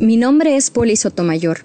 Mi 0.00 0.16
nombre 0.16 0.54
es 0.54 0.70
Poli 0.70 0.94
Sotomayor. 0.94 1.64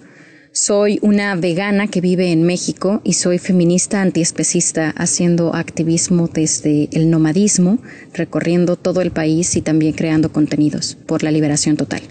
Soy 0.51 0.97
una 1.03 1.35
vegana 1.35 1.87
que 1.87 2.01
vive 2.01 2.31
en 2.31 2.41
México 2.41 2.99
y 3.03 3.13
soy 3.13 3.37
feminista 3.37 4.01
antiespecista 4.01 4.89
haciendo 4.97 5.53
activismo 5.53 6.27
desde 6.27 6.89
el 6.93 7.11
nomadismo, 7.11 7.77
recorriendo 8.11 8.75
todo 8.75 9.01
el 9.01 9.11
país 9.11 9.55
y 9.55 9.61
también 9.61 9.93
creando 9.93 10.33
contenidos 10.33 10.95
por 10.95 11.21
la 11.21 11.29
liberación 11.29 11.77
total. 11.77 12.01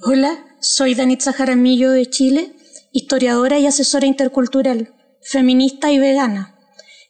Hola, 0.00 0.44
soy 0.60 0.94
Danitza 0.94 1.32
Jaramillo 1.32 1.90
de 1.90 2.06
Chile, 2.06 2.52
historiadora 2.92 3.58
y 3.58 3.66
asesora 3.66 4.06
intercultural, 4.06 4.94
feminista 5.22 5.90
y 5.90 5.98
vegana. 5.98 6.54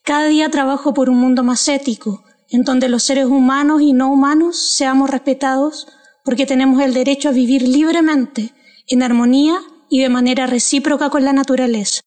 Cada 0.03 0.25
día 0.25 0.49
trabajo 0.49 0.95
por 0.95 1.07
un 1.11 1.19
mundo 1.19 1.43
más 1.43 1.67
ético, 1.67 2.23
en 2.49 2.63
donde 2.63 2.89
los 2.89 3.03
seres 3.03 3.25
humanos 3.25 3.83
y 3.83 3.93
no 3.93 4.11
humanos 4.11 4.57
seamos 4.75 5.11
respetados 5.11 5.87
porque 6.23 6.45
tenemos 6.45 6.81
el 6.81 6.93
derecho 6.93 7.29
a 7.29 7.31
vivir 7.31 7.61
libremente, 7.61 8.51
en 8.87 9.03
armonía 9.03 9.59
y 9.89 10.01
de 10.01 10.09
manera 10.09 10.47
recíproca 10.47 11.09
con 11.09 11.23
la 11.23 11.33
naturaleza. 11.33 12.01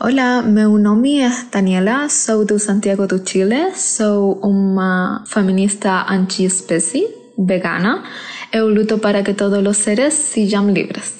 Hola, 0.00 0.42
meu 0.42 0.78
nome 0.78 1.18
é 1.18 1.30
Daniela, 1.50 2.08
sou 2.08 2.44
do 2.44 2.56
Santiago 2.56 3.08
do 3.08 3.18
Chile, 3.18 3.74
sou 3.74 4.38
uma 4.44 5.24
feminista 5.26 6.06
anti-espécie, 6.08 7.08
vegana. 7.36 8.04
Eu 8.52 8.68
luto 8.68 8.98
para 8.98 9.24
que 9.24 9.34
todos 9.34 9.58
os 9.66 9.76
seres 9.76 10.14
sejam 10.14 10.70
livres. 10.70 11.14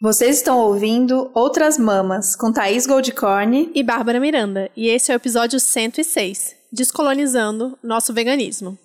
Vocês 0.00 0.36
estão 0.36 0.58
ouvindo 0.58 1.30
Outras 1.34 1.76
Mamas, 1.76 2.34
com 2.34 2.50
Thaís 2.50 2.86
Goldcorn 2.86 3.72
e 3.74 3.82
Bárbara 3.82 4.18
Miranda, 4.18 4.70
e 4.74 4.88
esse 4.88 5.12
é 5.12 5.14
o 5.14 5.16
episódio 5.16 5.60
106, 5.60 6.56
Descolonizando 6.72 7.76
Nosso 7.82 8.14
Veganismo. 8.14 8.78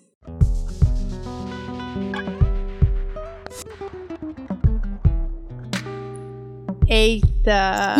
Eita! 6.88 7.96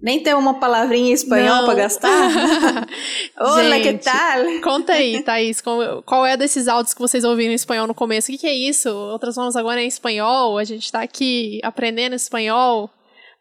Nem 0.00 0.22
tem 0.22 0.34
uma 0.34 0.58
palavrinha 0.58 1.10
em 1.10 1.12
espanhol 1.12 1.64
para 1.64 1.74
gastar? 1.74 2.86
Olá, 3.38 3.80
que 3.80 3.94
tal? 3.94 4.60
Conta 4.62 4.92
aí, 4.94 5.22
Thaís, 5.22 5.60
qual 5.60 6.24
é 6.24 6.36
desses 6.36 6.68
áudios 6.68 6.94
que 6.94 7.00
vocês 7.00 7.24
ouviram 7.24 7.52
em 7.52 7.56
espanhol 7.56 7.86
no 7.86 7.94
começo? 7.94 8.28
O 8.28 8.32
que, 8.32 8.38
que 8.38 8.46
é 8.46 8.54
isso? 8.54 8.88
Outras 8.88 9.34
vamos 9.34 9.56
agora 9.56 9.82
em 9.82 9.88
espanhol, 9.88 10.56
a 10.56 10.64
gente 10.64 10.84
está 10.84 11.02
aqui 11.02 11.60
aprendendo 11.62 12.14
espanhol. 12.14 12.88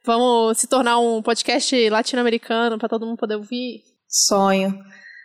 Vamos 0.03 0.57
se 0.57 0.67
tornar 0.67 0.99
um 0.99 1.21
podcast 1.21 1.89
latino-americano 1.89 2.77
para 2.77 2.89
todo 2.89 3.05
mundo 3.05 3.17
poder 3.17 3.35
ouvir? 3.35 3.83
Sonho. 4.07 4.77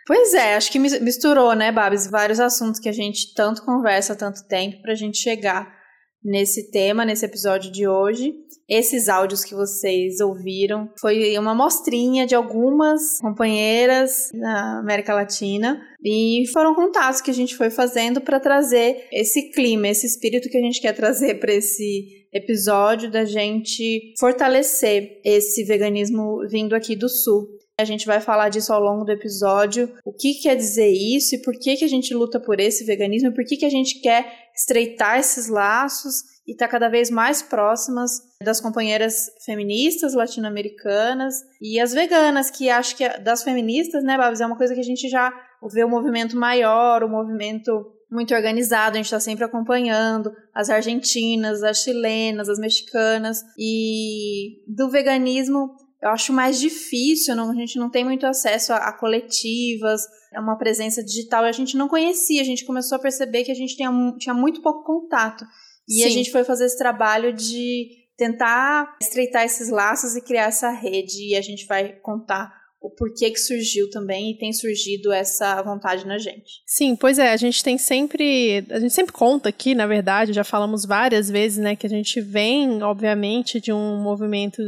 Pois 0.05 0.33
é, 0.33 0.55
acho 0.55 0.71
que 0.71 0.79
misturou, 0.79 1.53
né, 1.53 1.71
Babs, 1.71 2.09
vários 2.09 2.39
assuntos 2.39 2.79
que 2.79 2.89
a 2.89 2.93
gente 2.93 3.33
tanto 3.33 3.63
conversa 3.63 4.13
há 4.13 4.15
tanto 4.15 4.45
tempo 4.47 4.81
para 4.81 4.91
a 4.91 4.95
gente 4.95 5.17
chegar 5.17 5.82
nesse 6.23 6.71
tema, 6.71 7.05
nesse 7.05 7.25
episódio 7.25 7.71
de 7.71 7.87
hoje. 7.87 8.33
Esses 8.67 9.09
áudios 9.09 9.43
que 9.43 9.53
vocês 9.53 10.21
ouviram 10.21 10.89
foi 10.99 11.37
uma 11.37 11.53
mostrinha 11.53 12.25
de 12.25 12.33
algumas 12.33 13.19
companheiras 13.19 14.29
na 14.33 14.79
América 14.79 15.13
Latina 15.13 15.81
e 16.01 16.45
foram 16.53 16.73
contatos 16.73 17.19
que 17.19 17.29
a 17.29 17.33
gente 17.33 17.57
foi 17.57 17.69
fazendo 17.69 18.21
para 18.21 18.39
trazer 18.39 19.07
esse 19.11 19.51
clima, 19.51 19.89
esse 19.89 20.07
espírito 20.07 20.49
que 20.49 20.57
a 20.57 20.61
gente 20.61 20.79
quer 20.79 20.93
trazer 20.93 21.35
para 21.35 21.53
esse 21.53 22.25
episódio 22.31 23.11
da 23.11 23.25
gente 23.25 24.13
fortalecer 24.17 25.19
esse 25.23 25.63
veganismo 25.65 26.47
vindo 26.49 26.73
aqui 26.73 26.95
do 26.95 27.09
sul. 27.09 27.47
A 27.79 27.85
gente 27.85 28.05
vai 28.05 28.21
falar 28.21 28.49
disso 28.49 28.71
ao 28.71 28.79
longo 28.79 29.03
do 29.03 29.11
episódio, 29.11 29.91
o 30.05 30.13
que 30.13 30.35
quer 30.35 30.55
dizer 30.55 30.89
isso 30.89 31.35
e 31.35 31.41
por 31.41 31.57
que, 31.57 31.75
que 31.75 31.83
a 31.83 31.87
gente 31.87 32.13
luta 32.13 32.39
por 32.39 32.59
esse 32.59 32.85
veganismo 32.85 33.29
e 33.29 33.33
por 33.33 33.43
que, 33.43 33.57
que 33.57 33.65
a 33.65 33.69
gente 33.69 33.99
quer 33.99 34.31
estreitar 34.55 35.19
esses 35.19 35.47
laços 35.47 36.21
e 36.45 36.51
estar 36.51 36.67
tá 36.67 36.71
cada 36.71 36.87
vez 36.87 37.09
mais 37.09 37.41
próximas 37.41 38.11
das 38.43 38.61
companheiras 38.61 39.25
feministas 39.43 40.13
latino-americanas 40.13 41.35
e 41.59 41.79
as 41.79 41.93
veganas, 41.93 42.51
que 42.51 42.69
acho 42.69 42.95
que 42.95 43.09
das 43.19 43.41
feministas, 43.43 44.03
né, 44.03 44.17
Babs, 44.17 44.39
é 44.39 44.45
uma 44.45 44.57
coisa 44.57 44.75
que 44.75 44.81
a 44.81 44.83
gente 44.85 45.09
já 45.09 45.33
vê 45.71 45.83
o 45.83 45.87
um 45.87 45.89
movimento 45.89 46.37
maior, 46.37 47.01
o 47.01 47.07
um 47.07 47.11
movimento 47.11 47.91
muito 48.11 48.35
organizado, 48.35 48.91
a 48.91 48.97
gente 48.97 49.05
está 49.05 49.19
sempre 49.19 49.43
acompanhando 49.43 50.31
as 50.53 50.69
argentinas, 50.69 51.63
as 51.63 51.79
chilenas, 51.79 52.47
as 52.47 52.59
mexicanas 52.59 53.43
e 53.57 54.61
do 54.67 54.91
veganismo 54.91 55.75
eu 56.03 56.09
acho 56.09 56.33
mais 56.33 56.59
difícil, 56.59 57.33
não, 57.33 57.49
a 57.49 57.55
gente 57.55 57.79
não 57.79 57.89
tem 57.89 58.03
muito 58.03 58.25
acesso 58.25 58.73
a, 58.73 58.77
a 58.77 58.91
coletivas, 58.91 60.01
é 60.33 60.39
uma 60.39 60.57
presença 60.57 61.01
digital, 61.01 61.45
e 61.45 61.49
a 61.49 61.53
gente 61.53 61.77
não 61.77 61.87
conhecia, 61.87 62.41
a 62.41 62.45
gente 62.45 62.65
começou 62.65 62.97
a 62.97 63.01
perceber 63.01 63.45
que 63.45 63.51
a 63.51 63.55
gente 63.55 63.77
tinha, 63.77 63.89
tinha 64.19 64.33
muito 64.33 64.61
pouco 64.61 64.83
contato. 64.83 65.45
E 65.87 66.01
Sim. 66.01 66.03
a 66.03 66.09
gente 66.09 66.29
foi 66.29 66.43
fazer 66.43 66.65
esse 66.65 66.77
trabalho 66.77 67.31
de 67.31 67.87
tentar 68.17 68.97
estreitar 69.01 69.45
esses 69.45 69.69
laços 69.69 70.17
e 70.17 70.21
criar 70.21 70.47
essa 70.47 70.69
rede, 70.71 71.29
e 71.31 71.37
a 71.37 71.41
gente 71.41 71.65
vai 71.65 71.93
contar 72.01 72.53
o 72.81 72.89
porquê 72.89 73.31
que 73.31 73.39
surgiu 73.39 73.89
também 73.89 74.31
e 74.31 74.37
tem 74.37 74.51
surgido 74.51 75.09
essa 75.09 75.61
vontade 75.61 76.05
na 76.05 76.17
gente. 76.17 76.61
Sim, 76.67 76.97
pois 76.97 77.17
é, 77.17 77.31
a 77.31 77.37
gente 77.37 77.63
tem 77.63 77.77
sempre, 77.77 78.65
a 78.69 78.77
gente 78.77 78.93
sempre 78.93 79.13
conta 79.13 79.47
aqui, 79.47 79.73
na 79.73 79.87
verdade, 79.87 80.33
já 80.33 80.43
falamos 80.43 80.85
várias 80.85 81.29
vezes, 81.29 81.59
né, 81.59 81.77
que 81.77 81.87
a 81.87 81.89
gente 81.89 82.19
vem, 82.19 82.83
obviamente, 82.83 83.61
de 83.61 83.71
um 83.71 84.03
movimento 84.03 84.61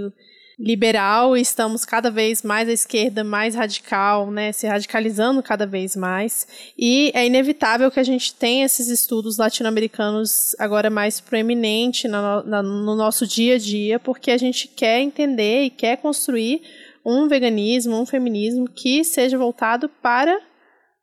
liberal 0.58 1.36
estamos 1.36 1.84
cada 1.84 2.10
vez 2.10 2.42
mais 2.42 2.70
à 2.70 2.72
esquerda, 2.72 3.24
mais 3.24 3.56
radical, 3.56 4.32
né, 4.32 4.52
se 4.52 4.66
radicalizando 4.66 5.44
cada 5.44 5.66
vez 5.66 5.96
mais. 5.96 6.48
E 6.78 7.12
é 7.14 7.26
inevitável 7.26 7.92
que 7.92 8.00
a 8.00 8.04
gente 8.04 8.34
tenha 8.34 8.66
esses 8.66 8.88
estudos 8.88 9.38
latino-americanos 9.38 10.56
agora 10.58 10.90
mais 10.90 11.20
proeminente 11.20 12.08
no, 12.08 12.44
no 12.44 12.96
nosso 12.96 13.28
dia 13.28 13.56
a 13.56 13.58
dia, 13.58 14.00
porque 14.00 14.32
a 14.32 14.38
gente 14.38 14.68
quer 14.68 15.02
entender 15.02 15.64
e 15.64 15.70
quer 15.70 15.98
construir 15.98 16.62
um 17.06 17.28
veganismo, 17.28 18.00
um 18.00 18.06
feminismo 18.06 18.68
que 18.68 19.04
seja 19.04 19.38
voltado 19.38 19.90
para 20.02 20.40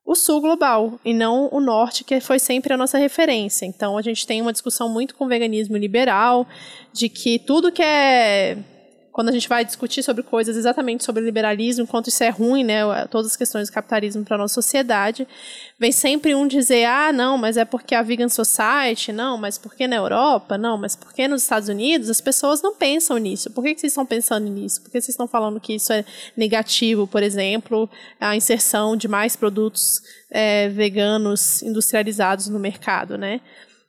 o 0.05 0.17
sul 0.17 0.41
global 0.41 0.99
e 1.05 1.15
não 1.15 1.49
o 1.53 1.61
norte, 1.61 2.03
que 2.03 2.21
foi 2.21 2.39
sempre 2.39 2.73
a 2.73 2.77
nossa 2.77 2.99
referência. 2.99 3.67
Então 3.67 3.97
a 3.97 4.03
gente 4.03 4.27
tem 4.27 4.43
uma 4.43 4.53
discussão 4.53 4.89
muito 4.89 5.15
com 5.15 5.27
o 5.27 5.29
veganismo 5.29 5.77
liberal, 5.77 6.47
de 6.93 7.09
que 7.09 7.39
tudo 7.39 7.71
que 7.71 7.83
é 7.83 8.59
quando 9.13 9.29
a 9.29 9.33
gente 9.33 9.49
vai 9.49 9.63
discutir 9.65 10.03
sobre 10.03 10.23
coisas 10.23 10.57
exatamente 10.57 11.05
sobre 11.05 11.23
liberalismo, 11.23 11.87
quanto 11.87 12.09
isso 12.09 12.25
é 12.25 12.31
ruim, 12.31 12.65
né, 12.65 12.81
todas 13.11 13.33
as 13.33 13.37
questões 13.37 13.69
do 13.69 13.73
capitalismo 13.73 14.25
para 14.25 14.37
a 14.37 14.39
nossa 14.39 14.55
sociedade, 14.55 15.29
vem 15.79 15.93
sempre 15.93 16.35
um 16.35 16.49
dizer, 16.49 16.87
ah, 16.87 17.13
não, 17.13 17.37
mas 17.37 17.59
é 17.59 17.65
porque 17.65 17.95
a 17.95 18.03
Vegan 18.03 18.31
Society, 18.31 19.13
não, 19.13 19.37
mas 19.37 19.59
porque 19.59 19.87
na 19.87 19.97
Europa, 19.97 20.57
não, 20.57 20.79
mas 20.79 20.97
porque 20.97 21.29
nos 21.29 21.43
Estados 21.43 21.69
Unidos 21.69 22.09
as 22.09 22.23
pessoas 22.23 22.63
não 22.63 22.75
pensam 22.75 23.19
nisso. 23.19 23.51
Por 23.51 23.63
que, 23.63 23.75
que 23.75 23.81
vocês 23.81 23.93
estão 23.93 24.07
pensando 24.07 24.49
nisso? 24.49 24.81
Por 24.81 24.91
que 24.91 25.01
vocês 25.01 25.11
estão 25.11 25.29
falando 25.29 25.61
que 25.61 25.75
isso 25.75 25.93
é 25.93 26.05
negativo, 26.35 27.07
por 27.07 27.23
exemplo, 27.23 27.91
a 28.19 28.35
inserção 28.35 28.97
de 28.97 29.09
mais 29.09 29.37
produtos 29.37 30.01
é, 30.31 30.71
veganos 30.71 31.63
industrializados 31.63 32.49
no 32.49 32.59
mercado, 32.59 33.19
né? 33.19 33.43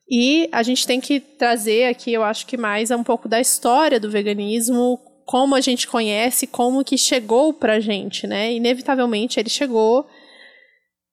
E 0.09 0.49
a 0.51 0.61
gente 0.61 0.85
tem 0.85 0.99
que 0.99 1.19
trazer 1.19 1.85
aqui, 1.85 2.11
eu 2.11 2.23
acho 2.23 2.45
que 2.45 2.57
mais 2.57 2.91
um 2.91 3.03
pouco 3.03 3.29
da 3.29 3.39
história 3.39 3.99
do 3.99 4.11
veganismo 4.11 4.99
como 5.25 5.55
a 5.55 5.61
gente 5.61 5.87
conhece, 5.87 6.47
como 6.47 6.83
que 6.83 6.97
chegou 6.97 7.53
pra 7.53 7.79
gente, 7.79 8.27
né? 8.27 8.53
Inevitavelmente 8.53 9.39
ele 9.39 9.49
chegou 9.49 10.05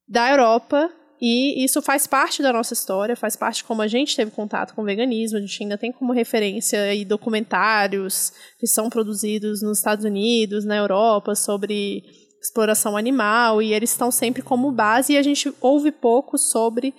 da 0.08 0.30
Europa 0.30 0.90
e 1.20 1.62
isso 1.62 1.82
faz 1.82 2.06
parte 2.06 2.42
da 2.42 2.52
nossa 2.52 2.72
história, 2.72 3.14
faz 3.14 3.36
parte 3.36 3.62
como 3.62 3.82
a 3.82 3.86
gente 3.86 4.16
teve 4.16 4.30
contato 4.30 4.74
com 4.74 4.82
o 4.82 4.84
veganismo. 4.84 5.36
A 5.36 5.40
gente 5.40 5.62
ainda 5.62 5.76
tem 5.76 5.92
como 5.92 6.12
referência 6.12 6.80
aí 6.82 7.04
documentários 7.04 8.32
que 8.58 8.66
são 8.66 8.88
produzidos 8.88 9.62
nos 9.62 9.78
Estados 9.78 10.04
Unidos, 10.04 10.64
na 10.64 10.76
Europa, 10.76 11.34
sobre 11.34 12.02
exploração 12.40 12.96
animal, 12.96 13.60
e 13.60 13.74
eles 13.74 13.90
estão 13.90 14.10
sempre 14.10 14.40
como 14.40 14.72
base, 14.72 15.12
e 15.12 15.18
a 15.18 15.22
gente 15.22 15.52
ouve 15.60 15.92
pouco 15.92 16.38
sobre 16.38 16.94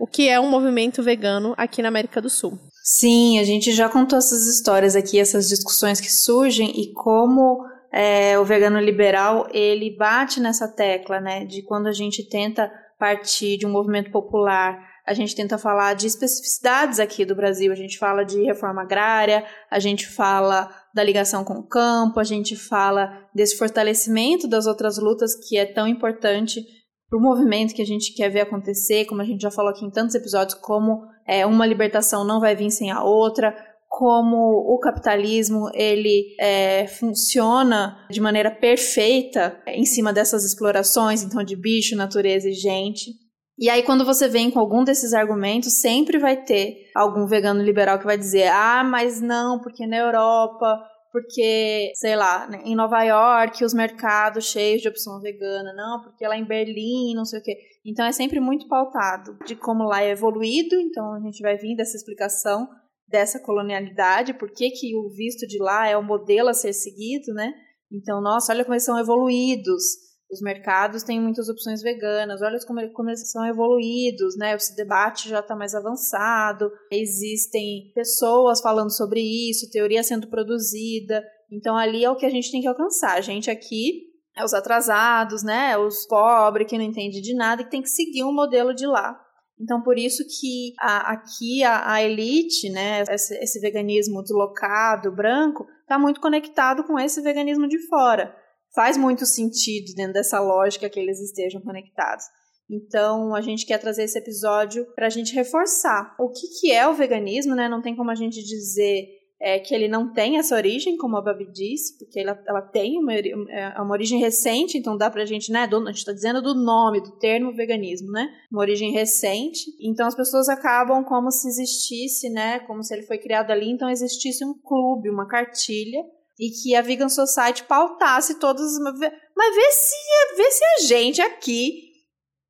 o 0.00 0.06
que 0.06 0.28
é 0.28 0.40
um 0.40 0.50
movimento 0.50 1.00
vegano 1.00 1.54
aqui 1.56 1.80
na 1.80 1.88
América 1.88 2.20
do 2.20 2.28
Sul. 2.28 2.58
Sim, 2.82 3.38
a 3.38 3.44
gente 3.44 3.72
já 3.72 3.88
contou 3.88 4.18
essas 4.18 4.46
histórias 4.46 4.96
aqui, 4.96 5.18
essas 5.18 5.48
discussões 5.48 6.00
que 6.00 6.10
surgem 6.10 6.70
e 6.80 6.92
como 6.92 7.64
é, 7.92 8.38
o 8.38 8.44
vegano 8.44 8.80
liberal 8.80 9.46
ele 9.52 9.96
bate 9.96 10.40
nessa 10.40 10.66
tecla, 10.66 11.20
né, 11.20 11.44
de 11.44 11.62
quando 11.62 11.88
a 11.88 11.92
gente 11.92 12.28
tenta 12.28 12.70
partir 12.98 13.56
de 13.56 13.66
um 13.66 13.70
movimento 13.70 14.10
popular, 14.10 14.78
a 15.06 15.14
gente 15.14 15.34
tenta 15.34 15.58
falar 15.58 15.94
de 15.94 16.06
especificidades 16.06 17.00
aqui 17.00 17.24
do 17.24 17.34
Brasil, 17.34 17.72
a 17.72 17.74
gente 17.74 17.98
fala 17.98 18.22
de 18.22 18.42
reforma 18.44 18.82
agrária, 18.82 19.44
a 19.70 19.78
gente 19.78 20.06
fala 20.06 20.70
da 20.94 21.02
ligação 21.02 21.42
com 21.42 21.54
o 21.54 21.66
campo, 21.66 22.20
a 22.20 22.24
gente 22.24 22.54
fala 22.54 23.10
desse 23.34 23.56
fortalecimento 23.56 24.46
das 24.46 24.66
outras 24.66 24.98
lutas 24.98 25.34
que 25.34 25.56
é 25.56 25.64
tão 25.64 25.88
importante 25.88 26.60
para 27.08 27.18
o 27.18 27.22
movimento 27.22 27.74
que 27.74 27.82
a 27.82 27.86
gente 27.86 28.14
quer 28.14 28.28
ver 28.28 28.42
acontecer, 28.42 29.04
como 29.06 29.20
a 29.20 29.24
gente 29.24 29.40
já 29.40 29.50
falou 29.50 29.72
aqui 29.72 29.84
em 29.84 29.90
tantos 29.90 30.14
episódios, 30.14 30.54
como 30.60 31.02
é, 31.30 31.46
uma 31.46 31.64
libertação 31.64 32.24
não 32.24 32.40
vai 32.40 32.56
vir 32.56 32.72
sem 32.72 32.90
a 32.90 33.04
outra, 33.04 33.54
como 33.88 34.36
o 34.36 34.78
capitalismo 34.80 35.70
ele 35.74 36.34
é, 36.40 36.88
funciona 36.88 38.04
de 38.10 38.20
maneira 38.20 38.50
perfeita 38.50 39.56
em 39.68 39.84
cima 39.84 40.12
dessas 40.12 40.44
explorações, 40.44 41.22
então 41.22 41.44
de 41.44 41.54
bicho, 41.54 41.94
natureza 41.94 42.48
e 42.48 42.52
gente. 42.52 43.12
E 43.56 43.68
aí, 43.68 43.82
quando 43.84 44.04
você 44.04 44.26
vem 44.26 44.50
com 44.50 44.58
algum 44.58 44.82
desses 44.82 45.12
argumentos, 45.12 45.80
sempre 45.80 46.18
vai 46.18 46.36
ter 46.36 46.90
algum 46.96 47.26
vegano 47.26 47.62
liberal 47.62 47.98
que 47.98 48.06
vai 48.06 48.18
dizer: 48.18 48.48
ah, 48.48 48.82
mas 48.82 49.20
não, 49.20 49.60
porque 49.60 49.86
na 49.86 49.98
Europa, 49.98 50.80
porque, 51.12 51.92
sei 51.94 52.16
lá, 52.16 52.48
né, 52.48 52.62
em 52.64 52.74
Nova 52.74 53.02
York, 53.02 53.64
os 53.64 53.74
mercados 53.74 54.46
cheios 54.46 54.80
de 54.80 54.88
opção 54.88 55.20
vegana, 55.20 55.72
não, 55.74 56.02
porque 56.02 56.26
lá 56.26 56.36
em 56.36 56.44
Berlim, 56.44 57.14
não 57.14 57.24
sei 57.24 57.38
o 57.38 57.42
quê. 57.42 57.56
Então 57.84 58.04
é 58.04 58.12
sempre 58.12 58.40
muito 58.40 58.68
pautado 58.68 59.38
de 59.46 59.56
como 59.56 59.84
lá 59.84 60.02
é 60.02 60.10
evoluído, 60.10 60.74
então 60.76 61.14
a 61.14 61.20
gente 61.20 61.40
vai 61.42 61.56
vir 61.56 61.76
dessa 61.76 61.96
explicação 61.96 62.68
dessa 63.08 63.40
colonialidade, 63.40 64.34
por 64.34 64.52
que, 64.52 64.70
que 64.70 64.94
o 64.94 65.10
visto 65.10 65.46
de 65.46 65.60
lá 65.60 65.88
é 65.88 65.96
o 65.96 66.02
modelo 66.02 66.48
a 66.48 66.54
ser 66.54 66.72
seguido, 66.72 67.32
né? 67.34 67.52
Então, 67.90 68.20
nossa, 68.20 68.52
olha 68.52 68.62
como 68.62 68.74
eles 68.74 68.84
são 68.84 68.96
evoluídos 68.96 69.82
os 70.30 70.40
mercados 70.40 71.02
têm 71.02 71.20
muitas 71.20 71.48
opções 71.48 71.82
veganas, 71.82 72.40
olha 72.40 72.56
como, 72.64 72.80
eles 73.10 73.30
são 73.30 73.44
evoluídos, 73.44 74.36
né? 74.36 74.54
Esse 74.54 74.76
debate 74.76 75.28
já 75.28 75.40
está 75.40 75.56
mais 75.56 75.74
avançado, 75.74 76.70
existem 76.90 77.90
pessoas 77.94 78.60
falando 78.60 78.94
sobre 78.96 79.20
isso, 79.20 79.70
teoria 79.72 80.04
sendo 80.04 80.28
produzida. 80.28 81.24
Então 81.50 81.76
ali 81.76 82.04
é 82.04 82.10
o 82.10 82.14
que 82.14 82.24
a 82.24 82.30
gente 82.30 82.52
tem 82.52 82.60
que 82.60 82.68
alcançar. 82.68 83.16
A 83.16 83.20
gente 83.20 83.50
aqui 83.50 84.09
é 84.36 84.44
os 84.44 84.54
atrasados, 84.54 85.42
né? 85.42 85.76
Os 85.76 86.06
pobres 86.06 86.66
que 86.68 86.78
não 86.78 86.84
entende 86.84 87.20
de 87.20 87.34
nada 87.34 87.62
e 87.62 87.64
que 87.64 87.70
tem 87.70 87.82
que 87.82 87.90
seguir 87.90 88.24
um 88.24 88.32
modelo 88.32 88.74
de 88.74 88.86
lá. 88.86 89.18
Então, 89.60 89.82
por 89.82 89.98
isso 89.98 90.24
que 90.24 90.72
a, 90.80 91.12
aqui 91.12 91.62
a, 91.62 91.92
a, 91.92 92.02
elite, 92.02 92.70
né, 92.70 93.02
esse, 93.10 93.34
esse 93.42 93.60
veganismo 93.60 94.22
deslocado, 94.22 95.14
branco, 95.14 95.66
está 95.82 95.98
muito 95.98 96.18
conectado 96.18 96.82
com 96.84 96.98
esse 96.98 97.20
veganismo 97.20 97.68
de 97.68 97.78
fora 97.86 98.34
faz 98.74 98.96
muito 98.96 99.26
sentido 99.26 99.94
dentro 99.94 100.14
dessa 100.14 100.40
lógica 100.40 100.88
que 100.88 100.98
eles 100.98 101.20
estejam 101.20 101.60
conectados. 101.60 102.24
Então, 102.68 103.34
a 103.34 103.40
gente 103.40 103.66
quer 103.66 103.78
trazer 103.78 104.04
esse 104.04 104.18
episódio 104.18 104.86
para 104.94 105.06
a 105.06 105.10
gente 105.10 105.34
reforçar 105.34 106.14
o 106.18 106.30
que, 106.30 106.46
que 106.60 106.72
é 106.72 106.86
o 106.86 106.94
veganismo, 106.94 107.54
né? 107.54 107.68
Não 107.68 107.82
tem 107.82 107.96
como 107.96 108.10
a 108.10 108.14
gente 108.14 108.40
dizer 108.42 109.08
é, 109.40 109.58
que 109.58 109.74
ele 109.74 109.88
não 109.88 110.12
tem 110.12 110.36
essa 110.36 110.54
origem, 110.54 110.98
como 110.98 111.16
a 111.16 111.22
Babi 111.22 111.50
disse, 111.50 111.96
porque 111.98 112.20
ela, 112.20 112.38
ela 112.46 112.60
tem 112.60 112.98
uma, 112.98 113.14
é 113.14 113.80
uma 113.80 113.92
origem 113.92 114.20
recente, 114.20 114.76
então 114.76 114.98
dá 114.98 115.10
pra 115.10 115.24
gente, 115.24 115.50
né? 115.50 115.66
Do, 115.66 115.78
a 115.78 115.86
gente 115.86 115.98
está 115.98 116.12
dizendo 116.12 116.42
do 116.42 116.54
nome, 116.54 117.00
do 117.00 117.12
termo 117.18 117.52
veganismo, 117.52 118.10
né? 118.10 118.28
Uma 118.52 118.60
origem 118.60 118.92
recente. 118.92 119.64
Então 119.80 120.06
as 120.06 120.14
pessoas 120.14 120.48
acabam 120.48 121.02
como 121.04 121.30
se 121.30 121.48
existisse, 121.48 122.28
né? 122.28 122.60
Como 122.60 122.82
se 122.82 122.92
ele 122.94 123.06
foi 123.06 123.16
criado 123.16 123.50
ali, 123.50 123.70
então 123.70 123.88
existisse 123.88 124.44
um 124.44 124.52
clube, 124.52 125.08
uma 125.08 125.26
cartilha 125.26 126.04
e 126.38 126.50
que 126.50 126.74
a 126.74 126.82
Vegan 126.82 127.08
Society 127.08 127.64
pautasse 127.64 128.38
todas 128.38 128.78
mas 128.78 129.54
vê 129.54 129.72
se 129.72 130.36
vê 130.36 130.50
se 130.50 130.64
a 130.64 130.86
gente 130.86 131.20
aqui 131.20 131.90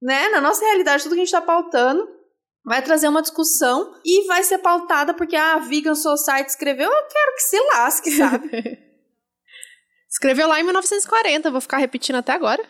né 0.01 0.29
na 0.29 0.41
nossa 0.41 0.65
realidade 0.65 1.03
tudo 1.03 1.15
que 1.15 1.21
a 1.21 1.25
gente 1.25 1.35
está 1.35 1.41
pautando 1.41 2.07
vai 2.65 2.83
trazer 2.83 3.09
uma 3.09 3.23
discussão 3.23 3.95
e 4.05 4.27
vai 4.27 4.43
ser 4.43 4.59
pautada 4.59 5.15
porque 5.15 5.37
a 5.37 5.59
Vegan 5.59 5.95
Society 5.95 6.51
escreveu. 6.51 6.91
Eu 6.91 7.07
quero 7.09 7.35
que 7.35 7.43
se 7.43 7.61
lasque 7.75 8.11
sabe? 8.13 8.51
Escreveu 10.11 10.49
lá 10.49 10.59
em 10.59 10.65
1940 10.65 11.51
vou 11.53 11.61
ficar 11.61 11.79
repetindo 11.79 12.17
até 12.17 12.33
agora. 12.33 12.63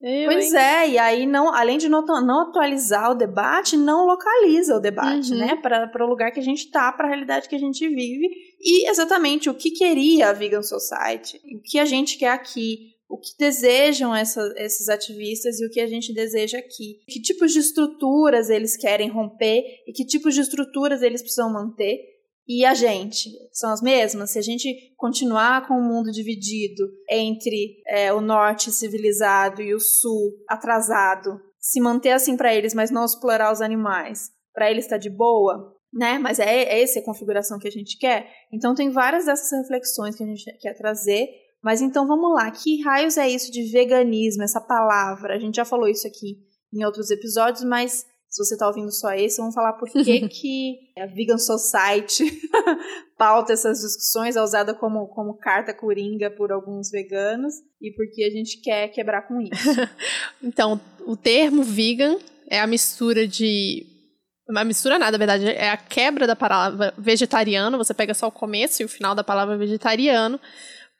Eu, 0.00 0.30
pois 0.30 0.54
hein? 0.54 0.58
é, 0.58 0.88
e 0.88 0.98
aí 0.98 1.26
não, 1.26 1.52
além 1.52 1.76
de 1.76 1.86
não, 1.86 2.02
não, 2.02 2.48
atualizar 2.48 3.10
o 3.10 3.14
debate, 3.14 3.76
não 3.76 4.06
localiza 4.06 4.76
o 4.76 4.80
debate, 4.80 5.32
uhum. 5.32 5.38
né, 5.38 5.56
para 5.56 6.04
o 6.04 6.08
lugar 6.08 6.30
que 6.30 6.40
a 6.40 6.42
gente 6.42 6.64
está, 6.64 6.90
para 6.90 7.06
a 7.06 7.08
realidade 7.10 7.48
que 7.48 7.54
a 7.54 7.58
gente 7.58 7.86
vive. 7.86 8.30
E 8.58 8.88
exatamente 8.88 9.50
o 9.50 9.54
que 9.54 9.70
queria 9.70 10.30
a 10.30 10.32
Vegan 10.32 10.62
Society, 10.62 11.38
o 11.54 11.60
que 11.62 11.78
a 11.78 11.84
gente 11.84 12.16
quer 12.16 12.30
aqui, 12.30 12.94
o 13.10 13.18
que 13.18 13.36
desejam 13.36 14.14
essa, 14.14 14.40
esses 14.56 14.88
ativistas 14.88 15.58
e 15.58 15.66
o 15.66 15.70
que 15.70 15.80
a 15.80 15.86
gente 15.88 16.14
deseja 16.14 16.58
aqui, 16.58 17.00
que 17.08 17.20
tipos 17.20 17.52
de 17.52 17.58
estruturas 17.58 18.48
eles 18.48 18.76
querem 18.76 19.10
romper 19.10 19.64
e 19.86 19.92
que 19.92 20.06
tipos 20.06 20.32
de 20.32 20.40
estruturas 20.40 21.02
eles 21.02 21.20
precisam 21.20 21.52
manter 21.52 21.98
e 22.46 22.64
a 22.64 22.72
gente 22.72 23.30
são 23.52 23.70
as 23.72 23.82
mesmas? 23.82 24.30
Se 24.30 24.38
a 24.38 24.42
gente 24.42 24.94
continuar 24.96 25.66
com 25.66 25.74
o 25.74 25.82
mundo 25.82 26.12
dividido 26.12 26.84
entre 27.10 27.82
é, 27.88 28.12
o 28.12 28.20
norte 28.20 28.70
civilizado 28.70 29.60
e 29.60 29.74
o 29.74 29.80
sul 29.80 30.32
atrasado, 30.48 31.40
se 31.58 31.80
manter 31.80 32.12
assim 32.12 32.36
para 32.36 32.54
eles, 32.54 32.74
mas 32.74 32.92
não 32.92 33.04
explorar 33.04 33.52
os 33.52 33.60
animais, 33.60 34.30
para 34.54 34.70
eles 34.70 34.84
está 34.84 34.96
de 34.96 35.10
boa, 35.10 35.76
né? 35.92 36.18
Mas 36.18 36.38
é, 36.38 36.62
é 36.62 36.82
essa 36.82 37.00
a 37.00 37.04
configuração 37.04 37.58
que 37.58 37.68
a 37.68 37.72
gente 37.72 37.98
quer. 37.98 38.30
Então 38.52 38.74
tem 38.74 38.90
várias 38.90 39.26
dessas 39.26 39.50
reflexões 39.62 40.16
que 40.16 40.22
a 40.22 40.26
gente 40.26 40.44
quer 40.58 40.74
trazer. 40.74 41.28
Mas 41.62 41.82
então 41.82 42.06
vamos 42.06 42.32
lá, 42.32 42.50
que 42.50 42.82
raios 42.82 43.16
é 43.16 43.28
isso 43.28 43.52
de 43.52 43.70
veganismo, 43.70 44.42
essa 44.42 44.60
palavra? 44.60 45.34
A 45.34 45.38
gente 45.38 45.56
já 45.56 45.64
falou 45.64 45.88
isso 45.88 46.06
aqui 46.06 46.38
em 46.72 46.84
outros 46.84 47.10
episódios, 47.10 47.64
mas 47.64 48.06
se 48.30 48.44
você 48.44 48.54
está 48.54 48.66
ouvindo 48.68 48.92
só 48.92 49.12
esse, 49.12 49.38
vamos 49.38 49.54
falar 49.54 49.72
por 49.72 49.90
que, 49.90 50.00
que 50.28 50.78
a 50.96 51.06
Vegan 51.06 51.36
Society 51.36 52.24
pauta 53.18 53.52
essas 53.52 53.80
discussões, 53.80 54.36
é 54.36 54.42
usada 54.42 54.72
como, 54.72 55.08
como 55.08 55.36
carta 55.36 55.74
coringa 55.74 56.30
por 56.30 56.52
alguns 56.52 56.90
veganos 56.90 57.54
e 57.80 57.92
porque 57.92 58.22
a 58.22 58.30
gente 58.30 58.60
quer 58.62 58.88
quebrar 58.88 59.22
com 59.22 59.40
isso. 59.40 59.52
então, 60.40 60.80
o 61.04 61.16
termo 61.16 61.62
vegan 61.62 62.18
é 62.48 62.60
a 62.60 62.66
mistura 62.66 63.26
de. 63.26 63.84
Uma 64.48 64.64
mistura 64.64 64.98
nada, 64.98 65.12
na 65.12 65.18
verdade, 65.18 65.46
é 65.46 65.70
a 65.70 65.76
quebra 65.76 66.26
da 66.26 66.34
palavra 66.34 66.92
vegetariano. 66.98 67.78
Você 67.78 67.94
pega 67.94 68.14
só 68.14 68.26
o 68.26 68.32
começo 68.32 68.82
e 68.82 68.84
o 68.84 68.88
final 68.88 69.14
da 69.14 69.22
palavra 69.22 69.56
vegetariano 69.56 70.40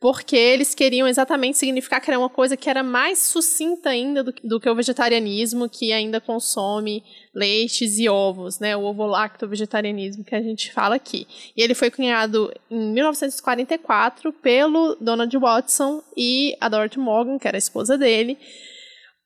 porque 0.00 0.34
eles 0.34 0.74
queriam 0.74 1.06
exatamente 1.06 1.58
significar 1.58 2.00
que 2.00 2.10
era 2.10 2.18
uma 2.18 2.30
coisa 2.30 2.56
que 2.56 2.70
era 2.70 2.82
mais 2.82 3.18
sucinta 3.18 3.90
ainda 3.90 4.24
do, 4.24 4.34
do, 4.42 4.58
que 4.58 4.68
o 4.68 4.74
vegetarianismo, 4.74 5.68
que 5.68 5.92
ainda 5.92 6.18
consome 6.18 7.04
leites 7.34 7.98
e 7.98 8.08
ovos, 8.08 8.58
né, 8.58 8.74
o 8.74 8.82
ovo-lacto-vegetarianismo 8.82 10.24
que 10.24 10.34
a 10.34 10.40
gente 10.40 10.72
fala 10.72 10.94
aqui. 10.94 11.26
E 11.54 11.62
ele 11.62 11.74
foi 11.74 11.90
cunhado 11.90 12.50
em 12.70 12.94
1944 12.94 14.32
pelo 14.32 14.96
Donald 14.98 15.36
Watson 15.36 16.02
e 16.16 16.56
a 16.58 16.70
Dorothy 16.70 16.98
Morgan, 16.98 17.38
que 17.38 17.46
era 17.46 17.58
a 17.58 17.58
esposa 17.58 17.98
dele, 17.98 18.38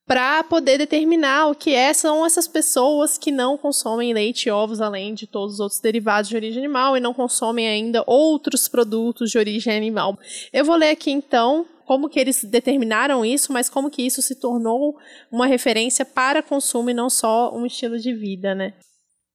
para 0.07 0.45
poder 0.45 0.77
determinar 0.77 1.47
o 1.47 1.55
que 1.55 1.75
é, 1.75 1.93
são 1.95 2.27
essas 2.27 2.47
pessoas 2.47 3.17
que 3.17 3.33
não 3.33 3.57
consomem 3.57 4.13
leite 4.13 4.49
e 4.49 4.51
ovos, 4.53 4.81
além 4.81 5.15
de 5.15 5.27
todos 5.27 5.55
os 5.55 5.61
outros 5.61 5.81
derivados 5.81 6.29
de 6.29 6.37
origem 6.37 6.63
animal, 6.63 6.97
e 6.97 7.01
não 7.01 7.15
consomem 7.15 7.67
ainda 7.67 8.05
outros 8.07 8.69
produtos 8.69 9.31
de 9.31 9.39
origem 9.39 9.75
animal. 9.75 10.19
Eu 10.53 10.65
vou 10.65 10.77
ler 10.77 10.91
aqui 10.91 11.11
então 11.11 11.67
como 11.87 12.09
que 12.09 12.21
eles 12.21 12.45
determinaram 12.45 13.25
isso, 13.25 13.53
mas 13.53 13.69
como 13.71 13.91
que 13.91 14.03
isso 14.03 14.21
se 14.21 14.35
tornou 14.35 14.97
uma 15.31 15.47
referência 15.47 16.05
para 16.05 16.43
consumo 16.43 16.91
e 16.91 16.95
não 16.95 17.09
só 17.09 17.55
um 17.55 17.65
estilo 17.65 17.99
de 17.99 18.13
vida, 18.13 18.55
né? 18.55 18.75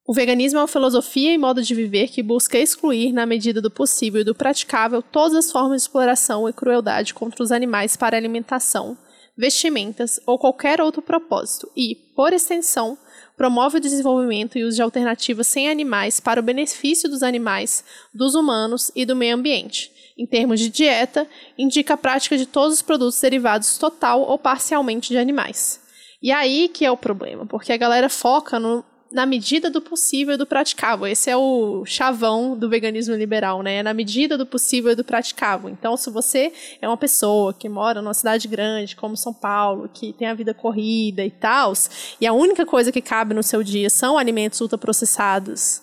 O 0.06 0.14
veganismo 0.14 0.58
é 0.58 0.62
uma 0.64 0.68
filosofia 0.68 1.32
e 1.32 1.38
modo 1.38 1.62
de 1.62 1.76
viver 1.76 2.08
que 2.08 2.24
busca 2.24 2.58
excluir, 2.58 3.14
na 3.14 3.28
medida 3.28 3.62
do 3.62 3.70
possível 3.70 4.22
e 4.22 4.24
do 4.24 4.34
praticável, 4.34 5.04
todas 5.04 5.36
as 5.36 5.52
formas 5.52 5.82
de 5.82 5.88
exploração 5.88 6.50
e 6.50 6.54
crueldade 6.54 7.14
contra 7.14 7.44
os 7.44 7.52
animais 7.52 7.96
para 7.96 8.18
alimentação, 8.18 8.98
vestimentas 9.40 10.20
ou 10.26 10.38
qualquer 10.38 10.82
outro 10.82 11.02
propósito 11.02 11.72
e, 11.74 11.96
por 12.14 12.34
extensão, 12.34 12.98
promove 13.38 13.78
o 13.78 13.80
desenvolvimento 13.80 14.58
e 14.58 14.66
uso 14.66 14.76
de 14.76 14.82
alternativas 14.82 15.48
sem 15.48 15.70
animais 15.70 16.20
para 16.20 16.42
o 16.42 16.44
benefício 16.44 17.10
dos 17.10 17.24
animais, 17.24 17.86
dos 18.14 18.36
humanos 18.36 18.92
e 18.94 19.06
do 19.06 19.16
meio 19.16 19.36
ambiente. 19.36 19.90
Em 20.18 20.26
termos 20.26 20.60
de 20.60 20.68
dieta, 20.68 21.26
indica 21.58 21.94
a 21.94 21.98
prática 21.98 22.38
de 22.38 22.46
todos 22.46 22.76
os 22.76 22.82
produtos 22.82 23.22
derivados 23.22 23.78
total 23.78 24.24
ou 24.24 24.38
parcialmente 24.38 25.08
de 25.08 25.18
animais. 25.18 25.80
E 26.22 26.34
aí 26.34 26.68
que 26.68 26.84
é 26.84 26.92
o 26.92 26.98
problema, 26.98 27.46
porque 27.46 27.72
a 27.72 27.78
galera 27.78 28.10
foca 28.10 28.60
no, 28.60 28.84
na 29.12 29.26
medida 29.26 29.70
do 29.70 29.82
possível 29.82 30.36
e 30.36 30.38
do 30.38 30.46
praticável. 30.46 31.08
Esse 31.08 31.30
é 31.30 31.38
o 31.38 31.84
chavão 31.86 32.56
do 32.58 32.70
veganismo 32.70 33.16
liberal, 33.16 33.64
né? 33.64 33.78
É 33.78 33.84
na 33.84 33.94
medida 33.94 34.38
do 34.38 34.46
possível 34.46 34.92
e 34.92 34.96
do 34.96 35.04
praticável. 35.04 35.70
Então, 35.70 35.98
se 35.98 36.10
você 36.10 36.54
é 36.82 36.88
uma 36.88 36.98
pessoa 36.98 37.54
que 37.54 37.68
mora 37.68 38.02
numa 38.02 38.14
cidade 38.14 38.48
grande, 38.48 38.96
como 38.96 39.18
São 39.18 39.34
Paulo, 39.34 39.90
que 39.92 40.14
tem 40.14 40.28
a 40.28 40.34
vida 40.34 40.54
corrida 40.54 41.26
e 41.26 41.32
tal, 41.32 41.74
e 42.22 42.28
a 42.28 42.34
única 42.34 42.66
coisa 42.66 42.92
que 42.92 43.02
cabe 43.02 43.34
no 43.34 43.44
seu 43.44 43.64
dia 43.64 43.90
são 43.90 44.18
alimentos 44.18 44.62
ultraprocessados 44.62 45.82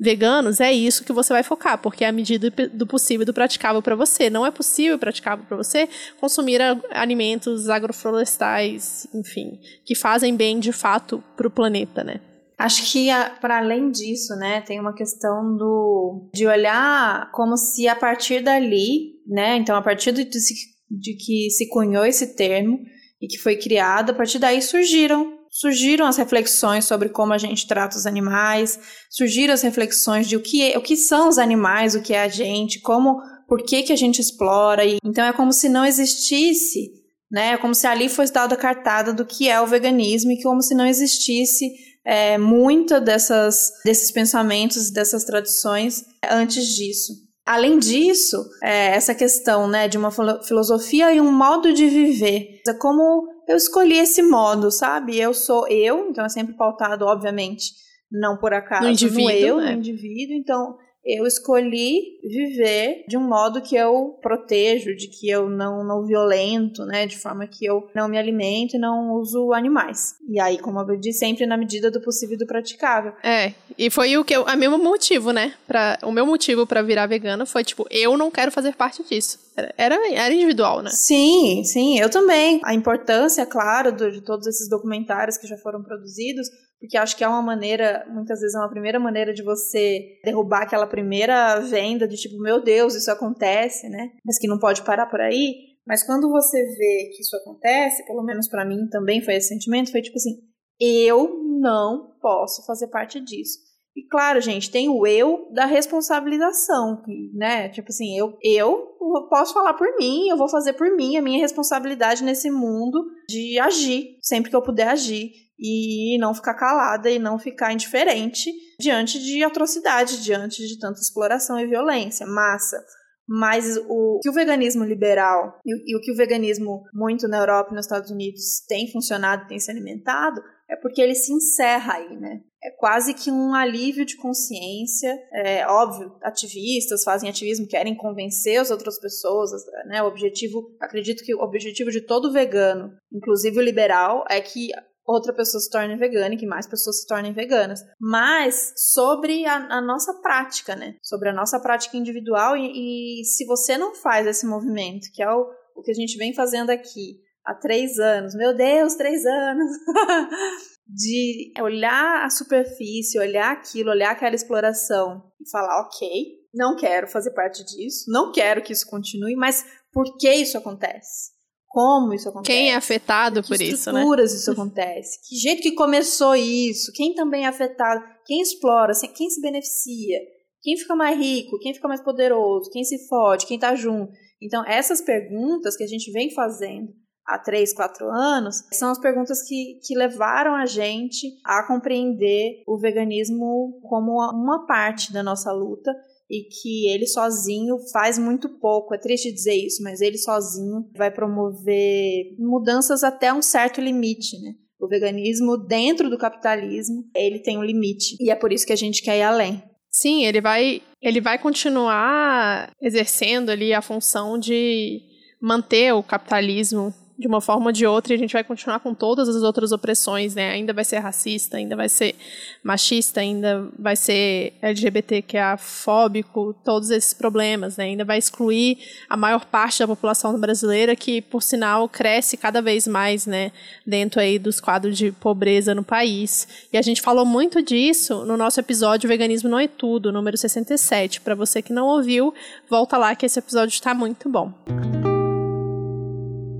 veganos, 0.00 0.60
é 0.60 0.72
isso 0.72 1.04
que 1.04 1.12
você 1.12 1.32
vai 1.32 1.42
focar, 1.42 1.78
porque 1.78 2.04
é 2.04 2.08
a 2.08 2.12
medida 2.12 2.50
do 2.72 2.86
possível 2.86 3.22
e 3.22 3.26
do 3.26 3.34
praticável 3.34 3.82
para 3.82 3.96
você. 3.96 4.30
Não 4.30 4.46
é 4.46 4.50
possível 4.50 4.94
e 4.94 4.98
praticável 4.98 5.44
para 5.44 5.56
você 5.56 5.88
consumir 6.20 6.60
alimentos 6.90 7.68
agroflorestais, 7.68 9.08
enfim, 9.12 9.58
que 9.84 9.96
fazem 9.96 10.36
bem 10.36 10.60
de 10.60 10.70
fato 10.70 11.22
para 11.36 11.48
o 11.48 11.50
planeta, 11.50 12.04
né? 12.04 12.20
Acho 12.58 12.90
que 12.90 13.06
para 13.40 13.58
além 13.58 13.90
disso, 13.90 14.34
né, 14.34 14.60
tem 14.60 14.80
uma 14.80 14.92
questão 14.92 15.56
do 15.56 16.28
de 16.34 16.44
olhar 16.44 17.30
como 17.30 17.56
se 17.56 17.86
a 17.86 17.94
partir 17.94 18.42
dali, 18.42 19.12
né, 19.26 19.56
então 19.56 19.76
a 19.76 19.82
partir 19.82 20.10
de, 20.10 20.24
de 20.24 21.14
que 21.14 21.50
se 21.50 21.68
cunhou 21.68 22.04
esse 22.04 22.34
termo 22.34 22.80
e 23.22 23.28
que 23.28 23.38
foi 23.38 23.56
criado, 23.56 24.10
a 24.10 24.14
partir 24.14 24.40
daí 24.40 24.60
surgiram 24.60 25.38
surgiram 25.50 26.06
as 26.06 26.16
reflexões 26.16 26.84
sobre 26.84 27.08
como 27.08 27.32
a 27.32 27.38
gente 27.38 27.66
trata 27.66 27.96
os 27.96 28.06
animais, 28.06 28.78
surgiram 29.08 29.54
as 29.54 29.62
reflexões 29.62 30.28
de 30.28 30.36
o 30.36 30.40
que, 30.40 30.62
é, 30.62 30.76
o 30.76 30.82
que 30.82 30.96
são 30.96 31.28
os 31.28 31.38
animais, 31.38 31.94
o 31.94 32.02
que 32.02 32.12
é 32.12 32.22
a 32.22 32.28
gente, 32.28 32.80
como, 32.80 33.18
por 33.48 33.62
que, 33.64 33.82
que 33.82 33.92
a 33.92 33.96
gente 33.96 34.20
explora. 34.20 34.84
E, 34.84 34.98
então 35.02 35.24
é 35.24 35.32
como 35.32 35.52
se 35.52 35.68
não 35.68 35.86
existisse 35.86 36.98
né? 37.30 37.56
Como 37.58 37.74
se 37.74 37.86
ali 37.86 38.08
fosse 38.08 38.32
dada 38.32 38.54
a 38.54 38.58
cartada 38.58 39.12
do 39.12 39.26
que 39.26 39.48
é 39.48 39.60
o 39.60 39.66
veganismo 39.66 40.32
e 40.32 40.42
como 40.42 40.62
se 40.62 40.74
não 40.74 40.86
existisse 40.86 41.70
é, 42.08 42.38
muita 42.38 42.98
dessas, 42.98 43.70
desses 43.84 44.10
pensamentos, 44.10 44.90
dessas 44.90 45.24
tradições 45.24 46.06
antes 46.24 46.64
disso. 46.74 47.12
Além 47.44 47.78
disso, 47.78 48.48
é, 48.62 48.96
essa 48.96 49.14
questão 49.14 49.68
né, 49.68 49.88
de 49.88 49.98
uma 49.98 50.10
filosofia 50.10 51.12
e 51.12 51.20
um 51.20 51.30
modo 51.30 51.70
de 51.70 51.86
viver. 51.86 52.62
É 52.66 52.72
como 52.72 53.28
eu 53.46 53.56
escolhi 53.56 53.98
esse 53.98 54.22
modo, 54.22 54.70
sabe? 54.70 55.18
Eu 55.18 55.34
sou 55.34 55.68
eu, 55.68 56.08
então 56.08 56.24
é 56.24 56.28
sempre 56.30 56.54
pautado, 56.56 57.04
obviamente, 57.04 57.72
não 58.10 58.38
por 58.38 58.54
acaso 58.54 58.84
no, 58.84 58.90
indivíduo, 58.90 59.24
no 59.24 59.30
eu, 59.30 59.56
né? 59.58 59.72
no 59.72 59.78
indivíduo. 59.78 60.34
Então, 60.34 60.78
eu 61.08 61.26
escolhi 61.26 62.18
viver 62.22 63.04
de 63.08 63.16
um 63.16 63.26
modo 63.26 63.62
que 63.62 63.74
eu 63.74 64.18
protejo, 64.20 64.94
de 64.94 65.08
que 65.08 65.30
eu 65.30 65.48
não, 65.48 65.82
não 65.82 66.04
violento, 66.04 66.84
né? 66.84 67.06
De 67.06 67.18
forma 67.18 67.46
que 67.46 67.64
eu 67.64 67.88
não 67.94 68.08
me 68.08 68.18
alimento 68.18 68.76
e 68.76 68.78
não 68.78 69.14
uso 69.14 69.54
animais. 69.54 70.16
E 70.28 70.38
aí, 70.38 70.58
como 70.58 70.80
eu 70.80 71.00
disse, 71.00 71.20
sempre 71.20 71.46
na 71.46 71.56
medida 71.56 71.90
do 71.90 72.00
possível 72.02 72.34
e 72.34 72.38
do 72.38 72.46
praticável. 72.46 73.14
É, 73.22 73.54
e 73.78 73.88
foi 73.88 74.16
o 74.18 74.24
que 74.24 74.36
eu, 74.36 74.46
a 74.46 74.54
mesmo 74.54 74.76
motivo, 74.76 75.32
né? 75.32 75.54
Pra, 75.66 75.98
o 76.02 76.12
meu 76.12 76.26
motivo 76.26 76.66
para 76.66 76.82
virar 76.82 77.06
vegana 77.06 77.46
foi 77.46 77.64
tipo, 77.64 77.86
eu 77.90 78.16
não 78.16 78.30
quero 78.30 78.52
fazer 78.52 78.74
parte 78.74 79.02
disso. 79.02 79.38
Era, 79.76 79.96
era 80.12 80.32
individual, 80.32 80.82
né? 80.82 80.90
Sim, 80.90 81.64
sim, 81.64 81.98
eu 81.98 82.10
também. 82.10 82.60
A 82.64 82.74
importância, 82.74 83.46
claro, 83.46 83.90
do, 83.92 84.12
de 84.12 84.20
todos 84.20 84.46
esses 84.46 84.68
documentários 84.68 85.36
que 85.38 85.46
já 85.46 85.56
foram 85.56 85.82
produzidos, 85.82 86.48
porque 86.80 86.96
acho 86.96 87.16
que 87.16 87.24
é 87.24 87.28
uma 87.28 87.42
maneira, 87.42 88.06
muitas 88.08 88.40
vezes 88.40 88.54
é 88.54 88.58
uma 88.58 88.70
primeira 88.70 89.00
maneira 89.00 89.34
de 89.34 89.42
você 89.42 90.18
derrubar 90.24 90.62
aquela 90.62 90.86
primeira 90.86 91.58
venda 91.60 92.06
de 92.06 92.16
tipo, 92.16 92.38
meu 92.40 92.62
Deus, 92.62 92.94
isso 92.94 93.10
acontece, 93.10 93.88
né? 93.88 94.12
Mas 94.24 94.38
que 94.38 94.46
não 94.46 94.58
pode 94.58 94.82
parar 94.82 95.06
por 95.06 95.20
aí. 95.20 95.68
Mas 95.86 96.04
quando 96.04 96.30
você 96.30 96.62
vê 96.62 97.10
que 97.14 97.22
isso 97.22 97.36
acontece, 97.36 98.06
pelo 98.06 98.22
menos 98.22 98.46
para 98.48 98.64
mim 98.64 98.86
também 98.90 99.22
foi 99.22 99.34
esse 99.34 99.48
sentimento, 99.48 99.90
foi 99.90 100.02
tipo 100.02 100.16
assim, 100.16 100.36
eu 100.80 101.42
não 101.60 102.16
posso 102.20 102.64
fazer 102.64 102.88
parte 102.88 103.18
disso. 103.20 103.58
E 103.96 104.06
claro, 104.06 104.40
gente, 104.40 104.70
tem 104.70 104.88
o 104.88 105.04
eu 105.04 105.50
da 105.52 105.64
responsabilização, 105.64 107.02
né? 107.34 107.68
Tipo 107.70 107.88
assim, 107.88 108.16
eu, 108.16 108.38
eu 108.40 108.96
posso 109.28 109.52
falar 109.52 109.74
por 109.74 109.88
mim, 109.96 110.28
eu 110.28 110.36
vou 110.36 110.48
fazer 110.48 110.74
por 110.74 110.94
mim 110.94 111.16
a 111.16 111.22
minha 111.22 111.40
responsabilidade 111.40 112.22
nesse 112.22 112.48
mundo 112.48 113.04
de 113.28 113.58
agir, 113.58 114.18
sempre 114.22 114.50
que 114.50 114.54
eu 114.54 114.62
puder 114.62 114.88
agir 114.88 115.47
e 115.58 116.18
não 116.18 116.34
ficar 116.34 116.54
calada 116.54 117.10
e 117.10 117.18
não 117.18 117.38
ficar 117.38 117.72
indiferente 117.72 118.52
diante 118.80 119.18
de 119.18 119.42
atrocidade, 119.42 120.22
diante 120.22 120.66
de 120.66 120.78
tanta 120.78 121.00
exploração 121.00 121.58
e 121.58 121.66
violência, 121.66 122.26
massa. 122.26 122.82
Mas 123.30 123.76
o 123.88 124.20
que 124.22 124.30
o 124.30 124.32
veganismo 124.32 124.84
liberal 124.84 125.58
e, 125.66 125.94
o 125.94 126.00
que 126.00 126.10
o 126.10 126.16
veganismo 126.16 126.84
muito 126.94 127.28
na 127.28 127.38
Europa 127.38 127.72
e 127.72 127.74
nos 127.74 127.84
Estados 127.84 128.10
Unidos 128.10 128.64
tem 128.66 128.90
funcionado, 128.90 129.46
tem 129.46 129.58
se 129.58 129.70
alimentado, 129.70 130.40
é 130.66 130.76
porque 130.76 131.02
ele 131.02 131.14
se 131.14 131.32
encerra 131.32 131.94
aí, 131.94 132.16
né? 132.16 132.40
É 132.62 132.70
quase 132.70 133.14
que 133.14 133.30
um 133.30 133.54
alívio 133.54 134.04
de 134.04 134.16
consciência. 134.16 135.14
É 135.32 135.66
óbvio, 135.66 136.16
ativistas 136.22 137.04
fazem 137.04 137.28
ativismo, 137.28 137.68
querem 137.68 137.94
convencer 137.94 138.60
as 138.60 138.70
outras 138.70 138.98
pessoas, 138.98 139.50
né? 139.86 140.02
O 140.02 140.06
objetivo, 140.06 140.74
acredito 140.80 141.22
que 141.22 141.34
o 141.34 141.40
objetivo 141.40 141.90
de 141.90 142.00
todo 142.00 142.32
vegano, 142.32 142.96
inclusive 143.12 143.58
o 143.58 143.62
liberal, 143.62 144.24
é 144.28 144.40
que 144.40 144.70
outra 145.08 145.32
pessoa 145.32 145.60
se 145.60 145.70
torne 145.70 145.96
vegana 145.96 146.34
e 146.34 146.38
que 146.38 146.46
mais 146.46 146.66
pessoas 146.66 147.00
se 147.00 147.06
tornem 147.06 147.32
veganas. 147.32 147.80
Mas 147.98 148.74
sobre 148.92 149.46
a, 149.46 149.78
a 149.78 149.80
nossa 149.80 150.12
prática, 150.20 150.76
né? 150.76 150.96
Sobre 151.02 151.30
a 151.30 151.32
nossa 151.32 151.58
prática 151.58 151.96
individual 151.96 152.56
e, 152.56 153.20
e, 153.20 153.24
se 153.24 153.46
você 153.46 153.78
não 153.78 153.94
faz 153.94 154.26
esse 154.26 154.46
movimento, 154.46 155.10
que 155.14 155.22
é 155.22 155.30
o, 155.30 155.50
o 155.74 155.82
que 155.82 155.90
a 155.90 155.94
gente 155.94 156.18
vem 156.18 156.34
fazendo 156.34 156.70
aqui 156.70 157.20
há 157.44 157.54
três 157.54 157.98
anos, 157.98 158.34
meu 158.34 158.54
Deus, 158.54 158.94
três 158.94 159.24
anos, 159.24 159.70
de 160.86 161.52
olhar 161.60 162.24
a 162.24 162.30
superfície, 162.30 163.18
olhar 163.18 163.52
aquilo, 163.52 163.90
olhar 163.90 164.10
aquela 164.10 164.34
exploração 164.34 165.22
e 165.40 165.48
falar, 165.50 165.80
ok, 165.80 166.08
não 166.54 166.76
quero 166.76 167.08
fazer 167.08 167.30
parte 167.30 167.64
disso, 167.64 168.04
não 168.08 168.30
quero 168.32 168.62
que 168.62 168.72
isso 168.72 168.86
continue, 168.86 169.36
mas 169.36 169.64
por 169.92 170.18
que 170.18 170.30
isso 170.30 170.58
acontece? 170.58 171.37
Como 171.68 172.14
isso 172.14 172.28
acontece. 172.30 172.56
Quem 172.56 172.70
é 172.72 172.74
afetado 172.74 173.42
por 173.42 173.60
isso, 173.60 173.92
né? 173.92 174.00
estruturas 174.00 174.32
isso 174.32 174.50
acontece. 174.50 175.20
Que 175.28 175.36
jeito 175.36 175.62
que 175.62 175.72
começou 175.72 176.34
isso? 176.34 176.90
Quem 176.94 177.14
também 177.14 177.44
é 177.44 177.48
afetado? 177.48 178.02
Quem 178.24 178.40
explora? 178.40 178.92
Quem 179.14 179.28
se 179.28 179.40
beneficia? 179.40 180.18
Quem 180.62 180.76
fica 180.76 180.96
mais 180.96 181.18
rico? 181.18 181.58
Quem 181.60 181.74
fica 181.74 181.86
mais 181.86 182.02
poderoso? 182.02 182.70
Quem 182.70 182.82
se 182.84 183.06
fode? 183.06 183.46
Quem 183.46 183.58
tá 183.58 183.74
junto? 183.74 184.10
Então, 184.40 184.64
essas 184.66 185.00
perguntas 185.00 185.76
que 185.76 185.84
a 185.84 185.86
gente 185.86 186.10
vem 186.10 186.32
fazendo 186.32 186.88
há 187.26 187.38
três, 187.38 187.74
quatro 187.74 188.08
anos, 188.10 188.56
são 188.72 188.90
as 188.90 188.98
perguntas 188.98 189.42
que, 189.46 189.78
que 189.84 189.94
levaram 189.94 190.54
a 190.54 190.64
gente 190.64 191.28
a 191.44 191.66
compreender 191.66 192.62
o 192.66 192.78
veganismo 192.78 193.78
como 193.82 194.12
uma 194.12 194.66
parte 194.66 195.12
da 195.12 195.22
nossa 195.22 195.52
luta 195.52 195.92
e 196.30 196.44
que 196.44 196.88
ele 196.90 197.06
sozinho 197.06 197.78
faz 197.92 198.18
muito 198.18 198.48
pouco. 198.58 198.94
É 198.94 198.98
triste 198.98 199.32
dizer 199.32 199.54
isso, 199.54 199.82
mas 199.82 200.00
ele 200.00 200.18
sozinho 200.18 200.88
vai 200.96 201.10
promover 201.10 202.34
mudanças 202.38 203.02
até 203.02 203.32
um 203.32 203.42
certo 203.42 203.80
limite, 203.80 204.38
né? 204.40 204.54
O 204.80 204.86
veganismo 204.86 205.56
dentro 205.56 206.08
do 206.08 206.18
capitalismo, 206.18 207.04
ele 207.14 207.40
tem 207.40 207.58
um 207.58 207.64
limite 207.64 208.16
e 208.20 208.30
é 208.30 208.34
por 208.34 208.52
isso 208.52 208.66
que 208.66 208.72
a 208.72 208.76
gente 208.76 209.02
quer 209.02 209.18
ir 209.18 209.22
além. 209.22 209.62
Sim, 209.90 210.24
ele 210.24 210.40
vai 210.40 210.82
ele 211.02 211.20
vai 211.20 211.38
continuar 211.38 212.70
exercendo 212.80 213.50
ali 213.50 213.72
a 213.72 213.82
função 213.82 214.38
de 214.38 215.00
manter 215.40 215.92
o 215.94 216.02
capitalismo 216.02 216.92
de 217.18 217.26
uma 217.26 217.40
forma 217.40 217.66
ou 217.66 217.72
de 217.72 217.84
outra, 217.84 218.12
e 218.12 218.16
a 218.16 218.18
gente 218.18 218.32
vai 218.32 218.44
continuar 218.44 218.78
com 218.78 218.94
todas 218.94 219.28
as 219.28 219.42
outras 219.42 219.72
opressões, 219.72 220.36
né? 220.36 220.50
Ainda 220.50 220.72
vai 220.72 220.84
ser 220.84 220.98
racista, 221.00 221.56
ainda 221.56 221.74
vai 221.74 221.88
ser 221.88 222.14
machista, 222.62 223.20
ainda 223.20 223.68
vai 223.76 223.96
ser 223.96 224.52
LGBTQIA 224.62 225.56
fóbico, 225.56 226.54
todos 226.64 226.90
esses 226.90 227.12
problemas, 227.12 227.76
né? 227.76 227.84
Ainda 227.84 228.04
vai 228.04 228.18
excluir 228.18 228.78
a 229.08 229.16
maior 229.16 229.44
parte 229.46 229.80
da 229.80 229.88
população 229.88 230.38
brasileira, 230.38 230.94
que, 230.94 231.20
por 231.20 231.42
sinal, 231.42 231.88
cresce 231.88 232.36
cada 232.36 232.62
vez 232.62 232.86
mais, 232.86 233.26
né? 233.26 233.50
Dentro 233.84 234.20
aí 234.20 234.38
dos 234.38 234.60
quadros 234.60 234.96
de 234.96 235.10
pobreza 235.10 235.74
no 235.74 235.82
país. 235.82 236.46
E 236.72 236.78
a 236.78 236.82
gente 236.82 237.02
falou 237.02 237.24
muito 237.24 237.60
disso 237.60 238.24
no 238.24 238.36
nosso 238.36 238.60
episódio 238.60 239.08
Veganismo 239.08 239.48
Não 239.48 239.58
é 239.58 239.66
Tudo, 239.66 240.12
número 240.12 240.36
67. 240.36 241.20
Para 241.22 241.34
você 241.34 241.60
que 241.60 241.72
não 241.72 241.88
ouviu, 241.88 242.32
volta 242.70 242.96
lá 242.96 243.16
que 243.16 243.26
esse 243.26 243.40
episódio 243.40 243.72
está 243.72 243.92
muito 243.92 244.28
bom. 244.28 245.17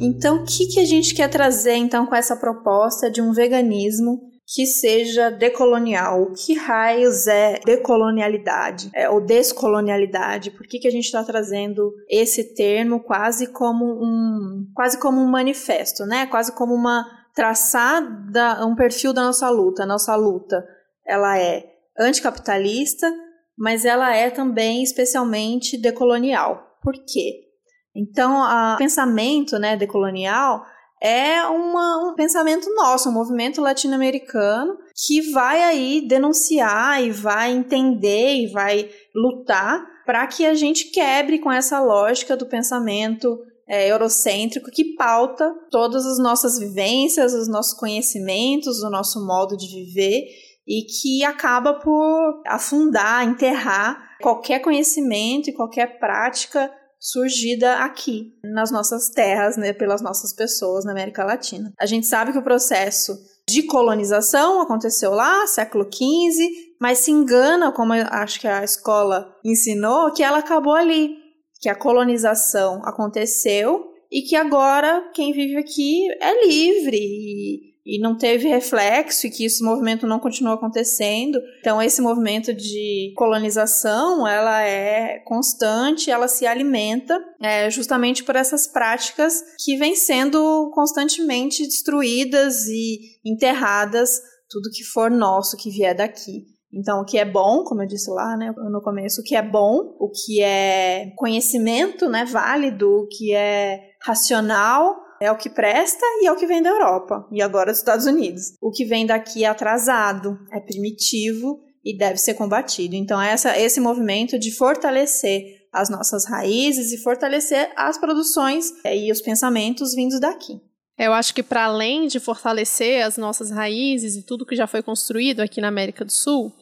Então, 0.00 0.42
o 0.42 0.44
que, 0.44 0.66
que 0.66 0.80
a 0.80 0.84
gente 0.84 1.14
quer 1.14 1.28
trazer 1.28 1.74
então 1.74 2.06
com 2.06 2.14
essa 2.14 2.36
proposta 2.36 3.10
de 3.10 3.20
um 3.20 3.32
veganismo 3.32 4.28
que 4.54 4.64
seja 4.64 5.30
decolonial. 5.30 6.22
O 6.22 6.32
que 6.32 6.54
raios 6.54 7.26
é 7.26 7.60
decolonialidade 7.64 8.90
é, 8.94 9.08
ou 9.08 9.20
descolonialidade? 9.20 10.50
Por 10.50 10.66
que, 10.66 10.78
que 10.78 10.88
a 10.88 10.90
gente 10.90 11.04
está 11.04 11.22
trazendo 11.22 11.92
esse 12.08 12.54
termo 12.54 13.00
quase 13.00 13.48
como 13.48 13.84
um 13.84 14.66
quase 14.74 14.98
como 14.98 15.20
um 15.20 15.28
manifesto, 15.28 16.06
né? 16.06 16.26
Quase 16.26 16.52
como 16.52 16.74
uma 16.74 17.04
traçada, 17.34 18.64
um 18.66 18.74
perfil 18.74 19.12
da 19.12 19.22
nossa 19.22 19.50
luta. 19.50 19.82
A 19.82 19.86
nossa 19.86 20.16
luta 20.16 20.66
ela 21.06 21.38
é 21.38 21.66
anticapitalista, 21.98 23.12
mas 23.56 23.84
ela 23.84 24.16
é 24.16 24.30
também 24.30 24.82
especialmente 24.82 25.76
decolonial. 25.76 26.78
Por 26.82 26.94
quê? 26.94 27.47
Então, 27.94 28.42
o 28.74 28.76
pensamento 28.76 29.58
né, 29.58 29.76
decolonial 29.76 30.64
é 31.02 31.42
uma, 31.44 32.10
um 32.10 32.14
pensamento 32.14 32.72
nosso, 32.74 33.08
um 33.08 33.12
movimento 33.12 33.60
latino-americano 33.60 34.76
que 35.06 35.30
vai 35.30 35.62
aí 35.62 36.06
denunciar 36.06 37.02
e 37.02 37.10
vai 37.10 37.52
entender 37.52 38.34
e 38.36 38.46
vai 38.48 38.90
lutar 39.14 39.84
para 40.04 40.26
que 40.26 40.44
a 40.44 40.54
gente 40.54 40.90
quebre 40.90 41.38
com 41.38 41.52
essa 41.52 41.80
lógica 41.80 42.36
do 42.36 42.46
pensamento 42.46 43.38
é, 43.68 43.88
eurocêntrico 43.90 44.70
que 44.70 44.94
pauta 44.96 45.54
todas 45.70 46.06
as 46.06 46.18
nossas 46.18 46.58
vivências, 46.58 47.34
os 47.34 47.48
nossos 47.48 47.78
conhecimentos, 47.78 48.82
o 48.82 48.90
nosso 48.90 49.24
modo 49.24 49.56
de 49.56 49.66
viver 49.66 50.24
e 50.66 50.82
que 50.82 51.24
acaba 51.24 51.74
por 51.74 52.42
afundar, 52.46 53.24
enterrar 53.24 54.16
qualquer 54.20 54.60
conhecimento 54.60 55.48
e 55.48 55.54
qualquer 55.54 55.98
prática 55.98 56.70
surgida 57.00 57.76
aqui, 57.76 58.32
nas 58.42 58.70
nossas 58.70 59.08
terras, 59.10 59.56
né, 59.56 59.72
pelas 59.72 60.02
nossas 60.02 60.32
pessoas 60.32 60.84
na 60.84 60.92
América 60.92 61.24
Latina. 61.24 61.72
A 61.78 61.86
gente 61.86 62.06
sabe 62.06 62.32
que 62.32 62.38
o 62.38 62.42
processo 62.42 63.16
de 63.48 63.62
colonização 63.62 64.60
aconteceu 64.60 65.12
lá, 65.12 65.46
século 65.46 65.84
XV, 65.84 66.46
mas 66.80 66.98
se 66.98 67.10
engana, 67.10 67.72
como 67.72 67.92
acho 67.92 68.40
que 68.40 68.46
a 68.46 68.62
escola 68.62 69.34
ensinou, 69.44 70.12
que 70.12 70.22
ela 70.22 70.38
acabou 70.38 70.74
ali, 70.74 71.16
que 71.60 71.68
a 71.68 71.74
colonização 71.74 72.82
aconteceu 72.84 73.88
e 74.10 74.22
que 74.22 74.36
agora 74.36 75.10
quem 75.14 75.32
vive 75.32 75.56
aqui 75.56 76.08
é 76.20 76.46
livre 76.46 76.96
e, 76.96 77.74
e 77.88 77.98
não 77.98 78.14
teve 78.14 78.46
reflexo 78.46 79.26
e 79.26 79.30
que 79.30 79.46
esse 79.46 79.64
movimento 79.64 80.06
não 80.06 80.20
continuou 80.20 80.54
acontecendo. 80.54 81.40
Então 81.58 81.80
esse 81.80 82.02
movimento 82.02 82.52
de 82.52 83.14
colonização, 83.16 84.28
ela 84.28 84.62
é 84.62 85.20
constante, 85.20 86.10
ela 86.10 86.28
se 86.28 86.46
alimenta 86.46 87.18
é, 87.40 87.70
justamente 87.70 88.22
por 88.22 88.36
essas 88.36 88.66
práticas 88.66 89.42
que 89.64 89.76
vêm 89.76 89.94
sendo 89.94 90.70
constantemente 90.74 91.64
destruídas 91.64 92.66
e 92.66 93.18
enterradas 93.24 94.20
tudo 94.50 94.70
que 94.70 94.84
for 94.84 95.10
nosso 95.10 95.56
que 95.56 95.70
vier 95.70 95.96
daqui. 95.96 96.46
Então, 96.72 97.00
o 97.00 97.04
que 97.04 97.16
é 97.16 97.24
bom, 97.24 97.64
como 97.64 97.82
eu 97.82 97.86
disse 97.86 98.10
lá 98.10 98.36
né, 98.36 98.52
no 98.70 98.82
começo, 98.82 99.22
o 99.22 99.24
que 99.24 99.34
é 99.34 99.42
bom, 99.42 99.96
o 99.98 100.10
que 100.10 100.42
é 100.42 101.12
conhecimento 101.16 102.08
né, 102.10 102.26
válido, 102.26 102.90
o 102.90 103.08
que 103.08 103.34
é 103.34 103.80
racional, 104.02 104.94
é 105.20 105.30
o 105.30 105.36
que 105.36 105.50
presta 105.50 106.04
e 106.22 106.26
é 106.26 106.32
o 106.32 106.36
que 106.36 106.46
vem 106.46 106.62
da 106.62 106.70
Europa 106.70 107.26
e 107.32 107.42
agora 107.42 107.70
dos 107.70 107.78
Estados 107.78 108.06
Unidos. 108.06 108.54
O 108.60 108.70
que 108.70 108.84
vem 108.84 109.06
daqui 109.06 109.44
é 109.44 109.48
atrasado, 109.48 110.38
é 110.52 110.60
primitivo 110.60 111.60
e 111.84 111.96
deve 111.96 112.18
ser 112.18 112.34
combatido. 112.34 112.94
Então, 112.94 113.20
essa, 113.20 113.58
esse 113.58 113.80
movimento 113.80 114.38
de 114.38 114.50
fortalecer 114.50 115.58
as 115.72 115.88
nossas 115.88 116.26
raízes 116.26 116.92
e 116.92 117.02
fortalecer 117.02 117.70
as 117.76 117.98
produções 117.98 118.72
é, 118.84 118.96
e 118.96 119.12
os 119.12 119.20
pensamentos 119.20 119.94
vindos 119.94 120.20
daqui. 120.20 120.60
Eu 120.98 121.12
acho 121.12 121.32
que 121.32 121.42
para 121.42 121.64
além 121.64 122.08
de 122.08 122.18
fortalecer 122.18 123.04
as 123.04 123.16
nossas 123.16 123.50
raízes 123.50 124.16
e 124.16 124.22
tudo 124.22 124.44
que 124.44 124.56
já 124.56 124.66
foi 124.66 124.82
construído 124.82 125.40
aqui 125.40 125.60
na 125.60 125.68
América 125.68 126.04
do 126.04 126.10
Sul, 126.10 126.52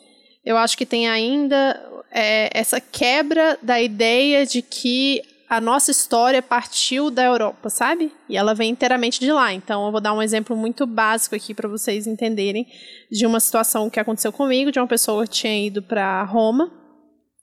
eu 0.45 0.57
acho 0.57 0.77
que 0.77 0.85
tem 0.85 1.09
ainda 1.09 1.83
é, 2.13 2.51
essa 2.53 2.81
quebra 2.81 3.59
da 3.63 3.81
ideia 3.81 4.45
de 4.45 4.61
que 4.61 5.23
a 5.49 5.61
nossa 5.61 5.91
história 5.91 6.43
partiu 6.43 7.11
da 7.11 7.25
Europa, 7.25 7.71
sabe? 7.71 8.13
E 8.29 8.37
ela 8.37 8.55
vem 8.55 8.71
inteiramente 8.71 9.21
de 9.21 9.31
lá. 9.31 9.53
Então, 9.53 9.87
eu 9.87 9.93
vou 9.93 10.01
dar 10.01 10.13
um 10.13 10.23
exemplo 10.23 10.57
muito 10.57 10.87
básico 10.87 11.35
aqui 11.35 11.55
para 11.55 11.69
vocês 11.69 12.07
entenderem 12.07 12.67
de 13.11 13.27
uma 13.27 13.39
situação 13.39 13.89
que 13.89 14.01
aconteceu 14.01 14.33
comigo, 14.33 14.73
de 14.73 14.79
uma 14.81 14.87
pessoa 14.87 15.25
que 15.25 15.31
tinha 15.31 15.67
ido 15.67 15.83
para 15.83 16.23
Roma. 16.25 16.73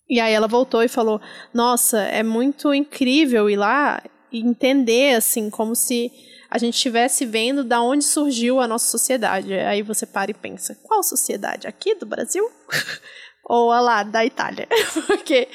E 0.09 0.19
aí 0.19 0.33
ela 0.33 0.47
voltou 0.47 0.83
e 0.83 0.87
falou: 0.87 1.21
"Nossa, 1.53 2.01
é 2.01 2.21
muito 2.23 2.73
incrível 2.73 3.49
ir 3.49 3.55
lá 3.55 4.03
e 4.31 4.39
entender 4.39 5.15
assim 5.15 5.49
como 5.49 5.75
se 5.75 6.11
a 6.53 6.59
gente 6.59 6.75
estivesse 6.75 7.25
vendo 7.25 7.63
da 7.63 7.81
onde 7.81 8.03
surgiu 8.03 8.59
a 8.59 8.67
nossa 8.67 8.87
sociedade. 8.87 9.51
Aí 9.55 9.81
você 9.81 10.05
para 10.05 10.29
e 10.29 10.35
pensa, 10.35 10.77
qual 10.83 11.01
sociedade? 11.01 11.65
Aqui 11.65 11.95
do 11.95 12.05
Brasil? 12.05 12.47
ou 13.43 13.71
a 13.71 13.81
lá 13.81 14.03
da 14.03 14.25
Itália, 14.25 14.67
porque 15.05 15.49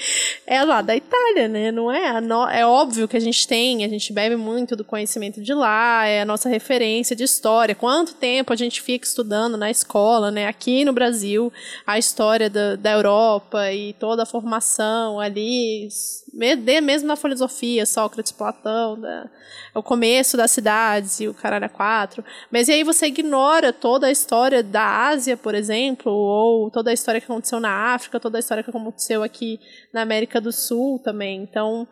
é 0.47 0.63
lá 0.63 0.83
da 0.83 0.95
Itália, 0.95 1.49
né? 1.49 1.73
Não 1.73 1.91
é? 1.91 2.21
No... 2.21 2.47
É 2.49 2.67
óbvio 2.67 3.09
que 3.09 3.17
a 3.17 3.21
gente 3.21 3.49
tem, 3.49 3.83
a 3.85 3.89
gente 3.89 4.13
bebe 4.13 4.37
muito 4.37 4.77
do 4.77 4.85
conhecimento 4.85 5.41
de 5.41 5.55
lá, 5.55 6.05
é 6.07 6.21
a 6.21 6.25
nossa 6.25 6.49
referência 6.49 7.17
de 7.17 7.25
história. 7.25 7.75
Quanto 7.75 8.15
tempo 8.15 8.53
a 8.53 8.57
gente 8.57 8.83
fica 8.83 9.07
estudando 9.07 9.57
na 9.57 9.71
escola, 9.71 10.31
né? 10.31 10.47
Aqui 10.47 10.85
no 10.85 10.93
Brasil, 10.93 11.51
a 11.87 11.99
história 11.99 12.51
da, 12.51 12.77
da 12.77 12.93
Europa 12.93 13.73
e 13.73 13.95
toda 13.95 14.23
a 14.23 14.27
formação 14.27 15.19
ali, 15.19 15.89
mesmo 16.33 17.07
na 17.07 17.17
filosofia, 17.17 17.87
Sócrates, 17.87 18.33
Platão, 18.33 19.01
da, 19.01 19.31
o 19.75 19.83
começo 19.83 20.37
das 20.37 20.51
cidades 20.51 21.21
e 21.21 21.29
o 21.29 21.35
caralho 21.35 21.67
a 21.67 21.69
quatro. 21.69 22.25
Mas 22.51 22.69
e 22.69 22.73
aí 22.73 22.85
você 22.85 23.07
ignora 23.07 23.73
toda 23.73 24.07
a 24.07 24.11
história 24.11 24.63
da 24.63 25.09
Ásia, 25.09 25.37
por 25.37 25.55
exemplo, 25.55 26.13
ou 26.13 26.71
toda 26.71 26.91
a 26.91 26.95
história 26.95 27.21
que 27.21 27.27
aconteceu 27.27 27.61
na 27.61 27.95
África, 27.95 28.21
toda 28.21 28.39
a 28.39 28.41
história 28.41 28.63
que 28.63 28.71
aconteceu 28.71 29.23
aqui 29.23 29.59
na 29.93 30.03
América 30.03 30.41
do 30.41 30.53
Sul 30.53 30.99
também. 30.99 31.43
Então, 31.43 31.87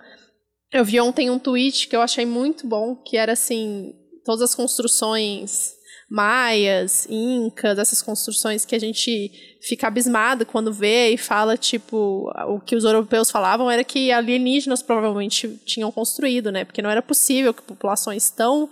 eu 0.72 0.84
vi 0.84 1.00
ontem 1.00 1.30
um 1.30 1.38
tweet 1.38 1.88
que 1.88 1.96
eu 1.96 2.02
achei 2.02 2.26
muito 2.26 2.66
bom, 2.66 2.96
que 2.96 3.16
era 3.16 3.32
assim, 3.32 3.94
todas 4.24 4.42
as 4.42 4.54
construções 4.54 5.75
maias, 6.08 7.06
incas, 7.10 7.78
essas 7.78 8.00
construções 8.00 8.64
que 8.64 8.75
a 8.75 8.78
gente 8.78 9.58
fica 9.60 9.88
abismado 9.88 10.46
quando 10.46 10.72
vê 10.72 11.10
e 11.10 11.18
fala, 11.18 11.56
tipo, 11.56 12.30
o 12.48 12.60
que 12.60 12.76
os 12.76 12.84
europeus 12.84 13.30
falavam 13.30 13.70
era 13.70 13.82
que 13.82 14.12
alienígenas 14.12 14.82
provavelmente 14.82 15.48
tinham 15.64 15.90
construído, 15.90 16.52
né? 16.52 16.64
Porque 16.64 16.80
não 16.80 16.90
era 16.90 17.02
possível 17.02 17.52
que 17.52 17.62
populações 17.62 18.30
tão 18.30 18.70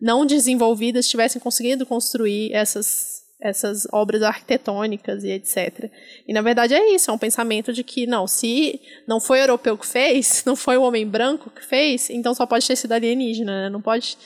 não 0.00 0.26
desenvolvidas 0.26 1.08
tivessem 1.08 1.40
conseguido 1.40 1.86
construir 1.86 2.52
essas 2.52 3.22
essas 3.42 3.88
obras 3.92 4.22
arquitetônicas 4.22 5.24
e 5.24 5.30
etc. 5.30 5.90
E 6.26 6.32
na 6.32 6.40
verdade 6.40 6.74
é 6.74 6.94
isso, 6.94 7.10
é 7.10 7.14
um 7.14 7.18
pensamento 7.18 7.72
de 7.72 7.82
que 7.82 8.06
não, 8.06 8.24
se 8.24 8.80
não 9.04 9.18
foi 9.18 9.40
europeu 9.40 9.76
que 9.76 9.86
fez, 9.86 10.44
não 10.46 10.54
foi 10.54 10.76
o 10.76 10.82
homem 10.82 11.04
branco 11.04 11.50
que 11.50 11.64
fez, 11.64 12.08
então 12.08 12.34
só 12.34 12.46
pode 12.46 12.66
ter 12.66 12.76
sido 12.76 12.92
alienígena, 12.92 13.64
né? 13.64 13.68
não 13.68 13.82
pode 13.82 14.16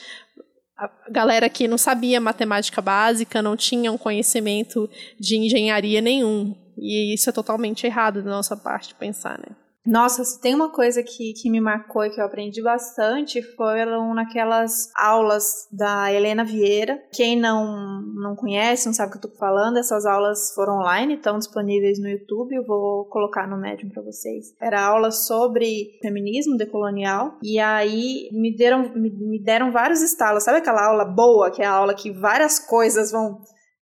a 0.77 0.89
galera 1.09 1.49
que 1.49 1.67
não 1.67 1.77
sabia 1.77 2.21
matemática 2.21 2.81
básica, 2.81 3.41
não 3.41 3.57
tinha 3.57 3.91
um 3.91 3.97
conhecimento 3.97 4.89
de 5.19 5.37
engenharia 5.37 6.01
nenhum. 6.01 6.55
E 6.77 7.13
isso 7.13 7.29
é 7.29 7.33
totalmente 7.33 7.87
errado 7.87 8.21
da 8.21 8.29
nossa 8.29 8.55
parte 8.55 8.93
pensar, 8.93 9.39
né? 9.39 9.55
Nossa, 9.87 10.25
se 10.25 10.41
tem 10.41 10.53
uma 10.53 10.69
coisa 10.69 11.01
que, 11.01 11.31
que 11.31 11.49
me 11.49 11.61
marcou 11.61 12.03
e 12.03 12.09
que 12.09 12.19
eu 12.19 12.25
aprendi 12.25 12.61
bastante 12.61 13.41
foram 13.41 14.13
naquelas 14.13 14.91
aulas 14.93 15.65
da 15.71 16.11
Helena 16.11 16.43
Vieira. 16.43 17.01
Quem 17.13 17.39
não, 17.39 18.01
não 18.01 18.35
conhece, 18.35 18.85
não 18.85 18.93
sabe 18.93 19.09
o 19.09 19.11
que 19.13 19.25
eu 19.25 19.31
tô 19.31 19.37
falando, 19.37 19.77
essas 19.77 20.05
aulas 20.05 20.53
foram 20.53 20.79
online, 20.79 21.15
estão 21.15 21.37
disponíveis 21.37 21.99
no 21.99 22.09
YouTube, 22.09 22.53
eu 22.53 22.65
vou 22.65 23.05
colocar 23.05 23.47
no 23.47 23.57
Medium 23.57 23.89
para 23.89 24.03
vocês. 24.03 24.53
Era 24.59 24.85
aula 24.85 25.09
sobre 25.09 25.97
feminismo 26.01 26.57
decolonial 26.57 27.37
e 27.41 27.57
aí 27.57 28.27
me 28.33 28.53
deram, 28.53 28.93
me, 28.93 29.09
me 29.09 29.39
deram 29.41 29.71
vários 29.71 30.01
estalos. 30.01 30.43
Sabe 30.43 30.57
aquela 30.57 30.85
aula 30.85 31.05
boa, 31.05 31.49
que 31.49 31.61
é 31.61 31.65
a 31.65 31.71
aula 31.71 31.93
que 31.93 32.11
várias 32.11 32.59
coisas 32.59 33.09
vão 33.11 33.39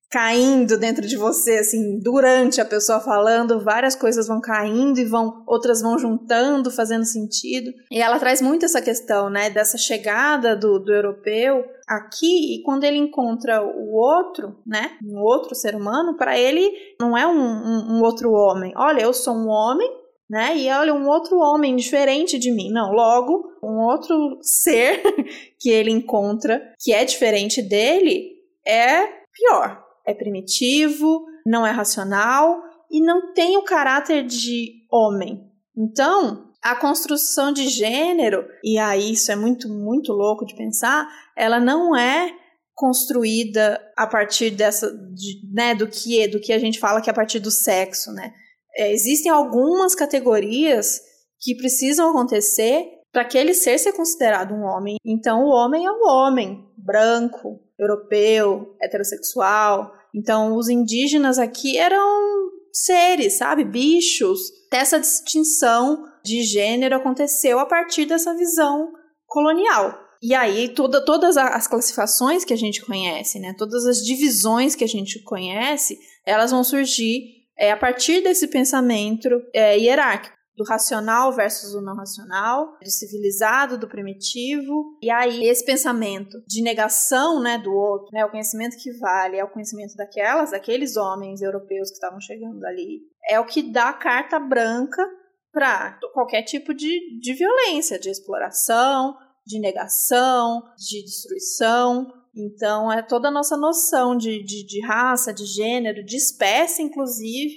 caindo 0.09 0.77
dentro 0.77 1.05
de 1.05 1.17
você, 1.17 1.57
assim, 1.57 1.99
durante 1.99 2.61
a 2.61 2.65
pessoa 2.65 2.99
falando, 2.99 3.63
várias 3.63 3.95
coisas 3.95 4.27
vão 4.27 4.39
caindo 4.39 4.99
e 4.99 5.05
vão, 5.05 5.43
outras 5.47 5.81
vão 5.81 5.97
juntando, 5.97 6.71
fazendo 6.71 7.05
sentido. 7.05 7.71
E 7.91 8.01
ela 8.01 8.19
traz 8.19 8.41
muito 8.41 8.65
essa 8.65 8.81
questão, 8.81 9.29
né, 9.29 9.49
dessa 9.49 9.77
chegada 9.77 10.55
do, 10.55 10.79
do 10.79 10.93
europeu 10.93 11.65
aqui 11.87 12.55
e 12.55 12.63
quando 12.63 12.83
ele 12.83 12.97
encontra 12.97 13.63
o 13.63 13.93
outro, 13.93 14.57
né, 14.65 14.97
um 15.03 15.19
outro 15.19 15.53
ser 15.53 15.75
humano, 15.75 16.15
para 16.17 16.37
ele 16.37 16.71
não 16.99 17.17
é 17.17 17.27
um, 17.27 17.37
um, 17.37 17.97
um 17.97 18.01
outro 18.01 18.31
homem. 18.31 18.73
Olha, 18.75 19.01
eu 19.01 19.13
sou 19.13 19.35
um 19.35 19.47
homem, 19.47 19.89
né? 20.29 20.57
E 20.57 20.71
olha, 20.71 20.93
um 20.93 21.07
outro 21.07 21.37
homem 21.37 21.75
diferente 21.75 22.39
de 22.39 22.51
mim. 22.51 22.71
Não, 22.71 22.91
logo, 22.91 23.51
um 23.61 23.79
outro 23.79 24.39
ser 24.41 25.03
que 25.59 25.69
ele 25.69 25.91
encontra 25.91 26.61
que 26.79 26.91
é 26.91 27.05
diferente 27.05 27.61
dele 27.61 28.31
é 28.65 29.05
pior 29.31 29.84
é 30.05 30.13
primitivo, 30.13 31.25
não 31.45 31.65
é 31.65 31.71
racional 31.71 32.61
e 32.91 33.01
não 33.01 33.33
tem 33.33 33.57
o 33.57 33.63
caráter 33.63 34.23
de 34.23 34.85
homem. 34.91 35.49
Então, 35.75 36.51
a 36.63 36.75
construção 36.75 37.51
de 37.51 37.67
gênero, 37.67 38.45
e 38.63 38.77
aí 38.77 39.13
isso 39.13 39.31
é 39.31 39.35
muito, 39.35 39.69
muito 39.69 40.11
louco 40.11 40.45
de 40.45 40.55
pensar, 40.55 41.07
ela 41.35 41.59
não 41.59 41.95
é 41.95 42.33
construída 42.73 43.81
a 43.95 44.05
partir 44.05 44.51
dessa, 44.51 44.91
de, 45.13 45.41
né, 45.53 45.73
do 45.73 45.87
que 45.87 46.27
do 46.27 46.41
que 46.41 46.51
a 46.51 46.59
gente 46.59 46.79
fala 46.79 47.01
que 47.01 47.09
é 47.09 47.13
a 47.13 47.15
partir 47.15 47.39
do 47.39 47.51
sexo, 47.51 48.11
né? 48.11 48.33
É, 48.75 48.91
existem 48.91 49.31
algumas 49.31 49.95
categorias 49.95 50.99
que 51.39 51.55
precisam 51.55 52.09
acontecer 52.09 52.85
para 53.11 53.21
aquele 53.21 53.53
ser 53.53 53.77
ser 53.77 53.93
considerado 53.93 54.53
um 54.53 54.63
homem. 54.63 54.97
Então, 55.05 55.45
o 55.45 55.49
homem 55.49 55.85
é 55.85 55.91
o 55.91 56.05
homem, 56.05 56.67
branco, 56.77 57.61
europeu, 57.79 58.75
heterossexual. 58.81 59.91
Então, 60.13 60.55
os 60.55 60.69
indígenas 60.69 61.37
aqui 61.37 61.77
eram 61.77 62.49
seres, 62.71 63.37
sabe? 63.37 63.63
Bichos. 63.63 64.39
Essa 64.71 64.99
distinção 64.99 66.03
de 66.23 66.43
gênero 66.43 66.95
aconteceu 66.95 67.59
a 67.59 67.65
partir 67.65 68.05
dessa 68.05 68.35
visão 68.35 68.91
colonial. 69.25 69.97
E 70.21 70.33
aí, 70.33 70.69
toda, 70.69 71.03
todas 71.03 71.37
as 71.37 71.67
classificações 71.67 72.43
que 72.43 72.53
a 72.53 72.57
gente 72.57 72.83
conhece, 72.85 73.39
né? 73.39 73.53
Todas 73.57 73.85
as 73.85 73.97
divisões 73.97 74.75
que 74.75 74.83
a 74.83 74.87
gente 74.87 75.21
conhece, 75.23 75.97
elas 76.25 76.51
vão 76.51 76.63
surgir 76.63 77.45
é, 77.57 77.71
a 77.71 77.77
partir 77.77 78.21
desse 78.21 78.47
pensamento 78.47 79.29
é, 79.53 79.77
hierárquico 79.77 80.34
do 80.55 80.63
racional 80.63 81.31
versus 81.33 81.73
o 81.73 81.81
não 81.81 81.95
racional, 81.95 82.77
do 82.81 82.89
civilizado, 82.89 83.77
do 83.77 83.87
primitivo. 83.87 84.97
E 85.01 85.09
aí 85.09 85.45
esse 85.45 85.65
pensamento 85.65 86.37
de 86.47 86.61
negação, 86.61 87.41
né, 87.41 87.57
do 87.57 87.73
outro, 87.73 88.09
né, 88.13 88.23
o 88.25 88.31
conhecimento 88.31 88.77
que 88.77 88.91
vale 88.97 89.37
é 89.37 89.43
o 89.43 89.51
conhecimento 89.51 89.95
daquelas, 89.95 90.51
daqueles 90.51 90.95
homens 90.95 91.41
europeus 91.41 91.89
que 91.89 91.95
estavam 91.95 92.19
chegando 92.21 92.63
ali, 92.65 93.01
é 93.29 93.39
o 93.39 93.45
que 93.45 93.61
dá 93.61 93.91
carta 93.91 94.39
branca 94.39 95.05
para 95.51 95.97
qualquer 96.13 96.43
tipo 96.43 96.73
de, 96.73 97.19
de 97.19 97.33
violência, 97.33 97.97
de 97.97 98.09
exploração, 98.09 99.15
de 99.45 99.59
negação, 99.59 100.61
de 100.77 101.01
destruição. 101.03 102.11
Então, 102.35 102.91
é 102.91 103.01
toda 103.01 103.29
a 103.29 103.31
nossa 103.31 103.55
noção 103.55 104.17
de, 104.17 104.43
de, 104.43 104.65
de 104.65 104.85
raça, 104.85 105.33
de 105.33 105.45
gênero, 105.45 106.03
de 106.03 106.17
espécie, 106.17 106.81
inclusive, 106.81 107.55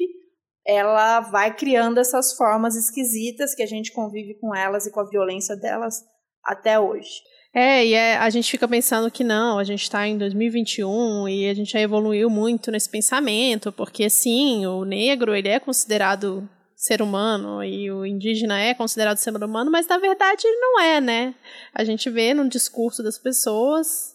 ela 0.69 1.21
vai 1.21 1.57
criando 1.57 1.99
essas 1.99 2.35
formas 2.35 2.77
esquisitas 2.77 3.55
que 3.55 3.63
a 3.63 3.67
gente 3.67 3.91
convive 3.91 4.35
com 4.39 4.55
elas 4.55 4.85
e 4.85 4.93
com 4.93 5.01
a 5.01 5.09
violência 5.09 5.57
delas 5.57 6.05
até 6.45 6.79
hoje. 6.79 7.09
É, 7.55 7.87
e 7.87 7.95
é, 7.95 8.19
a 8.19 8.29
gente 8.29 8.51
fica 8.51 8.69
pensando 8.69 9.11
que 9.11 9.25
não, 9.25 9.59
a 9.59 9.65
gente 9.65 9.83
está 9.83 10.07
em 10.07 10.19
2021 10.19 11.27
e 11.27 11.49
a 11.49 11.55
gente 11.55 11.73
já 11.73 11.81
evoluiu 11.81 12.29
muito 12.29 12.71
nesse 12.71 12.91
pensamento, 12.91 13.73
porque 13.73 14.11
sim, 14.11 14.67
o 14.67 14.85
negro 14.85 15.35
ele 15.35 15.49
é 15.49 15.59
considerado 15.59 16.47
ser 16.77 17.01
humano 17.01 17.65
e 17.65 17.91
o 17.91 18.05
indígena 18.05 18.61
é 18.61 18.75
considerado 18.75 19.17
ser 19.17 19.35
humano, 19.35 19.71
mas 19.71 19.87
na 19.87 19.97
verdade 19.97 20.47
ele 20.47 20.61
não 20.61 20.81
é, 20.81 21.01
né? 21.01 21.35
A 21.75 21.83
gente 21.83 22.11
vê 22.11 22.35
no 22.35 22.47
discurso 22.47 23.03
das 23.03 23.19
pessoas, 23.19 24.15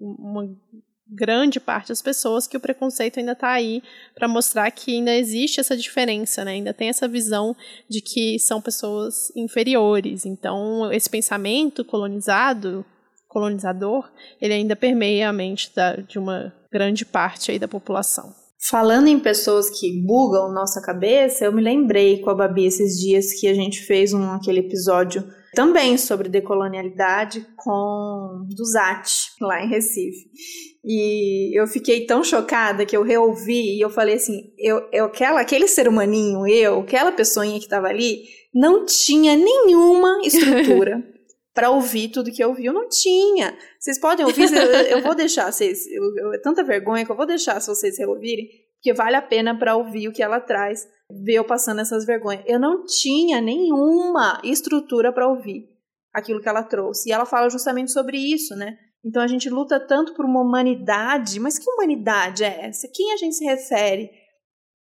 uma 0.00 0.48
grande 1.14 1.60
parte 1.60 1.88
das 1.88 2.00
pessoas, 2.00 2.46
que 2.46 2.56
o 2.56 2.60
preconceito 2.60 3.18
ainda 3.18 3.32
está 3.32 3.50
aí 3.50 3.82
para 4.14 4.26
mostrar 4.26 4.70
que 4.70 4.96
ainda 4.96 5.14
existe 5.14 5.60
essa 5.60 5.76
diferença, 5.76 6.44
né? 6.44 6.52
Ainda 6.52 6.72
tem 6.72 6.88
essa 6.88 7.06
visão 7.06 7.54
de 7.88 8.00
que 8.00 8.38
são 8.38 8.60
pessoas 8.60 9.30
inferiores. 9.36 10.24
Então, 10.24 10.90
esse 10.92 11.10
pensamento 11.10 11.84
colonizado, 11.84 12.84
colonizador, 13.28 14.10
ele 14.40 14.54
ainda 14.54 14.74
permeia 14.74 15.28
a 15.28 15.32
mente 15.32 15.70
da, 15.74 15.96
de 15.96 16.18
uma 16.18 16.52
grande 16.70 17.04
parte 17.04 17.50
aí 17.50 17.58
da 17.58 17.68
população. 17.68 18.32
Falando 18.70 19.08
em 19.08 19.18
pessoas 19.18 19.68
que 19.68 20.04
bugam 20.06 20.52
nossa 20.52 20.80
cabeça, 20.80 21.44
eu 21.44 21.52
me 21.52 21.60
lembrei 21.60 22.20
com 22.20 22.30
a 22.30 22.34
Babi 22.34 22.66
esses 22.66 22.96
dias 22.98 23.32
que 23.32 23.48
a 23.48 23.54
gente 23.54 23.82
fez 23.82 24.12
um, 24.12 24.30
aquele 24.30 24.60
episódio 24.60 25.24
também 25.52 25.98
sobre 25.98 26.28
decolonialidade 26.28 27.46
com 27.56 28.46
do 28.48 28.64
Zat, 28.64 29.32
lá 29.40 29.62
em 29.62 29.68
Recife. 29.68 30.30
E 30.84 31.56
eu 31.58 31.66
fiquei 31.66 32.06
tão 32.06 32.24
chocada 32.24 32.84
que 32.84 32.96
eu 32.96 33.02
reouvi 33.02 33.76
e 33.76 33.80
eu 33.80 33.88
falei 33.88 34.16
assim, 34.16 34.52
eu, 34.58 34.88
eu 34.92 35.04
aquela, 35.04 35.40
aquele 35.40 35.68
ser 35.68 35.86
humaninho, 35.86 36.46
eu, 36.46 36.80
aquela 36.80 37.12
pessoa 37.12 37.46
que 37.46 37.58
estava 37.58 37.86
ali, 37.86 38.24
não 38.52 38.84
tinha 38.84 39.36
nenhuma 39.36 40.20
estrutura 40.26 41.02
para 41.54 41.70
ouvir 41.70 42.08
tudo 42.08 42.32
que 42.32 42.42
eu 42.42 42.48
ouvi. 42.48 42.64
Eu 42.64 42.72
não 42.72 42.88
tinha. 42.88 43.56
Vocês 43.78 44.00
podem 44.00 44.26
ouvir, 44.26 44.52
eu, 44.52 44.62
eu 44.62 45.02
vou 45.02 45.14
deixar 45.14 45.52
vocês, 45.52 45.86
eu, 45.86 46.02
eu, 46.16 46.34
é 46.34 46.38
tanta 46.38 46.64
vergonha 46.64 47.04
que 47.04 47.12
eu 47.12 47.16
vou 47.16 47.26
deixar 47.26 47.60
se 47.60 47.68
vocês 47.68 47.98
reouvirem, 47.98 48.48
porque 48.74 48.92
vale 48.92 49.14
a 49.14 49.22
pena 49.22 49.56
para 49.56 49.76
ouvir 49.76 50.08
o 50.08 50.12
que 50.12 50.22
ela 50.22 50.40
traz, 50.40 50.84
ver 51.24 51.34
eu 51.34 51.44
passando 51.44 51.80
essas 51.80 52.04
vergonhas. 52.04 52.42
Eu 52.44 52.58
não 52.58 52.84
tinha 52.84 53.40
nenhuma 53.40 54.40
estrutura 54.42 55.12
para 55.12 55.28
ouvir 55.28 55.68
aquilo 56.12 56.40
que 56.40 56.48
ela 56.48 56.64
trouxe. 56.64 57.08
E 57.08 57.12
ela 57.12 57.24
fala 57.24 57.48
justamente 57.48 57.92
sobre 57.92 58.18
isso, 58.18 58.56
né? 58.56 58.76
Então 59.04 59.20
a 59.20 59.26
gente 59.26 59.50
luta 59.50 59.80
tanto 59.80 60.14
por 60.14 60.24
uma 60.24 60.40
humanidade, 60.40 61.40
mas 61.40 61.58
que 61.58 61.70
humanidade 61.70 62.44
é 62.44 62.66
essa? 62.66 62.88
Quem 62.92 63.12
a 63.12 63.16
gente 63.16 63.34
se 63.34 63.44
refere 63.44 64.10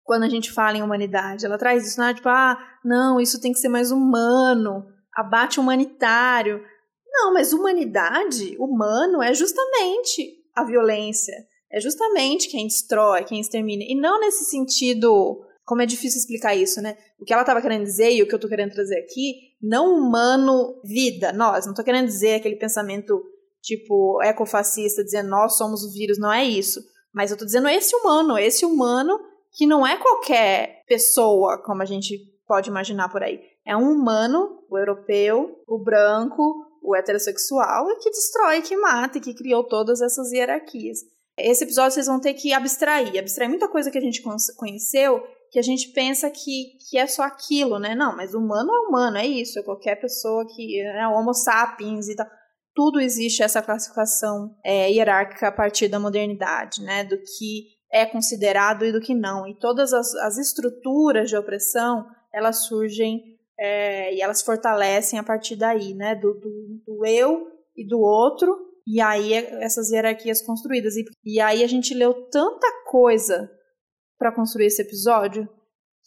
quando 0.02 0.24
a 0.24 0.28
gente 0.28 0.50
fala 0.50 0.76
em 0.76 0.82
humanidade? 0.82 1.46
Ela 1.46 1.56
traz 1.56 1.86
isso, 1.86 2.00
né? 2.00 2.12
Tipo, 2.12 2.28
ah, 2.28 2.58
não, 2.84 3.20
isso 3.20 3.40
tem 3.40 3.52
que 3.52 3.58
ser 3.58 3.68
mais 3.68 3.92
humano, 3.92 4.84
abate 5.14 5.60
humanitário. 5.60 6.64
Não, 7.06 7.32
mas 7.32 7.52
humanidade, 7.52 8.56
humano, 8.58 9.22
é 9.22 9.32
justamente 9.32 10.34
a 10.54 10.64
violência. 10.64 11.34
É 11.70 11.80
justamente 11.80 12.48
quem 12.48 12.66
destrói, 12.66 13.24
quem 13.24 13.40
extermina. 13.40 13.84
E 13.86 13.94
não 13.94 14.20
nesse 14.20 14.44
sentido. 14.44 15.46
Como 15.64 15.80
é 15.80 15.86
difícil 15.86 16.18
explicar 16.18 16.56
isso, 16.56 16.82
né? 16.82 16.98
O 17.20 17.24
que 17.24 17.32
ela 17.32 17.42
estava 17.42 17.62
querendo 17.62 17.84
dizer 17.84 18.10
e 18.10 18.20
o 18.20 18.26
que 18.26 18.34
eu 18.34 18.36
estou 18.36 18.50
querendo 18.50 18.72
trazer 18.72 18.98
aqui, 18.98 19.52
não 19.62 19.94
humano 19.94 20.80
vida, 20.84 21.32
nós. 21.32 21.64
Não 21.64 21.72
estou 21.72 21.84
querendo 21.84 22.06
dizer 22.06 22.34
aquele 22.34 22.56
pensamento 22.56 23.22
tipo 23.62 24.20
ecofascista 24.22 25.04
dizendo 25.04 25.30
nós 25.30 25.56
somos 25.56 25.84
o 25.84 25.92
vírus, 25.92 26.18
não 26.18 26.32
é 26.32 26.44
isso. 26.44 26.80
Mas 27.14 27.30
eu 27.30 27.36
tô 27.36 27.44
dizendo 27.44 27.68
esse 27.68 27.94
humano, 27.94 28.36
esse 28.36 28.66
humano 28.66 29.18
que 29.52 29.66
não 29.66 29.86
é 29.86 29.96
qualquer 29.96 30.82
pessoa, 30.88 31.62
como 31.62 31.82
a 31.82 31.84
gente 31.84 32.18
pode 32.46 32.68
imaginar 32.68 33.08
por 33.08 33.22
aí. 33.22 33.40
É 33.64 33.76
um 33.76 33.92
humano, 33.92 34.64
o 34.68 34.76
europeu, 34.76 35.62
o 35.68 35.78
branco, 35.78 36.66
o 36.82 36.96
heterossexual, 36.96 37.88
e 37.90 37.96
que 37.98 38.10
destrói, 38.10 38.62
que 38.62 38.76
mata 38.76 39.18
e 39.18 39.20
que 39.20 39.34
criou 39.34 39.62
todas 39.62 40.00
essas 40.00 40.32
hierarquias. 40.32 41.00
Esse 41.38 41.64
episódio 41.64 41.92
vocês 41.92 42.06
vão 42.06 42.20
ter 42.20 42.34
que 42.34 42.52
abstrair, 42.52 43.18
abstrair 43.18 43.48
muita 43.48 43.68
coisa 43.68 43.90
que 43.90 43.98
a 43.98 44.00
gente 44.00 44.22
conheceu, 44.56 45.22
que 45.50 45.58
a 45.58 45.62
gente 45.62 45.88
pensa 45.90 46.30
que, 46.30 46.78
que 46.88 46.98
é 46.98 47.06
só 47.06 47.22
aquilo, 47.22 47.78
né? 47.78 47.94
Não, 47.94 48.16
mas 48.16 48.34
humano 48.34 48.70
é 48.72 48.88
humano, 48.88 49.16
é 49.18 49.26
isso, 49.26 49.58
é 49.58 49.62
qualquer 49.62 49.96
pessoa 49.96 50.46
que 50.46 50.80
é 50.80 51.06
homo 51.06 51.32
sapiens 51.32 52.08
e 52.08 52.16
tal 52.16 52.26
tudo 52.74 53.00
existe 53.00 53.42
essa 53.42 53.62
classificação 53.62 54.56
é, 54.64 54.90
hierárquica 54.90 55.48
a 55.48 55.52
partir 55.52 55.88
da 55.88 55.98
modernidade, 55.98 56.82
né? 56.82 57.04
Do 57.04 57.18
que 57.18 57.68
é 57.92 58.06
considerado 58.06 58.84
e 58.84 58.92
do 58.92 59.00
que 59.00 59.14
não. 59.14 59.46
E 59.46 59.58
todas 59.58 59.92
as, 59.92 60.14
as 60.16 60.38
estruturas 60.38 61.28
de 61.28 61.36
opressão, 61.36 62.06
elas 62.32 62.64
surgem 62.66 63.20
é, 63.58 64.14
e 64.14 64.22
elas 64.22 64.42
fortalecem 64.42 65.18
a 65.18 65.22
partir 65.22 65.56
daí, 65.56 65.94
né? 65.94 66.14
Do, 66.14 66.34
do, 66.34 66.82
do, 66.86 67.06
eu 67.06 67.46
e 67.76 67.86
do 67.86 68.00
outro, 68.00 68.56
e 68.86 69.00
aí 69.00 69.34
é, 69.34 69.62
essas 69.62 69.90
hierarquias 69.90 70.40
construídas. 70.40 70.96
E, 70.96 71.04
e 71.24 71.40
aí 71.40 71.62
a 71.62 71.68
gente 71.68 71.92
leu 71.92 72.28
tanta 72.30 72.66
coisa 72.90 73.50
para 74.18 74.32
construir 74.32 74.66
esse 74.66 74.82
episódio 74.82 75.48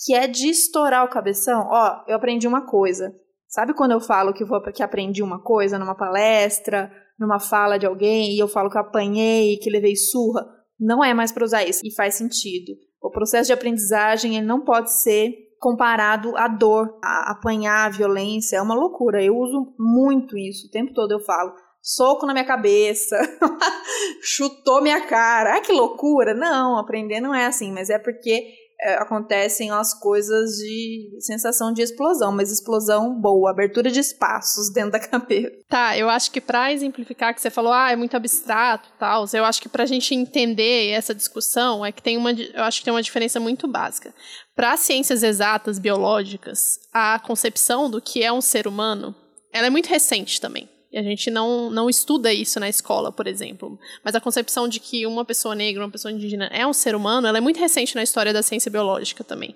que 0.03 0.13
é 0.13 0.27
de 0.27 0.49
estourar 0.49 1.05
o 1.05 1.09
cabeção. 1.09 1.67
Ó, 1.69 2.03
eu 2.07 2.15
aprendi 2.15 2.47
uma 2.47 2.65
coisa. 2.65 3.15
Sabe 3.47 3.73
quando 3.73 3.91
eu 3.91 4.01
falo 4.01 4.33
que, 4.33 4.43
vou, 4.43 4.61
que 4.61 4.83
aprendi 4.83 5.21
uma 5.23 5.41
coisa 5.41 5.79
numa 5.79 5.95
palestra, 5.95 6.91
numa 7.19 7.39
fala 7.39 7.77
de 7.77 7.85
alguém, 7.85 8.33
e 8.33 8.39
eu 8.39 8.47
falo 8.47 8.69
que 8.69 8.77
apanhei, 8.77 9.57
que 9.57 9.69
levei 9.69 9.95
surra? 9.95 10.45
Não 10.79 11.03
é 11.03 11.13
mais 11.13 11.31
para 11.31 11.45
usar 11.45 11.63
isso. 11.63 11.81
E 11.85 11.93
faz 11.93 12.15
sentido. 12.15 12.73
O 13.01 13.09
processo 13.09 13.47
de 13.47 13.53
aprendizagem 13.53 14.35
ele 14.35 14.45
não 14.45 14.61
pode 14.61 14.91
ser 14.91 15.33
comparado 15.59 16.35
à 16.35 16.47
dor, 16.47 16.99
a 17.03 17.31
apanhar, 17.31 17.85
a 17.85 17.89
violência. 17.89 18.57
É 18.57 18.61
uma 18.61 18.75
loucura. 18.75 19.23
Eu 19.23 19.37
uso 19.37 19.73
muito 19.79 20.37
isso. 20.37 20.67
O 20.67 20.71
tempo 20.71 20.93
todo 20.93 21.11
eu 21.11 21.19
falo. 21.19 21.53
Soco 21.81 22.25
na 22.25 22.33
minha 22.33 22.45
cabeça, 22.45 23.15
chutou 24.23 24.81
minha 24.81 25.05
cara. 25.05 25.53
Ai, 25.53 25.61
que 25.61 25.71
loucura! 25.71 26.33
Não, 26.33 26.79
aprender 26.79 27.21
não 27.21 27.31
é 27.31 27.45
assim, 27.45 27.71
mas 27.71 27.91
é 27.91 27.99
porque 27.99 28.43
é, 28.85 28.97
acontecem 28.97 29.71
as 29.71 29.99
coisas 29.99 30.51
de 30.57 31.09
sensação 31.19 31.73
de 31.73 31.81
explosão, 31.81 32.31
mas 32.31 32.51
explosão 32.51 33.19
boa, 33.19 33.49
abertura 33.49 33.89
de 33.89 33.99
espaços 33.99 34.69
dentro 34.73 34.91
da 34.91 34.99
cabeça. 34.99 35.51
Tá, 35.67 35.97
eu 35.97 36.07
acho 36.07 36.29
que 36.29 36.39
para 36.39 36.71
exemplificar 36.71 37.33
que 37.33 37.41
você 37.41 37.49
falou, 37.49 37.73
ah, 37.73 37.91
é 37.91 37.95
muito 37.95 38.15
abstrato, 38.15 38.87
tal, 38.99 39.25
eu 39.33 39.43
acho 39.43 39.59
que 39.59 39.67
para 39.67 39.83
a 39.83 39.87
gente 39.87 40.13
entender 40.13 40.91
essa 40.91 41.15
discussão 41.15 41.83
é 41.83 41.91
que 41.91 42.03
tem 42.03 42.15
uma, 42.15 42.31
eu 42.31 42.63
acho 42.63 42.79
que 42.79 42.85
tem 42.85 42.93
uma 42.93 43.01
diferença 43.01 43.39
muito 43.39 43.67
básica. 43.67 44.13
Para 44.55 44.77
ciências 44.77 45.23
exatas 45.23 45.79
biológicas, 45.79 46.79
a 46.93 47.17
concepção 47.17 47.89
do 47.89 47.99
que 47.99 48.23
é 48.23 48.31
um 48.31 48.41
ser 48.41 48.67
humano, 48.67 49.15
ela 49.51 49.65
é 49.65 49.71
muito 49.71 49.87
recente 49.87 50.39
também. 50.39 50.69
E 50.95 50.97
a 50.97 51.03
gente 51.03 51.29
não, 51.29 51.69
não 51.69 51.89
estuda 51.89 52.31
isso 52.31 52.57
na 52.57 52.69
escola, 52.69 53.11
por 53.11 53.27
exemplo. 53.27 53.77
Mas 54.01 54.15
a 54.15 54.21
concepção 54.21 54.65
de 54.65 54.79
que 54.79 55.05
uma 55.05 55.25
pessoa 55.25 55.53
negra, 55.53 55.83
uma 55.83 55.91
pessoa 55.91 56.09
indígena 56.09 56.45
é 56.45 56.65
um 56.65 56.71
ser 56.71 56.95
humano, 56.95 57.27
ela 57.27 57.37
é 57.37 57.41
muito 57.41 57.59
recente 57.59 57.95
na 57.95 58.01
história 58.01 58.31
da 58.31 58.41
ciência 58.41 58.71
biológica 58.71 59.21
também. 59.21 59.53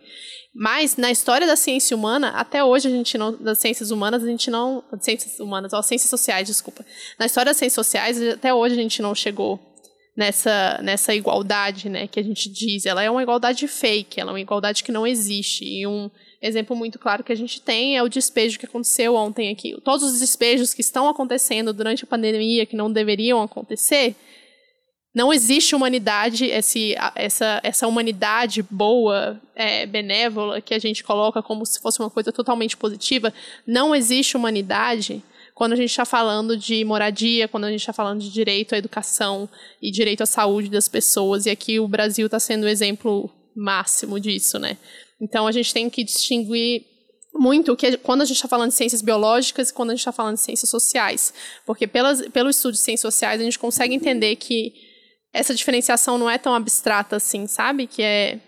Mas 0.53 0.97
na 0.97 1.09
história 1.09 1.47
da 1.47 1.55
ciência 1.55 1.95
humana, 1.95 2.31
até 2.31 2.61
hoje 2.61 2.89
a 2.89 2.91
gente 2.91 3.17
não, 3.17 3.31
das 3.41 3.57
ciências 3.57 3.89
humanas, 3.89 4.21
a 4.21 4.27
gente 4.27 4.51
não, 4.51 4.83
ciências 4.99 5.39
humanas, 5.39 5.71
ó, 5.71 5.81
ciências 5.81 6.09
sociais, 6.09 6.45
desculpa. 6.45 6.85
Na 7.17 7.25
história 7.25 7.51
das 7.51 7.57
ciências 7.57 7.85
sociais, 7.85 8.21
até 8.21 8.53
hoje 8.53 8.75
a 8.75 8.81
gente 8.81 9.01
não 9.01 9.15
chegou 9.15 9.57
nessa, 10.17 10.81
nessa 10.83 11.15
igualdade, 11.15 11.87
né, 11.87 12.05
que 12.05 12.19
a 12.19 12.23
gente 12.23 12.49
diz. 12.49 12.85
Ela 12.85 13.01
é 13.01 13.09
uma 13.09 13.23
igualdade 13.23 13.65
fake, 13.65 14.19
ela 14.19 14.31
é 14.31 14.33
uma 14.33 14.41
igualdade 14.41 14.83
que 14.83 14.91
não 14.91 15.07
existe. 15.07 15.63
E 15.63 15.87
um 15.87 16.11
exemplo 16.41 16.75
muito 16.75 16.97
claro 16.97 17.23
que 17.23 17.31
a 17.31 17.35
gente 17.35 17.61
tem 17.61 17.97
é 17.97 18.03
o 18.03 18.09
despejo 18.09 18.57
que 18.57 18.65
aconteceu 18.65 19.15
ontem 19.15 19.51
aqui. 19.51 19.79
Todos 19.83 20.03
os 20.11 20.19
despejos 20.19 20.73
que 20.73 20.81
estão 20.81 21.09
acontecendo 21.09 21.73
durante 21.73 22.03
a 22.03 22.07
pandemia, 22.07 22.65
que 22.65 22.75
não 22.75 22.91
deveriam 22.91 23.41
acontecer, 23.41 24.15
não 25.13 25.33
existe 25.33 25.75
humanidade, 25.75 26.45
esse, 26.45 26.95
essa, 27.15 27.59
essa 27.63 27.87
humanidade 27.87 28.61
boa, 28.61 29.41
é, 29.55 29.85
benévola, 29.85 30.61
que 30.61 30.73
a 30.73 30.79
gente 30.79 31.03
coloca 31.03 31.41
como 31.41 31.65
se 31.65 31.79
fosse 31.81 31.99
uma 31.99 32.09
coisa 32.09 32.31
totalmente 32.31 32.77
positiva. 32.77 33.33
Não 33.65 33.95
existe 33.95 34.37
humanidade 34.37 35.23
quando 35.55 35.73
a 35.73 35.75
gente 35.75 35.89
está 35.89 36.05
falando 36.05 36.55
de 36.55 36.85
moradia, 36.85 37.47
quando 37.47 37.65
a 37.65 37.71
gente 37.71 37.81
está 37.81 37.91
falando 37.91 38.21
de 38.21 38.29
direito 38.29 38.75
à 38.75 38.77
educação 38.77 39.49
e 39.81 39.91
direito 39.91 40.21
à 40.21 40.25
saúde 40.25 40.69
das 40.69 40.87
pessoas. 40.87 41.45
E 41.45 41.49
aqui 41.49 41.79
o 41.79 41.87
Brasil 41.87 42.27
está 42.27 42.39
sendo 42.39 42.63
o 42.63 42.69
exemplo 42.69 43.29
máximo 43.53 44.19
disso, 44.19 44.57
né? 44.57 44.77
Então 45.21 45.47
a 45.47 45.51
gente 45.51 45.73
tem 45.73 45.89
que 45.89 46.03
distinguir 46.03 46.85
muito 47.33 47.75
que 47.75 47.97
quando 47.97 48.21
a 48.21 48.25
gente 48.25 48.37
está 48.37 48.47
falando 48.47 48.69
de 48.69 48.75
ciências 48.75 49.01
biológicas 49.01 49.69
e 49.69 49.73
quando 49.73 49.91
a 49.91 49.93
gente 49.93 50.01
está 50.01 50.11
falando 50.11 50.35
de 50.35 50.41
ciências 50.41 50.69
sociais. 50.69 51.33
Porque 51.65 51.87
pelas, 51.87 52.27
pelo 52.29 52.49
estudo 52.49 52.73
de 52.73 52.79
ciências 52.79 53.13
sociais 53.13 53.39
a 53.39 53.43
gente 53.43 53.59
consegue 53.59 53.93
entender 53.93 54.35
que 54.35 54.73
essa 55.33 55.53
diferenciação 55.53 56.17
não 56.17 56.29
é 56.29 56.37
tão 56.37 56.53
abstrata 56.53 57.15
assim, 57.15 57.47
sabe? 57.47 57.87
Que 57.87 58.01
é, 58.01 58.39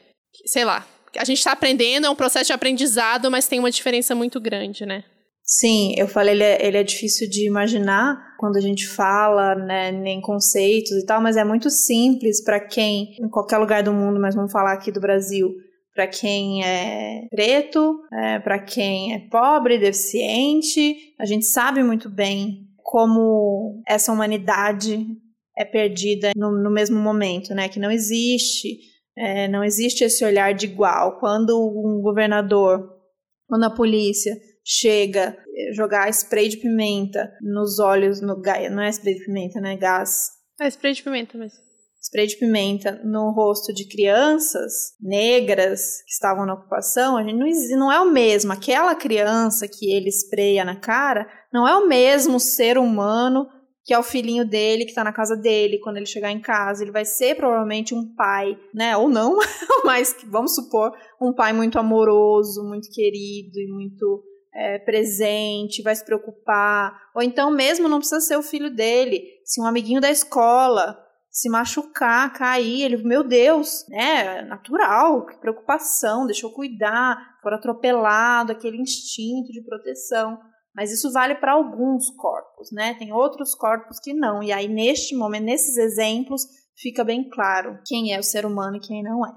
sei 0.46 0.66
lá, 0.66 0.88
a 1.16 1.26
gente 1.26 1.38
está 1.38 1.52
aprendendo, 1.52 2.08
é 2.08 2.10
um 2.10 2.16
processo 2.16 2.48
de 2.48 2.54
aprendizado, 2.54 3.30
mas 3.30 3.48
tem 3.48 3.60
uma 3.60 3.72
diferença 3.72 4.16
muito 4.16 4.40
grande, 4.40 4.86
né? 4.86 5.04
Sim, 5.44 5.94
eu 5.98 6.08
falei, 6.08 6.34
ele 6.36 6.44
é, 6.44 6.66
ele 6.66 6.78
é 6.78 6.84
difícil 6.84 7.30
de 7.30 7.46
imaginar 7.46 8.18
quando 8.40 8.56
a 8.56 8.62
gente 8.62 8.88
fala, 8.88 9.54
né, 9.54 9.92
nem 9.92 10.22
conceitos 10.22 10.92
e 10.92 11.06
tal, 11.06 11.22
mas 11.22 11.36
é 11.36 11.44
muito 11.44 11.70
simples 11.70 12.42
para 12.42 12.60
quem, 12.60 13.18
em 13.20 13.30
qualquer 13.30 13.58
lugar 13.58 13.84
do 13.84 13.92
mundo, 13.92 14.20
mas 14.20 14.34
vamos 14.34 14.52
falar 14.52 14.72
aqui 14.72 14.92
do 14.92 15.02
Brasil, 15.02 15.50
para 15.94 16.08
quem 16.08 16.64
é 16.64 17.28
preto, 17.30 18.00
é, 18.14 18.40
para 18.40 18.60
quem 18.60 19.14
é 19.14 19.20
pobre, 19.30 19.78
deficiente. 19.78 21.14
A 21.20 21.26
gente 21.26 21.46
sabe 21.46 21.84
muito 21.84 22.10
bem 22.10 22.68
como 22.84 23.82
essa 23.88 24.12
humanidade 24.12 25.06
é 25.58 25.66
perdida 25.66 26.32
no, 26.36 26.52
no 26.52 26.72
mesmo 26.72 27.00
momento, 27.00 27.54
né? 27.54 27.68
Que 27.70 27.80
não 27.80 27.92
existe, 27.92 28.80
é, 29.18 29.48
não 29.48 29.64
existe 29.64 30.04
esse 30.04 30.24
olhar 30.24 30.54
de 30.54 30.66
igual. 30.66 31.20
Quando 31.20 31.58
um 31.58 32.02
governador, 32.02 32.90
quando 33.48 33.66
a 33.66 33.70
polícia 33.70 34.34
chega 34.64 35.38
eh, 35.56 35.74
jogar 35.74 36.10
spray 36.10 36.48
de 36.48 36.58
pimenta 36.58 37.32
nos 37.42 37.80
olhos, 37.80 38.22
no 38.22 38.42
não 38.72 38.84
é 38.84 38.90
spray 38.90 39.16
de 39.16 39.26
pimenta, 39.26 39.60
né? 39.60 39.76
Gás. 39.76 40.30
É 40.60 40.68
spray 40.68 40.94
de 40.94 41.04
pimenta 41.04 41.38
mesmo. 41.38 41.71
Spray 42.02 42.28
de 42.28 42.38
pimenta 42.38 43.00
no 43.04 43.32
rosto 43.32 43.72
de 43.72 43.88
crianças 43.88 44.96
negras 45.00 46.02
que 46.06 46.12
estavam 46.12 46.46
na 46.46 46.56
ocupação, 46.56 47.16
a 47.16 47.24
gente 47.24 47.38
não, 47.38 47.78
não 47.78 47.92
é 47.92 48.00
o 48.00 48.12
mesmo. 48.12 48.52
Aquela 48.52 48.96
criança 48.96 49.68
que 49.68 49.94
ele 49.94 50.10
espreia 50.10 50.66
na 50.66 50.76
cara 50.76 51.28
não 51.54 51.68
é 51.68 51.76
o 51.78 51.88
mesmo 51.88 52.40
ser 52.40 52.78
humano 52.78 53.48
que 53.84 53.94
é 53.94 54.00
o 54.00 54.04
filhinho 54.04 54.46
dele, 54.46 54.86
que 54.86 54.94
tá 54.94 55.04
na 55.04 55.12
casa 55.12 55.36
dele, 55.36 55.80
quando 55.80 55.98
ele 55.98 56.06
chegar 56.06 56.32
em 56.32 56.40
casa, 56.40 56.84
ele 56.84 56.92
vai 56.92 57.04
ser 57.04 57.36
provavelmente 57.36 57.96
um 57.96 58.14
pai, 58.16 58.58
né? 58.74 58.96
Ou 58.96 59.10
não, 59.10 59.38
mas 59.84 60.16
vamos 60.28 60.54
supor, 60.54 60.92
um 61.20 61.34
pai 61.34 61.52
muito 61.52 61.80
amoroso, 61.80 62.64
muito 62.64 62.90
querido 62.92 63.60
e 63.60 63.68
muito 63.68 64.24
é, 64.54 64.78
presente, 64.78 65.82
vai 65.82 65.96
se 65.96 66.06
preocupar. 66.06 66.96
Ou 67.16 67.24
então, 67.24 67.50
mesmo 67.50 67.88
não 67.88 67.98
precisa 67.98 68.22
ser 68.22 68.38
o 68.38 68.44
filho 68.44 68.70
dele, 68.70 69.24
se 69.44 69.60
um 69.60 69.66
amiguinho 69.66 70.00
da 70.00 70.12
escola 70.12 70.98
se 71.32 71.50
machucar, 71.50 72.34
cair, 72.34 72.84
ele, 72.84 72.98
meu 72.98 73.24
Deus, 73.24 73.86
né? 73.88 74.42
Natural, 74.42 75.26
que 75.26 75.38
preocupação, 75.38 76.26
deixa 76.26 76.46
eu 76.46 76.52
cuidar, 76.52 77.38
for 77.42 77.54
atropelado, 77.54 78.52
aquele 78.52 78.78
instinto 78.78 79.52
de 79.52 79.64
proteção. 79.64 80.38
Mas 80.76 80.92
isso 80.92 81.12
vale 81.12 81.36
para 81.36 81.54
alguns 81.54 82.10
corpos, 82.12 82.72
né? 82.72 82.94
Tem 82.96 83.14
outros 83.14 83.56
corpos 83.56 84.00
que 84.00 84.14
não. 84.14 84.44
E 84.44 84.52
aí, 84.52 84.68
neste 84.68 85.16
momento, 85.16 85.46
nesses 85.46 85.78
exemplos, 85.78 86.46
fica 86.78 87.04
bem 87.04 87.30
claro 87.30 87.80
quem 87.86 88.14
é 88.14 88.20
o 88.20 88.24
ser 88.24 88.46
humano 88.46 88.78
e 88.78 88.82
quem 88.82 89.02
não 89.02 89.26
é. 89.26 89.34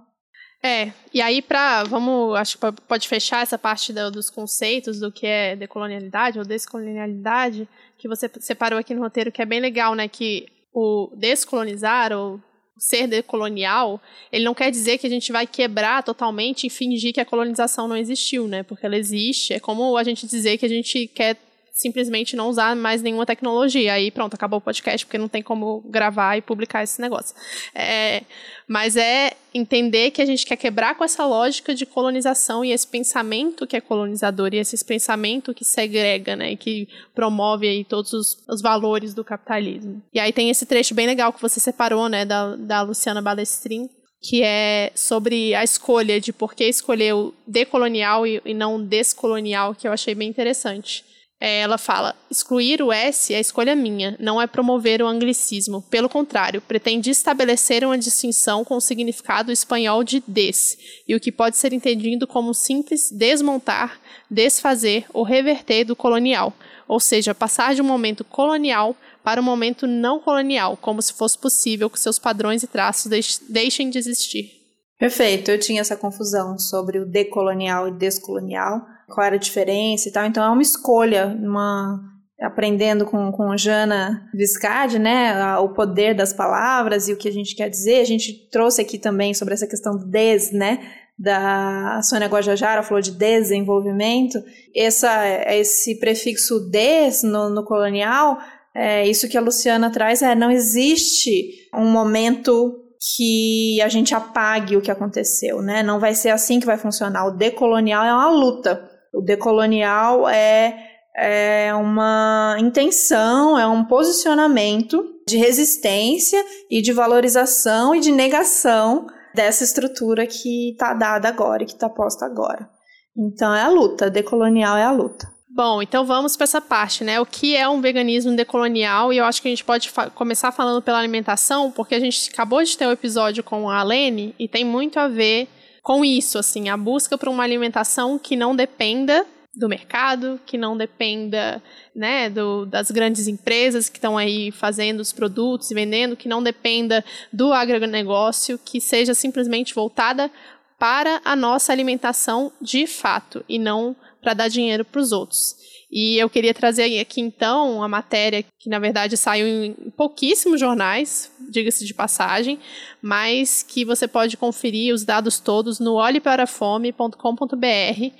É, 0.67 0.93
e 1.13 1.21
aí 1.21 1.43
para, 1.43 1.85
vamos, 1.85 2.35
acho 2.37 2.57
que 2.57 2.73
pode 2.89 3.07
fechar 3.07 3.43
essa 3.43 3.59
parte 3.59 3.93
do, 3.93 4.11
dos 4.11 4.31
conceitos 4.31 4.99
do 4.99 5.13
que 5.13 5.27
é 5.27 5.55
decolonialidade 5.55 6.39
ou 6.39 6.45
descolonialidade, 6.45 7.69
que 7.99 8.09
você 8.09 8.31
separou 8.41 8.79
aqui 8.79 8.95
no 8.95 9.03
roteiro, 9.03 9.31
que 9.31 9.43
é 9.43 9.45
bem 9.45 9.61
legal, 9.61 9.95
né, 9.95 10.09
que 10.09 10.49
o 10.75 11.11
descolonizar 11.15 12.13
ou 12.13 12.41
ser 12.77 13.07
decolonial, 13.07 14.03
ele 14.33 14.45
não 14.45 14.53
quer 14.53 14.71
dizer 14.71 14.99
que 14.99 15.07
a 15.07 15.11
gente 15.11 15.31
vai 15.31 15.47
quebrar 15.47 16.03
totalmente 16.03 16.67
e 16.67 16.71
fingir 16.71 17.15
que 17.15 17.21
a 17.21 17.25
colonização 17.25 17.87
não 17.87 17.97
existiu, 17.97 18.49
né? 18.49 18.63
Porque 18.65 18.85
ela 18.85 18.97
existe. 18.97 19.55
É 19.55 19.61
como 19.61 19.97
a 19.97 20.03
gente 20.03 20.27
dizer 20.27 20.59
que 20.59 20.67
a 20.67 20.69
gente 20.69 21.07
quer 21.07 21.37
simplesmente 21.75 22.37
não 22.37 22.49
usar 22.49 22.77
mais 22.77 23.03
nenhuma 23.03 23.27
tecnologia. 23.27 23.95
Aí 23.95 24.11
pronto, 24.11 24.35
acabou 24.35 24.59
o 24.59 24.63
podcast, 24.63 25.05
porque 25.05 25.19
não 25.19 25.29
tem 25.29 25.43
como 25.43 25.83
gravar 25.89 26.37
e 26.37 26.41
publicar 26.41 26.85
esse 26.85 27.01
negócio. 27.01 27.35
É, 27.75 28.23
mas 28.69 28.97
é 28.97 29.33
entender 29.53 30.13
que 30.13 30.23
a 30.23 30.25
gente 30.25 30.47
quer 30.47 30.57
quebrar 30.57 30.95
com 30.97 31.03
essa 31.03 31.27
lógica 31.27 31.75
de 31.75 31.85
colonização 31.85 32.65
e 32.65 32.71
esse 32.71 32.87
pensamento 32.87 33.67
que 33.67 33.77
é 33.77 33.81
colonizador 33.81 34.55
e 34.55 34.59
esse 34.59 34.83
pensamento 34.85 35.53
que 35.53 35.65
segrega, 35.65 36.37
né, 36.37 36.53
e 36.53 36.57
que 36.57 36.89
promove 37.15 37.69
aí 37.69 37.85
todos 37.85 38.13
os, 38.13 38.37
os 38.49 38.63
valores 38.63 39.13
do 39.13 39.25
capitalismo. 39.25 40.01
E 40.13 40.21
aí 40.21 40.33
tem 40.33 40.51
esse 40.51 40.67
trecho 40.67 40.95
bem 40.95 41.07
legal 41.07 41.33
que 41.33 41.43
você 41.43 41.59
separou, 41.59 42.09
né, 42.09 42.25
da, 42.25 42.55
da 42.57 42.83
Luciana 42.83 43.21
Balestrin, 43.21 43.89
que 44.23 44.43
é 44.43 44.91
sobre 44.95 45.55
a 45.55 45.63
escolha 45.63 46.21
de 46.21 46.33
por 46.33 46.55
que 46.55 46.65
escolher 46.65 47.15
o 47.15 47.35
decolonial 47.47 48.27
e, 48.27 48.41
e 48.45 48.55
não 48.55 48.83
descolonial, 48.83 49.75
que 49.75 49.87
eu 49.87 49.93
achei 49.93 50.15
bem 50.15 50.29
interessante. 50.29 51.05
É, 51.41 51.61
ela 51.61 51.77
fala: 51.77 52.15
excluir 52.31 52.81
o 52.81 52.93
S 52.93 53.35
é 53.35 53.41
escolha 53.41 53.75
minha, 53.75 54.17
não 54.19 54.41
é 54.41 54.47
promover 54.47 55.03
o 55.03 55.07
anglicismo. 55.07 55.83
Pelo 55.83 56.09
contrário, 56.09 56.61
pretende 56.61 57.11
estabelecer 57.11 57.85
uma 57.85 57.99
distinção 57.99 58.65
com 58.65 58.77
o 58.77 58.81
significado 58.81 59.53
espanhol 59.53 60.03
de 60.03 60.23
des, 60.27 60.79
e 61.07 61.15
o 61.15 61.21
que 61.21 61.33
pode 61.33 61.57
ser 61.57 61.73
entendido 61.73 62.27
como 62.27 62.55
simples 62.55 63.11
desmontar, 63.11 64.01
desfazer 64.31 65.05
ou 65.13 65.23
reverter 65.23 65.85
do 65.85 65.97
colonial, 65.97 66.53
ou 66.89 67.01
seja, 67.01 67.35
passar 67.35 67.75
de 67.75 67.83
um 67.83 67.87
momento 67.87 68.25
colonial 68.25 68.97
para 69.23 69.41
um 69.41 69.45
momento 69.45 69.87
não 69.87 70.21
colonial, 70.21 70.77
como 70.77 71.03
se 71.03 71.13
fosse 71.13 71.39
possível 71.39 71.91
que 71.91 71.99
seus 71.99 72.19
padrões 72.19 72.63
e 72.63 72.67
traços 72.67 73.11
deixem 73.49 73.91
de 73.91 73.99
existir. 73.99 74.64
Perfeito, 75.05 75.51
eu 75.51 75.59
tinha 75.59 75.83
essa 75.83 75.99
confusão 75.99 76.59
sobre 76.59 76.99
o 76.99 77.05
decolonial 77.05 77.87
e 77.87 77.91
descolonial 77.91 78.87
qual 79.07 79.27
era 79.27 79.37
a 79.37 79.39
diferença 79.39 80.09
e 80.09 80.11
tal. 80.11 80.25
Então 80.25 80.43
é 80.43 80.49
uma 80.49 80.63
escolha, 80.63 81.27
uma 81.27 82.01
aprendendo 82.41 83.05
com, 83.05 83.31
com 83.31 83.55
Jana 83.55 84.27
Viscardi, 84.33 84.99
né, 84.99 85.59
o 85.59 85.69
poder 85.75 86.15
das 86.15 86.33
palavras 86.33 87.07
e 87.07 87.13
o 87.13 87.19
que 87.19 87.29
a 87.29 87.31
gente 87.31 87.55
quer 87.55 87.69
dizer. 87.69 88.01
A 88.01 88.07
gente 88.07 88.49
trouxe 88.51 88.81
aqui 88.81 88.97
também 88.97 89.35
sobre 89.35 89.53
essa 89.53 89.67
questão 89.67 89.95
do 89.95 90.07
des, 90.07 90.51
né, 90.53 90.81
da 91.19 92.01
Sônia 92.03 92.27
Guajajara 92.27 92.83
falou 92.83 93.03
de 93.03 93.11
desenvolvimento. 93.11 94.43
Essa, 94.75 95.23
esse 95.53 95.97
prefixo 95.97 96.61
des 96.71 97.23
no, 97.23 97.51
no 97.51 97.63
colonial, 97.63 98.39
é, 98.75 99.07
isso 99.07 99.29
que 99.29 99.37
a 99.37 99.43
Luciana 99.43 99.91
traz 99.91 100.23
é 100.23 100.35
não 100.35 100.51
existe 100.51 101.69
um 101.75 101.91
momento 101.91 102.84
que 103.05 103.83
a 103.83 103.89
gente 103.89 104.15
apague 104.15 104.77
o 104.77 104.81
que 104.81 104.91
aconteceu, 104.91 105.61
né? 105.61 105.83
Não 105.83 106.01
vai 106.01 106.15
ser 106.15 106.31
assim 106.31 106.59
que 106.59 106.67
vai 106.67 106.79
funcionar. 106.79 107.27
O 107.27 107.37
decolonial 107.37 108.05
é 108.05 108.13
uma 108.13 108.31
luta. 108.31 108.91
O 109.13 109.21
decolonial 109.21 110.29
é, 110.29 110.75
é 111.17 111.75
uma 111.75 112.57
intenção, 112.59 113.59
é 113.59 113.67
um 113.67 113.85
posicionamento 113.85 115.05
de 115.27 115.37
resistência 115.37 116.43
e 116.71 116.81
de 116.81 116.93
valorização 116.93 117.95
e 117.95 118.01
de 118.01 118.11
negação 118.11 119.07
dessa 119.35 119.65
estrutura 119.65 120.27
que 120.27 120.73
está 120.73 120.95
dada 120.95 121.29
agora 121.29 121.63
e 121.63 121.67
que 121.67 121.73
está 121.73 121.89
posta 121.89 122.25
agora. 122.25 122.69
Então 123.17 123.55
é 123.55 123.63
a 123.63 123.69
luta, 123.69 124.11
decolonial 124.11 124.77
é 124.77 124.85
a 124.85 124.93
luta. 124.93 125.34
Bom, 125.57 125.81
então 125.81 126.05
vamos 126.05 126.37
para 126.37 126.43
essa 126.43 126.61
parte, 126.61 127.05
né? 127.05 127.21
O 127.21 127.25
que 127.25 127.55
é 127.55 127.69
um 127.69 127.81
veganismo 127.81 128.35
decolonial? 128.35 129.13
E 129.13 129.19
eu 129.19 129.25
acho 129.25 129.41
que 129.41 129.47
a 129.47 129.53
gente 129.53 129.63
pode 129.63 129.89
fa 129.89 130.11
começar 130.11 130.51
falando 130.51 130.83
pela 130.83 130.99
alimentação, 130.99 131.71
porque 131.71 131.95
a 131.95 132.01
gente 132.01 132.29
acabou 132.29 132.61
de 132.65 132.77
ter 132.77 132.89
um 132.89 132.91
episódio 132.91 133.45
com 133.45 133.71
a 133.71 133.81
Lene 133.85 134.35
e 134.37 134.49
tem 134.49 134.65
muito 134.65 134.99
a 134.99 135.07
ver 135.07 135.47
com 135.81 136.05
isso, 136.05 136.39
assim, 136.39 136.69
a 136.69 136.77
busca 136.77 137.17
por 137.17 137.29
uma 137.29 137.45
alimentação 137.45 138.19
que 138.19 138.35
não 138.35 138.57
dependa 138.57 139.25
do 139.55 139.69
mercado, 139.69 140.41
que 140.45 140.59
não 140.59 140.77
dependa 140.77 141.63
né, 141.95 142.29
do, 142.29 142.67
das 142.67 142.91
grandes 142.91 143.29
empresas 143.29 143.89
que 143.89 143.99
estão 143.99 144.19
aí 144.19 144.51
fazendo 144.51 144.99
os 144.99 145.13
produtos 145.13 145.71
e 145.71 145.75
vendendo, 145.75 146.17
que 146.17 146.29
não 146.29 146.43
dependa 146.43 147.05
do 147.33 147.53
agronegócio, 147.53 148.59
que 148.59 148.81
seja 148.81 149.15
simplesmente 149.15 149.73
voltada 149.73 150.29
para 150.77 151.21
a 151.25 151.37
nossa 151.37 151.71
alimentação 151.71 152.51
de 152.61 152.89
fato 152.89 153.45
e 153.49 153.57
não 153.57 153.95
para 154.25 154.35
dar 154.35 154.49
dinheiro 154.49 154.85
para 154.85 155.01
os 155.01 155.13
outros. 155.13 155.55
E 155.93 156.19
eu 156.19 156.29
queria 156.29 156.53
trazer 156.53 156.99
aqui 156.99 157.21
então 157.21 157.81
a 157.81 157.87
matéria 157.87 158.45
que 158.59 158.69
na 158.69 158.81
verdade 158.81 159.17
saiu 159.17 159.47
em 159.47 159.73
pouquíssimos 159.97 160.59
jornais, 160.59 161.31
diga-se 161.49 161.85
de 161.85 161.95
passagem, 161.95 162.59
mas 163.01 163.63
que 163.63 163.85
você 163.85 164.09
pode 164.09 164.37
conferir 164.37 164.93
os 164.93 165.05
dados 165.05 165.39
todos 165.39 165.79
no 165.79 165.95
olheparafome.com.br, 165.95 168.11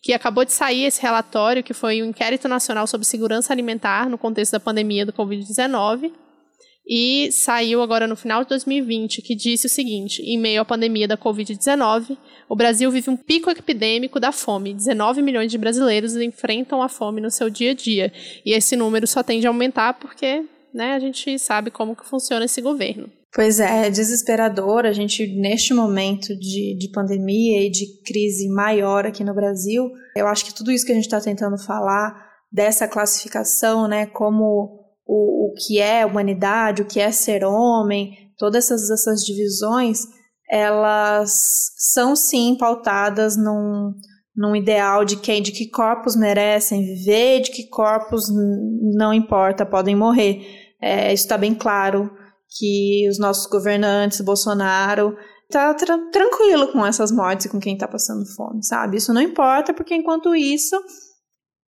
que 0.00 0.12
acabou 0.12 0.44
de 0.44 0.52
sair 0.52 0.84
esse 0.84 1.02
relatório 1.02 1.64
que 1.64 1.74
foi 1.74 2.00
um 2.02 2.06
inquérito 2.06 2.46
nacional 2.46 2.86
sobre 2.86 3.04
segurança 3.04 3.52
alimentar 3.52 4.08
no 4.08 4.18
contexto 4.18 4.52
da 4.52 4.60
pandemia 4.60 5.04
do 5.04 5.12
COVID-19 5.12 6.12
e 6.86 7.32
saiu 7.32 7.80
agora 7.80 8.06
no 8.06 8.14
final 8.14 8.42
de 8.42 8.48
2020, 8.50 9.22
que 9.22 9.34
disse 9.34 9.66
o 9.66 9.70
seguinte: 9.70 10.22
em 10.22 10.38
meio 10.38 10.60
à 10.60 10.64
pandemia 10.64 11.08
da 11.08 11.16
Covid-19, 11.16 12.16
o 12.48 12.54
Brasil 12.54 12.90
vive 12.90 13.08
um 13.08 13.16
pico 13.16 13.50
epidêmico 13.50 14.20
da 14.20 14.32
fome. 14.32 14.74
19 14.74 15.22
milhões 15.22 15.50
de 15.50 15.56
brasileiros 15.56 16.14
enfrentam 16.16 16.82
a 16.82 16.88
fome 16.88 17.20
no 17.20 17.30
seu 17.30 17.48
dia 17.48 17.70
a 17.70 17.74
dia. 17.74 18.12
E 18.44 18.52
esse 18.52 18.76
número 18.76 19.06
só 19.06 19.22
tende 19.22 19.46
a 19.46 19.50
aumentar 19.50 19.94
porque 19.94 20.44
né, 20.74 20.94
a 20.94 20.98
gente 20.98 21.38
sabe 21.38 21.70
como 21.70 21.96
que 21.96 22.06
funciona 22.06 22.44
esse 22.44 22.60
governo. 22.60 23.08
Pois 23.32 23.58
é, 23.58 23.86
é 23.86 23.90
desesperador. 23.90 24.84
A 24.84 24.92
gente, 24.92 25.26
neste 25.26 25.72
momento 25.72 26.38
de, 26.38 26.76
de 26.78 26.90
pandemia 26.92 27.66
e 27.66 27.70
de 27.70 28.00
crise 28.02 28.48
maior 28.48 29.06
aqui 29.06 29.24
no 29.24 29.34
Brasil, 29.34 29.90
eu 30.14 30.26
acho 30.28 30.44
que 30.44 30.54
tudo 30.54 30.70
isso 30.70 30.84
que 30.84 30.92
a 30.92 30.94
gente 30.94 31.06
está 31.06 31.20
tentando 31.20 31.58
falar, 31.58 32.32
dessa 32.52 32.86
classificação, 32.86 33.88
né, 33.88 34.06
como 34.06 34.83
o, 35.06 35.48
o 35.48 35.54
que 35.54 35.80
é 35.80 36.04
humanidade, 36.04 36.82
o 36.82 36.86
que 36.86 37.00
é 37.00 37.10
ser 37.10 37.44
homem, 37.44 38.16
todas 38.38 38.64
essas, 38.64 38.90
essas 38.90 39.24
divisões, 39.24 40.00
elas 40.50 41.32
são 41.76 42.14
sim 42.14 42.56
pautadas 42.58 43.36
num, 43.36 43.92
num 44.36 44.54
ideal 44.56 45.04
de 45.04 45.16
quem, 45.16 45.42
de 45.42 45.52
que 45.52 45.68
corpos 45.70 46.16
merecem 46.16 46.84
viver, 46.84 47.40
de 47.42 47.50
que 47.50 47.68
corpos 47.68 48.28
não 48.96 49.12
importa, 49.12 49.66
podem 49.66 49.96
morrer. 49.96 50.42
É, 50.80 51.12
isso 51.12 51.24
está 51.24 51.38
bem 51.38 51.54
claro 51.54 52.10
que 52.58 53.08
os 53.08 53.18
nossos 53.18 53.46
governantes, 53.46 54.20
Bolsonaro, 54.20 55.16
está 55.44 55.72
tra 55.74 55.98
tranquilo 56.10 56.72
com 56.72 56.84
essas 56.84 57.10
mortes 57.10 57.46
e 57.46 57.48
com 57.48 57.60
quem 57.60 57.74
está 57.74 57.88
passando 57.88 58.26
fome, 58.34 58.64
sabe? 58.64 58.96
Isso 58.96 59.12
não 59.12 59.20
importa, 59.20 59.72
porque 59.72 59.94
enquanto 59.94 60.34
isso, 60.34 60.76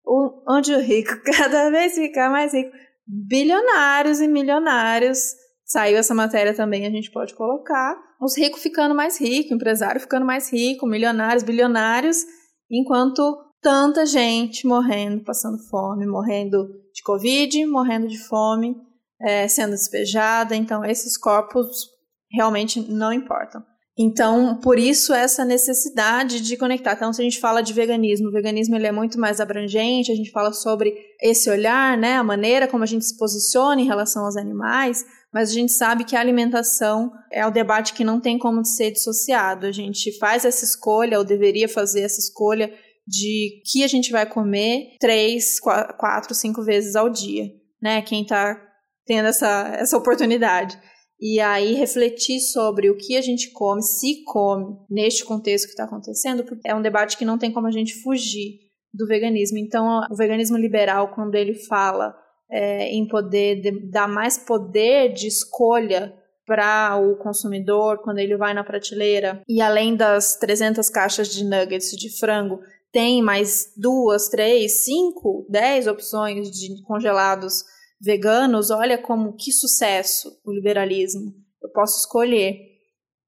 o, 0.04 0.42
onde 0.48 0.72
o 0.74 0.80
rico 0.80 1.12
cada 1.36 1.70
vez 1.70 1.94
fica 1.94 2.28
mais 2.30 2.52
rico, 2.52 2.70
bilionários 3.06 4.20
e 4.20 4.28
milionários. 4.28 5.34
Saiu 5.64 5.98
essa 5.98 6.14
matéria 6.14 6.54
também, 6.54 6.86
a 6.86 6.90
gente 6.90 7.10
pode 7.10 7.34
colocar. 7.34 7.96
Os 8.20 8.36
ricos 8.36 8.62
ficando 8.62 8.94
mais 8.94 9.20
ricos, 9.20 9.52
empresário 9.52 10.00
ficando 10.00 10.24
mais 10.24 10.52
rico, 10.52 10.86
milionários, 10.86 11.42
bilionários, 11.42 12.24
enquanto 12.70 13.36
tanta 13.60 14.06
gente 14.06 14.66
morrendo, 14.66 15.24
passando 15.24 15.58
fome, 15.68 16.06
morrendo 16.06 16.68
de 16.94 17.02
Covid, 17.02 17.66
morrendo 17.66 18.06
de 18.06 18.18
fome, 18.18 18.76
é, 19.20 19.48
sendo 19.48 19.72
despejada. 19.72 20.54
Então, 20.54 20.84
esses 20.84 21.16
corpos 21.16 21.88
realmente 22.30 22.80
não 22.80 23.12
importam. 23.12 23.62
Então, 23.98 24.60
por 24.60 24.78
isso 24.78 25.14
essa 25.14 25.42
necessidade 25.42 26.40
de 26.40 26.56
conectar. 26.56 26.92
Então, 26.92 27.12
se 27.14 27.20
a 27.22 27.24
gente 27.24 27.40
fala 27.40 27.62
de 27.62 27.72
veganismo, 27.72 28.28
o 28.28 28.32
veganismo 28.32 28.76
ele 28.76 28.86
é 28.86 28.92
muito 28.92 29.18
mais 29.18 29.40
abrangente, 29.40 30.12
a 30.12 30.14
gente 30.14 30.30
fala 30.30 30.52
sobre 30.52 30.94
esse 31.20 31.48
olhar, 31.48 31.96
né, 31.96 32.16
a 32.16 32.24
maneira 32.24 32.68
como 32.68 32.84
a 32.84 32.86
gente 32.86 33.06
se 33.06 33.16
posiciona 33.16 33.80
em 33.80 33.86
relação 33.86 34.26
aos 34.26 34.36
animais, 34.36 35.02
mas 35.32 35.50
a 35.50 35.54
gente 35.54 35.72
sabe 35.72 36.04
que 36.04 36.14
a 36.14 36.20
alimentação 36.20 37.10
é 37.32 37.46
o 37.46 37.50
debate 37.50 37.94
que 37.94 38.04
não 38.04 38.20
tem 38.20 38.38
como 38.38 38.64
ser 38.66 38.90
dissociado. 38.90 39.66
A 39.66 39.72
gente 39.72 40.16
faz 40.18 40.44
essa 40.44 40.64
escolha, 40.64 41.18
ou 41.18 41.24
deveria 41.24 41.68
fazer 41.68 42.02
essa 42.02 42.20
escolha 42.20 42.72
de 43.06 43.62
que 43.70 43.82
a 43.82 43.86
gente 43.86 44.10
vai 44.12 44.26
comer 44.26 44.96
três, 45.00 45.58
quatro, 45.60 46.34
cinco 46.34 46.62
vezes 46.62 46.96
ao 46.96 47.08
dia, 47.08 47.44
né? 47.80 48.02
Quem 48.02 48.22
está 48.22 48.60
tendo 49.06 49.28
essa, 49.28 49.74
essa 49.78 49.96
oportunidade 49.96 50.78
e 51.20 51.40
aí 51.40 51.74
refletir 51.74 52.40
sobre 52.40 52.90
o 52.90 52.96
que 52.96 53.16
a 53.16 53.22
gente 53.22 53.50
come, 53.50 53.82
se 53.82 54.22
come, 54.24 54.76
neste 54.90 55.24
contexto 55.24 55.66
que 55.66 55.72
está 55.72 55.84
acontecendo, 55.84 56.44
é 56.64 56.74
um 56.74 56.82
debate 56.82 57.16
que 57.16 57.24
não 57.24 57.38
tem 57.38 57.52
como 57.52 57.66
a 57.66 57.70
gente 57.70 57.94
fugir 58.02 58.60
do 58.92 59.06
veganismo. 59.06 59.58
Então, 59.58 60.00
o 60.10 60.16
veganismo 60.16 60.56
liberal, 60.56 61.14
quando 61.14 61.34
ele 61.34 61.54
fala 61.54 62.14
é, 62.50 62.88
em 62.88 63.06
poder 63.06 63.60
de, 63.60 63.90
dar 63.90 64.08
mais 64.08 64.38
poder 64.38 65.12
de 65.12 65.26
escolha 65.26 66.14
para 66.46 66.96
o 66.96 67.16
consumidor 67.16 67.98
quando 68.02 68.18
ele 68.18 68.36
vai 68.36 68.54
na 68.54 68.62
prateleira 68.62 69.42
e 69.48 69.60
além 69.60 69.96
das 69.96 70.36
300 70.36 70.88
caixas 70.88 71.28
de 71.28 71.44
nuggets 71.44 71.90
de 71.90 72.16
frango 72.18 72.60
tem 72.92 73.20
mais 73.20 73.72
duas, 73.76 74.28
três, 74.28 74.84
cinco, 74.84 75.44
dez 75.50 75.88
opções 75.88 76.50
de 76.50 76.82
congelados 76.84 77.64
veganos, 78.00 78.70
olha 78.70 78.98
como 78.98 79.36
que 79.36 79.52
sucesso 79.52 80.40
o 80.44 80.52
liberalismo. 80.52 81.32
Eu 81.62 81.70
posso 81.70 81.98
escolher. 81.98 82.58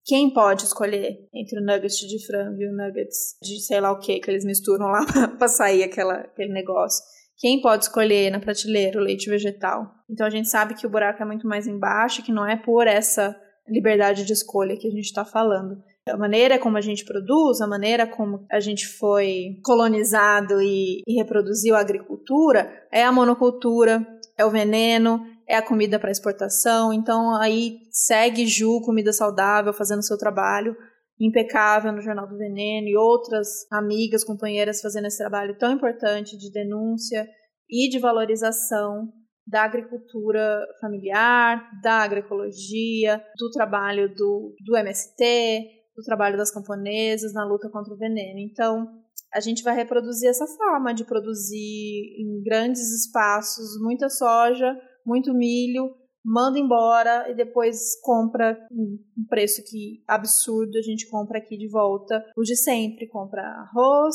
Quem 0.05 0.33
pode 0.33 0.65
escolher 0.65 1.29
entre 1.35 1.61
o 1.61 1.65
nuggets 1.65 1.99
de 1.99 2.27
frango 2.27 2.61
e 2.61 2.67
o 2.67 2.75
nuggets 2.75 3.37
de 3.43 3.61
sei 3.61 3.81
lá 3.81 3.93
o 3.93 3.99
que 3.99 4.19
que 4.21 4.31
eles 4.31 4.45
misturam 4.45 4.87
lá 4.87 5.05
para 5.37 5.49
sair 5.49 5.83
aquela, 5.83 6.15
aquele 6.15 6.53
negócio? 6.53 7.05
Quem 7.37 7.61
pode 7.61 7.85
escolher 7.85 8.31
na 8.31 8.41
prateleira 8.41 8.99
o 8.99 9.03
leite 9.03 9.29
vegetal? 9.29 9.87
Então 10.11 10.27
a 10.27 10.31
gente 10.31 10.49
sabe 10.49 10.75
que 10.75 10.87
o 10.87 10.91
buraco 10.91 11.23
é 11.23 11.27
muito 11.27 11.47
mais 11.47 11.67
embaixo, 11.67 12.23
que 12.23 12.33
não 12.33 12.47
é 12.47 12.57
por 12.57 12.87
essa 12.87 13.39
liberdade 13.69 14.25
de 14.25 14.33
escolha 14.33 14.77
que 14.77 14.89
a 14.89 14.91
gente 14.91 15.05
está 15.05 15.25
falando. 15.25 15.77
A 16.11 16.17
maneira 16.17 16.59
como 16.59 16.77
a 16.77 16.81
gente 16.81 17.05
produz, 17.05 17.61
a 17.61 17.67
maneira 17.67 18.07
como 18.07 18.45
a 18.51 18.61
gente 18.61 18.87
foi 18.87 19.59
colonizado 19.65 20.61
e, 20.61 21.03
e 21.07 21.15
reproduziu 21.19 21.75
a 21.75 21.81
agricultura 21.81 22.71
é 22.93 23.05
a 23.05 23.13
monocultura, 23.13 24.07
é 24.37 24.45
o 24.45 24.51
veneno, 24.51 25.21
é 25.47 25.57
a 25.57 25.63
comida 25.63 25.99
para 25.99 26.11
exportação. 26.11 26.93
Então 26.93 27.35
aí 27.37 27.79
segue 27.91 28.47
Ju, 28.47 28.81
comida 28.83 29.13
saudável, 29.13 29.73
fazendo 29.73 30.03
seu 30.03 30.19
trabalho 30.19 30.77
impecável 31.21 31.93
no 31.93 32.01
Jornal 32.01 32.29
do 32.29 32.39
Veneno 32.39 32.87
e 32.87 32.97
outras 32.97 33.49
amigas, 33.73 34.25
companheiras 34.25 34.81
fazendo 34.81 35.07
esse 35.07 35.19
trabalho 35.19 35.59
tão 35.59 35.73
importante 35.73 36.37
de 36.37 36.51
denúncia 36.53 37.27
e 37.69 37.89
de 37.89 37.99
valorização 37.99 39.09
da 39.47 39.65
agricultura 39.65 40.61
familiar, 40.81 41.71
da 41.83 42.03
agroecologia, 42.03 43.23
do 43.37 43.51
trabalho 43.51 44.15
do, 44.15 44.55
do 44.65 44.77
MST, 44.77 45.78
do 45.99 46.05
trabalho 46.05 46.37
das 46.37 46.53
camponesas 46.53 47.35
na 47.35 47.45
luta 47.45 47.69
contra 47.69 47.93
o 47.93 47.97
veneno. 47.97 48.39
Então, 48.39 48.87
a 49.35 49.41
gente 49.41 49.65
vai 49.65 49.75
reproduzir 49.75 50.31
essa 50.31 50.47
forma 50.47 50.95
de 50.95 51.05
produzir 51.05 52.15
em 52.21 52.41
grandes 52.41 52.89
espaços 53.05 53.81
muita 53.83 54.09
soja, 54.09 54.81
muito 55.05 55.35
milho, 55.35 55.93
manda 56.25 56.57
embora 56.57 57.29
e 57.29 57.35
depois 57.35 58.01
compra 58.01 58.57
um 58.71 59.27
preço 59.29 59.61
que 59.69 60.05
absurdo, 60.07 60.79
a 60.79 60.83
gente 60.83 61.09
compra 61.11 61.39
aqui 61.39 61.59
de 61.59 61.69
volta 61.69 62.25
o 62.37 62.43
de 62.43 62.55
sempre, 62.55 63.09
compra 63.09 63.43
arroz, 63.43 64.15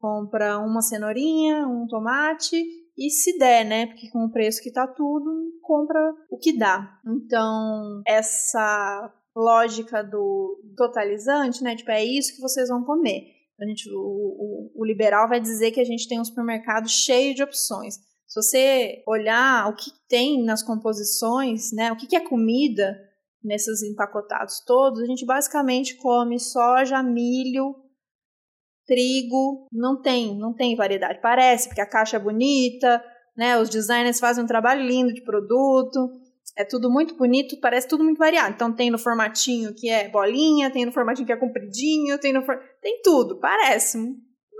compra 0.00 0.58
uma 0.58 0.80
cenourinha, 0.80 1.68
um 1.68 1.86
tomate 1.86 2.56
e 2.96 3.10
se 3.10 3.36
der, 3.38 3.66
né? 3.66 3.86
Porque 3.86 4.10
com 4.10 4.24
o 4.24 4.30
preço 4.30 4.62
que 4.62 4.72
tá 4.72 4.86
tudo, 4.86 5.52
compra 5.60 6.00
o 6.30 6.38
que 6.38 6.56
dá. 6.56 6.98
Então, 7.06 8.02
essa 8.06 9.12
lógica 9.38 10.02
do 10.02 10.60
totalizante, 10.76 11.62
né? 11.62 11.76
Tipo, 11.76 11.92
é 11.92 12.04
isso 12.04 12.34
que 12.34 12.40
vocês 12.40 12.68
vão 12.68 12.82
comer. 12.84 13.22
A 13.60 13.64
gente, 13.64 13.88
o, 13.90 13.96
o, 13.96 14.72
o 14.74 14.84
liberal 14.84 15.28
vai 15.28 15.40
dizer 15.40 15.70
que 15.70 15.80
a 15.80 15.84
gente 15.84 16.08
tem 16.08 16.20
um 16.20 16.24
supermercado 16.24 16.88
cheio 16.88 17.34
de 17.34 17.42
opções. 17.42 17.94
Se 18.26 18.42
você 18.42 19.02
olhar 19.06 19.68
o 19.68 19.76
que 19.76 19.90
tem 20.08 20.42
nas 20.44 20.62
composições, 20.62 21.72
né, 21.72 21.90
o 21.92 21.96
que, 21.96 22.06
que 22.06 22.16
é 22.16 22.20
comida 22.20 22.98
nesses 23.42 23.82
empacotados 23.82 24.60
todos, 24.66 25.00
a 25.00 25.06
gente 25.06 25.24
basicamente 25.24 25.96
come 25.96 26.38
soja, 26.38 27.02
milho, 27.02 27.74
trigo, 28.86 29.66
não 29.72 30.00
tem, 30.00 30.36
não 30.36 30.52
tem 30.52 30.74
variedade. 30.74 31.20
Parece, 31.22 31.68
porque 31.68 31.80
a 31.80 31.88
caixa 31.88 32.16
é 32.16 32.20
bonita, 32.20 33.02
né, 33.36 33.58
os 33.58 33.70
designers 33.70 34.18
fazem 34.18 34.42
um 34.42 34.48
trabalho 34.48 34.84
lindo 34.84 35.14
de 35.14 35.22
produto, 35.22 36.10
é 36.58 36.64
tudo 36.64 36.90
muito 36.90 37.14
bonito, 37.14 37.56
parece 37.60 37.86
tudo 37.86 38.02
muito 38.02 38.18
variado. 38.18 38.52
Então 38.52 38.72
tem 38.72 38.90
no 38.90 38.98
formatinho 38.98 39.72
que 39.72 39.88
é 39.88 40.08
bolinha, 40.08 40.70
tem 40.72 40.84
no 40.84 40.90
formatinho 40.90 41.24
que 41.24 41.32
é 41.32 41.36
compridinho, 41.36 42.18
tem 42.18 42.32
no 42.32 42.42
for... 42.42 42.58
tem 42.82 43.00
tudo, 43.00 43.38
parece 43.38 43.96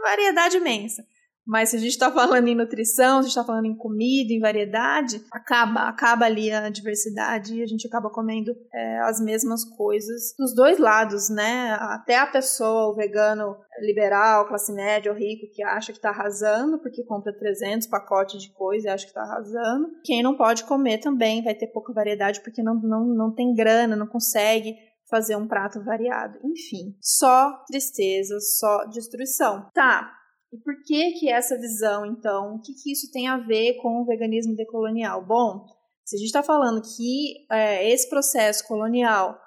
variedade 0.00 0.56
imensa. 0.56 1.04
Mas 1.48 1.70
se 1.70 1.76
a 1.76 1.78
gente 1.78 1.92
está 1.92 2.12
falando 2.12 2.46
em 2.46 2.54
nutrição, 2.54 3.14
se 3.14 3.18
a 3.18 3.22
gente 3.22 3.30
está 3.30 3.44
falando 3.44 3.64
em 3.64 3.74
comida, 3.74 4.34
em 4.34 4.38
variedade, 4.38 5.24
acaba, 5.32 5.88
acaba 5.88 6.26
ali 6.26 6.52
a 6.52 6.68
diversidade 6.68 7.54
e 7.54 7.62
a 7.62 7.66
gente 7.66 7.86
acaba 7.86 8.10
comendo 8.10 8.54
é, 8.72 8.98
as 9.00 9.18
mesmas 9.18 9.64
coisas 9.64 10.34
dos 10.38 10.54
dois 10.54 10.78
lados, 10.78 11.30
né? 11.30 11.78
Até 11.80 12.18
a 12.18 12.26
pessoa, 12.26 12.92
o 12.92 12.94
vegano 12.94 13.56
liberal, 13.80 14.46
classe 14.46 14.72
média 14.74 15.10
ou 15.10 15.16
rico, 15.16 15.50
que 15.54 15.62
acha 15.62 15.90
que 15.90 15.98
está 15.98 16.10
arrasando, 16.10 16.78
porque 16.80 17.02
compra 17.04 17.32
300 17.32 17.86
pacotes 17.86 18.42
de 18.42 18.52
coisa 18.52 18.88
e 18.88 18.90
acha 18.90 19.04
que 19.04 19.10
está 19.10 19.22
arrasando. 19.22 19.88
Quem 20.04 20.22
não 20.22 20.36
pode 20.36 20.64
comer 20.64 20.98
também 20.98 21.42
vai 21.42 21.54
ter 21.54 21.68
pouca 21.68 21.94
variedade, 21.94 22.42
porque 22.42 22.62
não, 22.62 22.74
não, 22.74 23.06
não 23.06 23.34
tem 23.34 23.54
grana, 23.54 23.96
não 23.96 24.06
consegue 24.06 24.74
fazer 25.08 25.36
um 25.36 25.48
prato 25.48 25.82
variado. 25.82 26.38
Enfim, 26.44 26.94
só 27.00 27.64
tristeza, 27.66 28.38
só 28.40 28.84
destruição. 28.86 29.66
Tá, 29.72 30.17
e 30.52 30.58
por 30.58 30.74
que 30.84 31.12
que 31.12 31.30
essa 31.30 31.58
visão, 31.58 32.06
então, 32.06 32.54
o 32.56 32.60
que, 32.60 32.72
que 32.72 32.92
isso 32.92 33.10
tem 33.12 33.28
a 33.28 33.36
ver 33.36 33.74
com 33.82 34.00
o 34.00 34.06
veganismo 34.06 34.54
decolonial? 34.54 35.24
Bom, 35.24 35.66
se 36.04 36.16
a 36.16 36.18
gente 36.18 36.28
está 36.28 36.42
falando 36.42 36.80
que 36.80 37.46
é, 37.50 37.90
esse 37.90 38.08
processo 38.08 38.66
colonial 38.66 39.38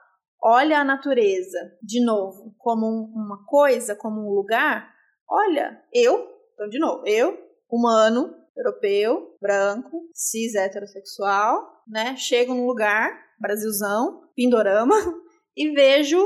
olha 0.44 0.80
a 0.80 0.84
natureza, 0.84 1.60
de 1.82 2.04
novo, 2.04 2.54
como 2.58 2.86
um, 2.86 3.14
uma 3.16 3.46
coisa, 3.46 3.96
como 3.96 4.22
um 4.22 4.34
lugar, 4.34 4.92
olha, 5.30 5.80
eu, 5.94 6.28
então, 6.54 6.68
de 6.68 6.80
novo, 6.80 7.04
eu, 7.06 7.38
humano, 7.70 8.34
europeu, 8.56 9.38
branco, 9.40 10.04
cis 10.14 10.56
heterossexual, 10.56 11.84
né, 11.88 12.16
chego 12.16 12.54
num 12.54 12.66
lugar, 12.66 13.12
Brasilzão, 13.40 14.22
Pindorama, 14.36 14.96
e 15.56 15.72
vejo, 15.72 16.20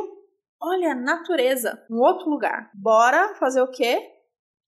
olha, 0.61 0.95
natureza, 0.95 1.81
um 1.89 1.99
outro 1.99 2.29
lugar. 2.29 2.71
Bora 2.73 3.35
fazer 3.35 3.61
o 3.61 3.71
quê? 3.71 4.14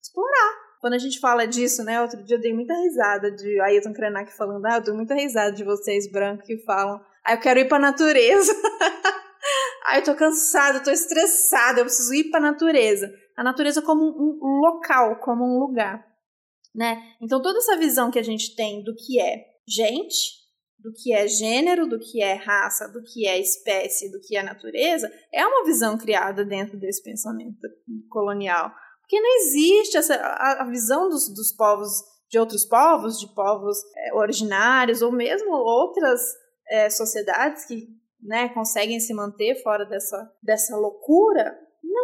Explorar. 0.02 0.68
Quando 0.80 0.94
a 0.94 0.98
gente 0.98 1.18
fala 1.18 1.46
disso, 1.46 1.82
né? 1.82 2.00
Outro 2.00 2.22
dia 2.24 2.36
eu 2.36 2.40
dei 2.40 2.54
muita 2.54 2.74
risada 2.74 3.30
de 3.30 3.60
Ailton 3.60 3.92
Krenak 3.92 4.32
falando, 4.36 4.64
ah, 4.66 4.76
eu 4.76 4.82
dou 4.82 4.94
muita 4.94 5.14
risada 5.14 5.52
de 5.52 5.64
vocês 5.64 6.10
brancos 6.10 6.46
que 6.46 6.58
falam, 6.64 7.00
ah, 7.24 7.34
eu 7.34 7.40
quero 7.40 7.58
ir 7.58 7.68
pra 7.68 7.78
natureza. 7.78 8.52
ah, 9.86 9.98
eu 9.98 10.04
tô 10.04 10.14
cansada, 10.14 10.78
eu 10.78 10.84
tô 10.84 10.90
estressada, 10.90 11.80
eu 11.80 11.84
preciso 11.84 12.14
ir 12.14 12.30
pra 12.30 12.40
natureza. 12.40 13.12
A 13.36 13.42
natureza 13.42 13.82
como 13.82 14.04
um, 14.04 14.60
local, 14.60 15.16
como 15.20 15.44
um 15.44 15.58
lugar, 15.58 16.04
né? 16.74 17.02
Então 17.20 17.42
toda 17.42 17.58
essa 17.58 17.76
visão 17.76 18.10
que 18.10 18.18
a 18.18 18.24
gente 18.24 18.54
tem 18.54 18.82
do 18.82 18.94
que 18.94 19.20
é 19.20 19.44
gente, 19.66 20.38
do 20.78 20.92
que 20.92 21.12
é 21.12 21.26
gênero, 21.26 21.86
do 21.86 21.98
que 21.98 22.22
é 22.22 22.34
raça, 22.34 22.88
do 22.88 23.02
que 23.02 23.26
é 23.26 23.38
espécie, 23.38 24.10
do 24.10 24.20
que 24.20 24.36
é 24.36 24.42
natureza, 24.42 25.10
é 25.32 25.44
uma 25.44 25.64
visão 25.64 25.98
criada 25.98 26.44
dentro 26.44 26.78
desse 26.78 27.02
pensamento 27.02 27.58
colonial. 28.08 28.72
Porque 29.08 29.22
não 29.22 29.36
existe 29.38 29.96
essa, 29.96 30.14
a, 30.14 30.62
a 30.62 30.64
visão 30.66 31.08
dos, 31.08 31.32
dos 31.32 31.50
povos, 31.50 31.88
de 32.28 32.38
outros 32.38 32.66
povos, 32.66 33.18
de 33.18 33.26
povos 33.34 33.78
é, 33.96 34.14
originários, 34.14 35.00
ou 35.00 35.10
mesmo 35.10 35.50
outras 35.50 36.20
é, 36.68 36.90
sociedades 36.90 37.64
que 37.64 37.88
né, 38.20 38.50
conseguem 38.50 39.00
se 39.00 39.14
manter 39.14 39.62
fora 39.62 39.86
dessa, 39.86 40.30
dessa 40.42 40.76
loucura, 40.76 41.58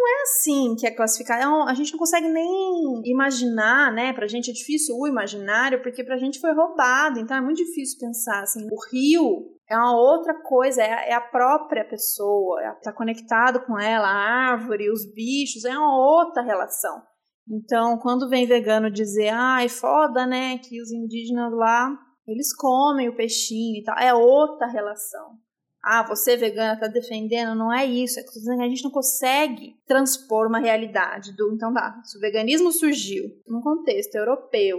não 0.04 0.08
é 0.08 0.22
assim 0.22 0.76
que 0.76 0.86
é 0.86 0.90
classificado. 0.90 1.42
É 1.42 1.70
a 1.70 1.74
gente 1.74 1.92
não 1.92 1.98
consegue 1.98 2.28
nem 2.28 3.00
imaginar, 3.04 3.90
né? 3.92 4.12
Pra 4.12 4.26
gente 4.26 4.50
é 4.50 4.52
difícil 4.52 4.94
o 4.96 5.08
imaginário, 5.08 5.82
porque 5.82 6.04
pra 6.04 6.18
gente 6.18 6.38
foi 6.40 6.52
roubado, 6.54 7.18
então 7.18 7.36
é 7.36 7.40
muito 7.40 7.56
difícil 7.56 7.98
pensar 7.98 8.42
assim. 8.42 8.66
O 8.70 8.76
rio 8.92 9.50
é 9.68 9.76
uma 9.76 9.96
outra 9.96 10.34
coisa, 10.42 10.82
é, 10.82 11.10
é 11.10 11.14
a 11.14 11.20
própria 11.20 11.84
pessoa, 11.88 12.62
é, 12.62 12.70
tá 12.82 12.92
conectado 12.92 13.64
com 13.64 13.78
ela, 13.78 14.06
a 14.06 14.52
árvore, 14.52 14.90
os 14.90 15.10
bichos, 15.14 15.64
é 15.64 15.76
uma 15.76 15.96
outra 15.96 16.42
relação. 16.42 17.02
Então, 17.50 17.98
quando 17.98 18.28
vem 18.28 18.46
vegano 18.46 18.90
dizer, 18.90 19.28
ai, 19.28 19.68
foda, 19.68 20.26
né, 20.26 20.58
que 20.58 20.80
os 20.80 20.90
indígenas 20.92 21.52
lá, 21.52 21.90
eles 22.26 22.54
comem 22.54 23.08
o 23.08 23.16
peixinho 23.16 23.80
e 23.80 23.82
tal, 23.82 23.98
é 23.98 24.12
outra 24.12 24.66
relação. 24.66 25.38
Ah, 25.86 26.02
você 26.02 26.34
vegana 26.34 26.80
tá 26.80 26.86
defendendo, 26.86 27.54
não 27.54 27.70
é 27.70 27.84
isso, 27.84 28.18
é 28.18 28.22
que 28.22 28.50
a 28.50 28.68
gente 28.68 28.82
não 28.82 28.90
consegue 28.90 29.74
transpor 29.86 30.46
uma 30.48 30.58
realidade 30.58 31.36
do, 31.36 31.52
então 31.52 31.74
tá, 31.74 32.00
se 32.04 32.16
o 32.16 32.20
veganismo 32.20 32.72
surgiu 32.72 33.24
num 33.46 33.60
contexto 33.60 34.14
europeu, 34.14 34.78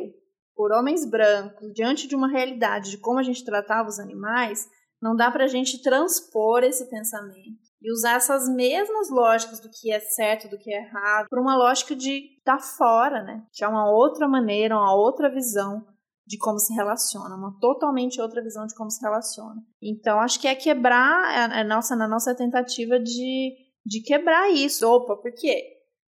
por 0.56 0.72
homens 0.72 1.06
brancos, 1.08 1.72
diante 1.74 2.08
de 2.08 2.16
uma 2.16 2.28
realidade 2.28 2.90
de 2.90 2.98
como 2.98 3.20
a 3.20 3.24
gente 3.24 3.46
tratava 3.46 3.88
os 3.88 4.00
animais, 4.00 4.68
não 5.00 5.16
dá 5.16 5.30
pra 5.30 5.46
gente 5.46 5.82
transpor 5.84 6.64
esse 6.64 6.90
pensamento 6.90 7.66
e 7.82 7.92
usar 7.92 8.16
essas 8.16 8.50
mesmas 8.50 9.12
lógicas 9.12 9.60
do 9.60 9.70
que 9.70 9.92
é 9.92 10.00
certo, 10.00 10.50
do 10.50 10.58
que 10.58 10.74
é 10.74 10.82
errado, 10.82 11.28
por 11.30 11.38
uma 11.38 11.56
lógica 11.56 11.96
de 11.96 12.24
tá 12.44 12.58
fora, 12.58 13.22
né? 13.22 13.44
Que 13.54 13.64
é 13.64 13.68
uma 13.68 13.92
outra 13.92 14.28
maneira, 14.28 14.76
uma 14.76 14.96
outra 14.96 15.30
visão 15.30 15.86
de 16.28 16.38
como 16.38 16.58
se 16.58 16.74
relaciona, 16.74 17.36
uma 17.36 17.56
totalmente 17.60 18.20
outra 18.20 18.42
visão 18.42 18.66
de 18.66 18.74
como 18.76 18.90
se 18.90 19.02
relaciona. 19.02 19.62
Então, 19.82 20.20
acho 20.20 20.40
que 20.40 20.48
é 20.48 20.56
quebrar 20.56 21.24
a, 21.24 21.62
a 21.62 21.64
nossa, 21.64 21.96
na 21.96 22.08
nossa 22.08 22.36
tentativa 22.36 23.00
de, 23.00 23.54
de 23.86 24.02
quebrar 24.02 24.52
isso. 24.52 24.88
Opa, 24.88 25.16
por 25.18 25.32
quê? 25.34 25.64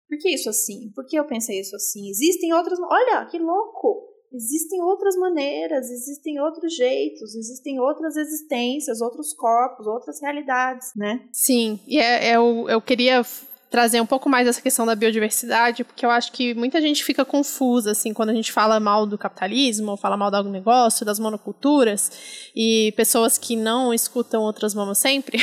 Por 0.08 0.18
que 0.18 0.30
isso 0.30 0.48
assim? 0.48 0.90
Por 0.94 1.04
que 1.06 1.18
eu 1.18 1.26
pensei 1.26 1.60
isso 1.60 1.76
assim? 1.76 2.08
Existem 2.08 2.54
outras. 2.54 2.78
Olha, 2.80 3.26
que 3.26 3.38
louco! 3.38 4.08
Existem 4.32 4.82
outras 4.82 5.16
maneiras, 5.16 5.90
existem 5.90 6.38
outros 6.38 6.74
jeitos, 6.74 7.34
existem 7.34 7.80
outras 7.80 8.14
existências, 8.14 9.00
outros 9.00 9.32
corpos, 9.32 9.86
outras 9.86 10.20
realidades, 10.20 10.92
né? 10.94 11.26
Sim, 11.32 11.80
e 11.86 11.98
é, 11.98 12.28
é 12.28 12.36
eu, 12.36 12.68
eu 12.68 12.80
queria 12.80 13.22
trazer 13.70 14.00
um 14.00 14.06
pouco 14.06 14.28
mais 14.28 14.48
essa 14.48 14.62
questão 14.62 14.86
da 14.86 14.94
biodiversidade, 14.94 15.84
porque 15.84 16.04
eu 16.04 16.10
acho 16.10 16.32
que 16.32 16.54
muita 16.54 16.80
gente 16.80 17.04
fica 17.04 17.24
confusa, 17.24 17.90
assim, 17.90 18.14
quando 18.14 18.30
a 18.30 18.34
gente 18.34 18.50
fala 18.50 18.80
mal 18.80 19.04
do 19.04 19.18
capitalismo, 19.18 19.90
ou 19.90 19.96
fala 19.96 20.16
mal 20.16 20.30
do 20.30 20.36
agronegócio, 20.36 21.04
das 21.04 21.18
monoculturas, 21.18 22.50
e 22.56 22.92
pessoas 22.96 23.36
que 23.36 23.56
não 23.56 23.92
escutam 23.92 24.42
outras 24.42 24.74
mamas 24.74 24.98
sempre, 24.98 25.38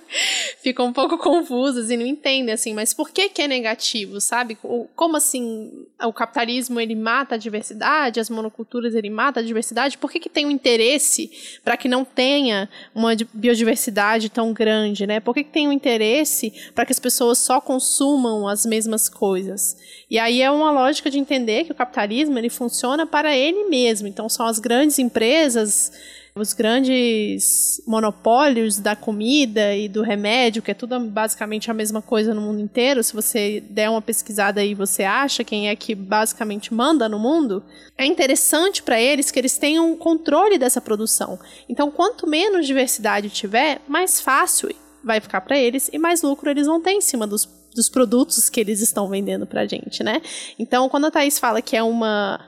ficam 0.62 0.86
um 0.86 0.92
pouco 0.92 1.18
confusas 1.18 1.90
e 1.90 1.96
não 1.96 2.06
entendem, 2.06 2.54
assim, 2.54 2.72
mas 2.72 2.94
por 2.94 3.10
que 3.10 3.28
que 3.28 3.42
é 3.42 3.48
negativo, 3.48 4.20
sabe? 4.20 4.56
Como 4.94 5.16
assim 5.16 5.86
o 6.02 6.12
capitalismo, 6.12 6.80
ele 6.80 6.94
mata 6.94 7.34
a 7.34 7.38
diversidade, 7.38 8.20
as 8.20 8.30
monoculturas, 8.30 8.94
ele 8.94 9.10
mata 9.10 9.40
a 9.40 9.42
diversidade? 9.42 9.98
Por 9.98 10.10
que 10.10 10.18
que 10.18 10.30
tem 10.30 10.46
um 10.46 10.50
interesse 10.50 11.30
para 11.62 11.76
que 11.76 11.88
não 11.88 12.04
tenha 12.04 12.68
uma 12.94 13.12
biodiversidade 13.34 14.30
tão 14.30 14.52
grande, 14.52 15.06
né? 15.06 15.20
Por 15.20 15.34
que 15.34 15.44
que 15.44 15.50
tem 15.50 15.68
um 15.68 15.72
interesse 15.72 16.52
para 16.74 16.86
que 16.86 16.92
as 16.92 16.98
pessoas 16.98 17.38
só 17.38 17.60
consumam 17.66 18.46
as 18.46 18.64
mesmas 18.64 19.08
coisas. 19.08 19.76
E 20.08 20.20
aí 20.20 20.40
é 20.40 20.50
uma 20.50 20.70
lógica 20.70 21.10
de 21.10 21.18
entender 21.18 21.64
que 21.64 21.72
o 21.72 21.74
capitalismo 21.74 22.38
ele 22.38 22.48
funciona 22.48 23.04
para 23.04 23.36
ele 23.36 23.64
mesmo. 23.64 24.06
Então 24.06 24.28
são 24.28 24.46
as 24.46 24.60
grandes 24.60 25.00
empresas, 25.00 25.90
os 26.32 26.52
grandes 26.52 27.82
monopólios 27.84 28.78
da 28.78 28.94
comida 28.94 29.74
e 29.74 29.88
do 29.88 30.02
remédio, 30.02 30.62
que 30.62 30.70
é 30.70 30.74
tudo 30.74 31.00
basicamente 31.00 31.68
a 31.68 31.74
mesma 31.74 32.00
coisa 32.00 32.32
no 32.32 32.40
mundo 32.40 32.60
inteiro. 32.60 33.02
Se 33.02 33.12
você 33.12 33.60
der 33.68 33.90
uma 33.90 34.00
pesquisada 34.00 34.60
aí, 34.60 34.72
você 34.72 35.02
acha 35.02 35.42
quem 35.42 35.68
é 35.68 35.74
que 35.74 35.92
basicamente 35.92 36.72
manda 36.72 37.08
no 37.08 37.18
mundo. 37.18 37.64
É 37.98 38.06
interessante 38.06 38.80
para 38.80 39.00
eles 39.00 39.32
que 39.32 39.40
eles 39.40 39.58
tenham 39.58 39.96
controle 39.96 40.56
dessa 40.56 40.80
produção. 40.80 41.36
Então, 41.68 41.90
quanto 41.90 42.28
menos 42.28 42.64
diversidade 42.64 43.28
tiver, 43.28 43.80
mais 43.88 44.20
fácil 44.20 44.70
vai 45.06 45.20
ficar 45.20 45.40
para 45.40 45.56
eles 45.56 45.88
e 45.92 45.98
mais 45.98 46.20
lucro 46.20 46.50
eles 46.50 46.66
vão 46.66 46.80
ter 46.80 46.90
em 46.90 47.00
cima 47.00 47.26
dos, 47.26 47.48
dos 47.72 47.88
produtos 47.88 48.50
que 48.50 48.58
eles 48.58 48.80
estão 48.80 49.08
vendendo 49.08 49.46
pra 49.46 49.64
gente, 49.64 50.02
né? 50.02 50.20
Então, 50.58 50.88
quando 50.88 51.06
a 51.06 51.10
Thaís 51.10 51.38
fala 51.38 51.62
que 51.62 51.76
é 51.76 51.82
uma, 51.82 52.44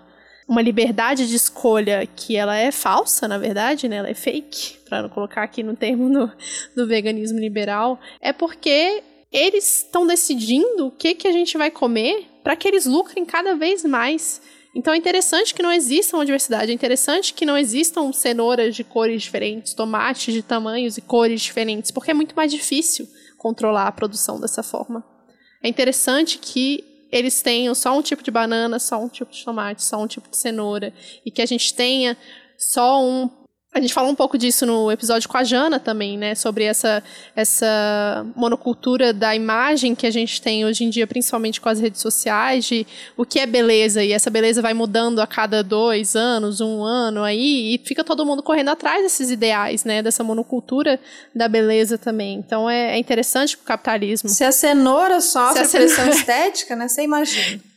uma 0.49 0.61
liberdade 0.61 1.29
de 1.29 1.37
escolha 1.37 2.05
que 2.05 2.37
ela 2.37 2.57
é 2.57 2.73
falsa, 2.73 3.29
na 3.29 3.39
verdade, 3.39 3.89
né? 3.89 3.97
Ela 3.97 4.11
é 4.11 4.15
fake, 4.15 4.81
para 4.89 5.03
não 5.03 5.09
colocar 5.09 5.45
aqui 5.45 5.63
no 5.63 5.77
termo 5.77 6.11
do, 6.11 6.33
do 6.75 6.87
veganismo 6.87 7.39
liberal, 7.39 8.01
é 8.21 8.33
porque 8.33 9.05
eles 9.31 9.85
estão 9.85 10.05
decidindo 10.05 10.89
o 10.89 10.91
que, 10.91 11.15
que 11.15 11.29
a 11.29 11.33
gente 11.33 11.57
vai 11.57 11.71
comer 11.71 12.27
para 12.43 12.57
que 12.57 12.67
eles 12.67 12.87
lucrem 12.87 13.25
cada 13.25 13.55
vez 13.55 13.85
mais. 13.85 14.43
Então 14.75 14.93
é 14.93 14.97
interessante 14.97 15.55
que 15.55 15.63
não 15.63 15.73
exista 15.73 16.17
uma 16.17 16.25
diversidade, 16.25 16.71
é 16.71 16.75
interessante 16.75 17.33
que 17.33 17.47
não 17.47 17.57
existam 17.57 18.13
cenouras 18.13 18.77
de 18.77 18.85
cores 18.85 19.23
diferentes, 19.23 19.75
tomates 19.75 20.33
de 20.33 20.43
tamanhos 20.43 20.99
e 20.99 21.01
cores 21.01 21.41
diferentes, 21.41 21.91
porque 21.91 22.11
é 22.11 22.15
muito 22.15 22.37
mais 22.37 22.53
difícil 22.53 23.09
controlar 23.37 23.87
a 23.87 23.93
produção 23.93 24.39
dessa 24.41 24.63
forma. 24.63 25.05
É 25.63 25.69
interessante 25.69 26.39
que 26.39 26.85
eles 27.11 27.41
tenham 27.41 27.75
só 27.75 27.97
um 27.97 28.03
tipo 28.03 28.23
de 28.23 28.31
banana, 28.31 28.79
só 28.79 29.03
um 29.03 29.09
tipo 29.09 29.33
de 29.33 29.45
tomate, 29.45 29.83
só 29.83 30.01
um 30.03 30.07
tipo 30.07 30.29
de 30.29 30.37
cenoura, 30.37 30.93
e 31.25 31.31
que 31.31 31.41
a 31.41 31.47
gente 31.47 31.75
tenha 31.75 32.17
só 32.57 33.03
um 33.03 33.29
a 33.79 33.81
gente 33.81 33.95
falou 33.95 34.11
um 34.11 34.15
pouco 34.15 34.37
disso 34.37 34.67
no 34.67 34.91
episódio 34.91 35.29
com 35.29 35.37
a 35.37 35.45
Jana 35.45 35.79
também, 35.79 36.19
né? 36.19 36.35
Sobre 36.35 36.65
essa, 36.65 37.03
essa 37.35 38.27
monocultura 38.35 39.13
da 39.13 39.35
imagem 39.35 39.95
que 39.95 40.07
a 40.07 40.11
gente 40.11 40.43
tem 40.43 40.65
hoje 40.65 40.85
em 40.85 40.91
dia, 40.91 41.07
principalmente 41.07 41.61
com 41.61 41.69
as 41.69 41.81
redes 41.81 42.01
sociais, 42.01 42.65
de 42.65 42.87
o 43.17 43.25
que 43.25 43.39
é 43.39 43.47
beleza. 43.47 44.03
E 44.03 44.13
essa 44.13 44.31
beleza 44.31 44.61
vai 44.61 44.75
mudando 44.75 45.21
a 45.21 45.27
cada 45.27 45.63
dois 45.63 46.17
anos, 46.17 46.61
um 46.61 46.83
ano 46.83 47.23
aí, 47.23 47.75
e 47.75 47.79
fica 47.85 48.03
todo 48.03 48.27
mundo 48.27 48.43
correndo 48.43 48.71
atrás 48.71 49.03
desses 49.03 49.31
ideais, 49.31 49.85
né? 49.85 50.03
Dessa 50.03 50.25
monocultura 50.25 50.99
da 51.35 51.49
beleza 51.49 51.97
também. 51.97 52.35
Então 52.35 52.69
é, 52.69 52.97
é 52.97 52.99
interessante 52.99 53.57
pro 53.57 53.67
capitalismo. 53.67 54.29
Se 54.29 54.45
a 54.45 54.53
cenoura 54.53 55.21
sofre 55.21 55.65
Se 55.65 55.77
a 55.77 55.81
pressão 55.81 56.05
cenoura... 56.05 56.17
estética, 56.19 56.75
né? 56.75 56.89
Você 56.89 57.03
imagina. 57.03 57.68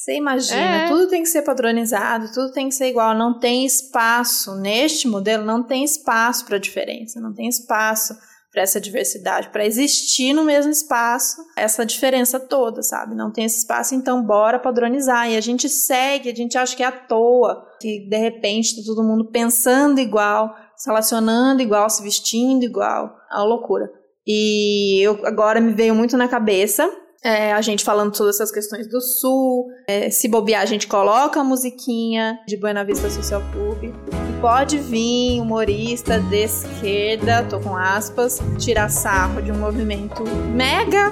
Você 0.00 0.16
imagina, 0.16 0.84
é. 0.84 0.88
tudo 0.88 1.08
tem 1.08 1.22
que 1.22 1.28
ser 1.28 1.42
padronizado, 1.42 2.32
tudo 2.32 2.50
tem 2.52 2.70
que 2.70 2.74
ser 2.74 2.86
igual, 2.86 3.14
não 3.14 3.38
tem 3.38 3.66
espaço 3.66 4.54
neste 4.54 5.06
modelo, 5.06 5.44
não 5.44 5.62
tem 5.62 5.84
espaço 5.84 6.46
para 6.46 6.56
diferença, 6.56 7.20
não 7.20 7.34
tem 7.34 7.46
espaço 7.46 8.16
para 8.50 8.62
essa 8.62 8.80
diversidade, 8.80 9.50
para 9.50 9.66
existir 9.66 10.32
no 10.32 10.42
mesmo 10.42 10.72
espaço 10.72 11.44
essa 11.54 11.84
diferença 11.84 12.40
toda, 12.40 12.82
sabe? 12.82 13.14
Não 13.14 13.30
tem 13.30 13.44
esse 13.44 13.58
espaço, 13.58 13.94
então 13.94 14.24
bora 14.24 14.58
padronizar. 14.58 15.30
E 15.30 15.36
a 15.36 15.40
gente 15.42 15.68
segue, 15.68 16.30
a 16.30 16.34
gente 16.34 16.56
acha 16.56 16.74
que 16.74 16.82
é 16.82 16.86
à 16.86 16.92
toa, 16.92 17.62
que 17.78 18.08
de 18.08 18.16
repente 18.16 18.76
tá 18.76 18.82
todo 18.86 19.06
mundo 19.06 19.30
pensando 19.30 20.00
igual, 20.00 20.56
se 20.78 20.88
relacionando 20.88 21.60
igual, 21.60 21.90
se 21.90 22.02
vestindo 22.02 22.64
igual. 22.64 23.14
É 23.30 23.34
uma 23.34 23.44
loucura. 23.44 23.92
E 24.26 24.98
eu 25.02 25.26
agora 25.26 25.60
me 25.60 25.74
veio 25.74 25.94
muito 25.94 26.16
na 26.16 26.26
cabeça 26.26 26.90
é, 27.22 27.52
a 27.52 27.60
gente 27.60 27.84
falando 27.84 28.16
sobre 28.16 28.30
essas 28.30 28.50
questões 28.50 28.86
do 28.88 29.00
sul. 29.00 29.68
É, 29.86 30.10
se 30.10 30.28
bobear, 30.28 30.62
a 30.62 30.66
gente 30.66 30.86
coloca 30.86 31.40
a 31.40 31.44
musiquinha 31.44 32.40
de 32.46 32.56
Buena 32.56 32.84
Vista 32.84 33.10
Social 33.10 33.42
Club. 33.52 33.84
E 33.84 34.40
pode 34.40 34.78
vir 34.78 35.40
humorista 35.40 36.18
de 36.18 36.44
esquerda, 36.44 37.44
tô 37.44 37.60
com 37.60 37.76
aspas, 37.76 38.40
tirar 38.58 38.88
sarro 38.88 39.42
de 39.42 39.52
um 39.52 39.58
movimento 39.58 40.24
mega, 40.54 41.10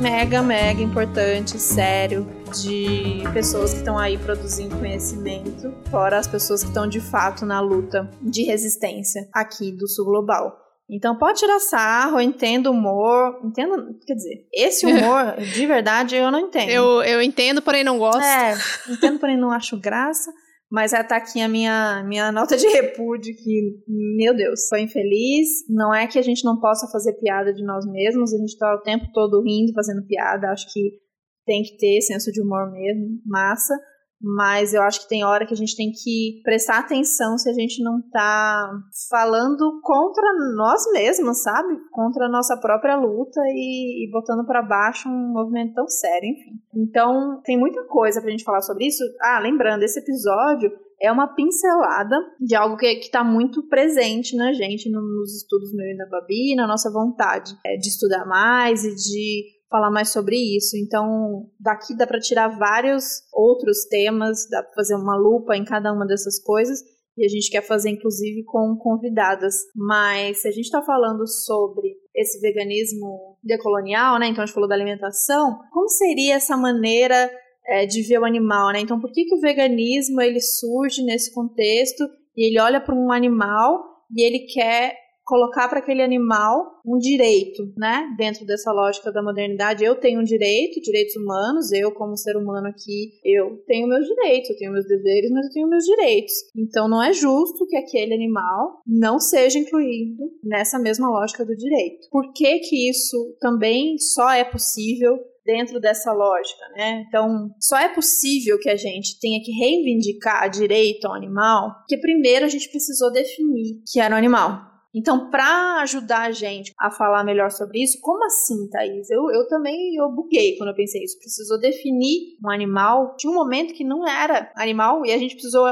mega, 0.00 0.42
mega 0.42 0.82
importante, 0.82 1.58
sério, 1.58 2.26
de 2.54 3.22
pessoas 3.32 3.72
que 3.72 3.78
estão 3.78 3.98
aí 3.98 4.16
produzindo 4.16 4.76
conhecimento, 4.76 5.74
fora 5.90 6.18
as 6.18 6.26
pessoas 6.26 6.62
que 6.62 6.68
estão 6.68 6.86
de 6.86 7.00
fato 7.00 7.44
na 7.44 7.60
luta 7.60 8.10
de 8.22 8.42
resistência 8.44 9.28
aqui 9.32 9.70
do 9.70 9.86
sul 9.86 10.06
global. 10.06 10.69
Então 10.90 11.16
pode 11.16 11.38
tirar 11.38 11.60
sarro, 11.60 12.18
eu 12.18 12.20
entendo 12.20 12.70
humor, 12.70 13.40
entendo, 13.44 13.96
quer 14.04 14.14
dizer, 14.14 14.46
esse 14.52 14.84
humor, 14.86 15.36
de 15.36 15.66
verdade, 15.66 16.16
eu 16.16 16.30
não 16.30 16.40
entendo. 16.40 16.68
Eu, 16.68 17.02
eu 17.02 17.22
entendo, 17.22 17.62
porém 17.62 17.84
não 17.84 17.98
gosto. 17.98 18.22
É, 18.22 18.54
entendo, 18.88 19.20
porém 19.20 19.36
não 19.36 19.52
acho 19.52 19.78
graça, 19.80 20.32
mas 20.70 20.92
é 20.92 21.02
tá 21.02 21.16
aqui 21.16 21.40
a 21.40 21.48
minha, 21.48 22.02
minha 22.04 22.32
nota 22.32 22.56
de 22.56 22.66
repúdio 22.66 23.34
que, 23.36 23.82
meu 24.16 24.34
Deus, 24.34 24.68
foi 24.68 24.82
infeliz, 24.82 25.48
não 25.68 25.94
é 25.94 26.08
que 26.08 26.18
a 26.18 26.22
gente 26.22 26.44
não 26.44 26.58
possa 26.58 26.90
fazer 26.90 27.12
piada 27.14 27.52
de 27.54 27.64
nós 27.64 27.86
mesmos, 27.86 28.34
a 28.34 28.38
gente 28.38 28.58
tá 28.58 28.74
o 28.74 28.82
tempo 28.82 29.06
todo 29.12 29.42
rindo, 29.42 29.72
fazendo 29.72 30.04
piada, 30.06 30.50
acho 30.50 30.66
que 30.72 30.98
tem 31.46 31.62
que 31.62 31.76
ter 31.76 32.00
senso 32.02 32.32
de 32.32 32.42
humor 32.42 32.70
mesmo, 32.72 33.20
massa, 33.26 33.74
mas 34.20 34.74
eu 34.74 34.82
acho 34.82 35.02
que 35.02 35.08
tem 35.08 35.24
hora 35.24 35.46
que 35.46 35.54
a 35.54 35.56
gente 35.56 35.74
tem 35.74 35.90
que 35.90 36.40
prestar 36.44 36.78
atenção 36.78 37.38
se 37.38 37.48
a 37.48 37.52
gente 37.54 37.82
não 37.82 38.02
tá 38.10 38.70
falando 39.08 39.80
contra 39.82 40.24
nós 40.56 40.82
mesmos, 40.92 41.42
sabe? 41.42 41.74
Contra 41.90 42.26
a 42.26 42.30
nossa 42.30 42.56
própria 42.56 42.96
luta 42.96 43.40
e, 43.46 44.06
e 44.06 44.10
botando 44.10 44.46
para 44.46 44.62
baixo 44.62 45.08
um 45.08 45.32
movimento 45.32 45.74
tão 45.74 45.88
sério, 45.88 46.28
enfim. 46.28 46.60
Então, 46.74 47.40
tem 47.44 47.58
muita 47.58 47.82
coisa 47.84 48.20
pra 48.20 48.30
gente 48.30 48.44
falar 48.44 48.60
sobre 48.60 48.86
isso. 48.86 49.02
Ah, 49.22 49.40
lembrando, 49.40 49.82
esse 49.82 49.98
episódio 49.98 50.70
é 51.00 51.10
uma 51.10 51.34
pincelada 51.34 52.16
de 52.38 52.54
algo 52.54 52.76
que 52.76 52.86
está 52.86 53.24
muito 53.24 53.66
presente 53.68 54.36
na 54.36 54.52
gente, 54.52 54.90
no, 54.90 55.00
nos 55.00 55.34
estudos 55.34 55.74
meu 55.74 55.86
e 55.86 55.96
da 55.96 56.06
Babi, 56.06 56.54
na 56.54 56.66
nossa 56.66 56.92
vontade 56.92 57.56
é, 57.64 57.76
de 57.76 57.88
estudar 57.88 58.26
mais 58.26 58.84
e 58.84 58.94
de 58.94 59.59
falar 59.70 59.90
mais 59.90 60.10
sobre 60.10 60.36
isso. 60.36 60.76
Então, 60.76 61.48
daqui 61.58 61.96
dá 61.96 62.06
para 62.06 62.18
tirar 62.18 62.48
vários 62.48 63.22
outros 63.32 63.84
temas, 63.88 64.48
dá 64.50 64.62
para 64.62 64.74
fazer 64.74 64.96
uma 64.96 65.16
lupa 65.16 65.56
em 65.56 65.64
cada 65.64 65.92
uma 65.92 66.06
dessas 66.06 66.42
coisas. 66.42 66.80
E 67.16 67.24
a 67.24 67.28
gente 67.28 67.50
quer 67.50 67.62
fazer, 67.62 67.90
inclusive, 67.90 68.42
com 68.44 68.76
convidadas. 68.76 69.54
Mas 69.74 70.42
se 70.42 70.48
a 70.48 70.50
gente 70.50 70.64
está 70.64 70.82
falando 70.82 71.26
sobre 71.26 71.96
esse 72.14 72.40
veganismo 72.40 73.38
decolonial, 73.42 74.18
né? 74.18 74.28
Então 74.28 74.42
a 74.42 74.46
gente 74.46 74.54
falou 74.54 74.68
da 74.68 74.74
alimentação. 74.74 75.58
Como 75.70 75.88
seria 75.88 76.34
essa 76.34 76.56
maneira 76.56 77.30
é, 77.66 77.86
de 77.86 78.02
ver 78.02 78.18
o 78.18 78.24
animal, 78.24 78.72
né? 78.72 78.80
Então 78.80 79.00
por 79.00 79.12
que, 79.12 79.24
que 79.24 79.34
o 79.34 79.40
veganismo 79.40 80.20
ele 80.20 80.40
surge 80.40 81.02
nesse 81.02 81.32
contexto 81.32 82.04
e 82.36 82.48
ele 82.48 82.60
olha 82.60 82.80
para 82.80 82.94
um 82.94 83.12
animal 83.12 83.84
e 84.14 84.22
ele 84.22 84.40
quer 84.40 84.96
colocar 85.30 85.68
para 85.68 85.78
aquele 85.78 86.02
animal 86.02 86.80
um 86.84 86.98
direito, 86.98 87.72
né? 87.76 88.12
Dentro 88.18 88.44
dessa 88.44 88.72
lógica 88.72 89.12
da 89.12 89.22
modernidade, 89.22 89.84
eu 89.84 89.94
tenho 89.94 90.20
um 90.20 90.24
direito, 90.24 90.80
direitos 90.80 91.14
humanos, 91.14 91.70
eu 91.70 91.92
como 91.92 92.16
ser 92.16 92.36
humano 92.36 92.66
aqui, 92.66 93.12
eu 93.24 93.62
tenho 93.64 93.86
meus 93.86 94.04
direitos, 94.04 94.50
eu 94.50 94.56
tenho 94.56 94.72
meus 94.72 94.86
deveres, 94.88 95.30
mas 95.30 95.46
eu 95.46 95.52
tenho 95.52 95.68
meus 95.68 95.84
direitos. 95.84 96.32
Então 96.56 96.88
não 96.88 97.00
é 97.00 97.12
justo 97.12 97.64
que 97.68 97.76
aquele 97.76 98.12
animal 98.12 98.80
não 98.84 99.20
seja 99.20 99.56
incluído 99.56 100.24
nessa 100.42 100.80
mesma 100.80 101.08
lógica 101.08 101.44
do 101.44 101.56
direito. 101.56 102.08
Por 102.10 102.32
que 102.32 102.58
que 102.58 102.90
isso 102.90 103.36
também 103.40 103.96
só 103.98 104.32
é 104.32 104.42
possível 104.42 105.16
dentro 105.44 105.80
dessa 105.80 106.12
lógica, 106.12 106.68
né? 106.76 107.04
Então, 107.08 107.50
só 107.58 107.78
é 107.78 107.88
possível 107.88 108.58
que 108.58 108.68
a 108.68 108.76
gente 108.76 109.18
tenha 109.18 109.40
que 109.42 109.52
reivindicar 109.52 110.50
direito 110.50 111.06
ao 111.06 111.14
animal, 111.14 111.74
porque 111.78 111.98
primeiro 111.98 112.44
a 112.44 112.48
gente 112.48 112.68
precisou 112.68 113.10
definir 113.10 113.82
que 113.90 114.00
era 114.00 114.14
um 114.14 114.18
animal. 114.18 114.69
Então, 114.94 115.30
para 115.30 115.82
ajudar 115.82 116.22
a 116.22 116.32
gente 116.32 116.72
a 116.78 116.90
falar 116.90 117.22
melhor 117.22 117.50
sobre 117.50 117.82
isso, 117.82 117.98
como 118.00 118.24
assim, 118.24 118.68
Thaís? 118.68 119.08
Eu, 119.08 119.30
eu 119.30 119.46
também 119.46 119.94
eu 119.94 120.10
buguei 120.10 120.56
quando 120.56 120.70
eu 120.70 120.74
pensei 120.74 121.02
isso. 121.04 121.18
Precisou 121.18 121.60
definir 121.60 122.36
um 122.44 122.50
animal. 122.50 123.14
Tinha 123.16 123.30
um 123.30 123.36
momento 123.36 123.72
que 123.72 123.84
não 123.84 124.06
era 124.06 124.52
animal 124.56 125.06
e 125.06 125.12
a 125.12 125.18
gente 125.18 125.34
precisou 125.34 125.64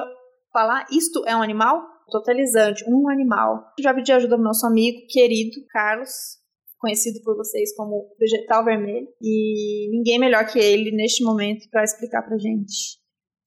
falar 0.53 0.87
isto 0.93 1.25
é 1.27 1.35
um 1.35 1.43
animal? 1.43 1.83
Totalizante, 2.11 2.85
um 2.89 3.09
animal. 3.09 3.73
Já 3.81 3.93
pedi 3.93 4.12
ajuda 4.12 4.37
do 4.37 4.43
nosso 4.43 4.64
amigo 4.66 5.07
querido 5.09 5.57
Carlos, 5.69 6.11
conhecido 6.79 7.21
por 7.25 7.37
vocês 7.37 7.75
como 7.77 8.09
Vegetal 8.19 8.64
Vermelho, 8.64 9.09
e 9.21 9.91
ninguém 9.91 10.19
melhor 10.19 10.47
que 10.47 10.59
ele 10.59 10.91
neste 10.93 11.25
momento 11.25 11.69
para 11.71 11.85
explicar 11.85 12.23
pra 12.23 12.39
gente 12.39 12.99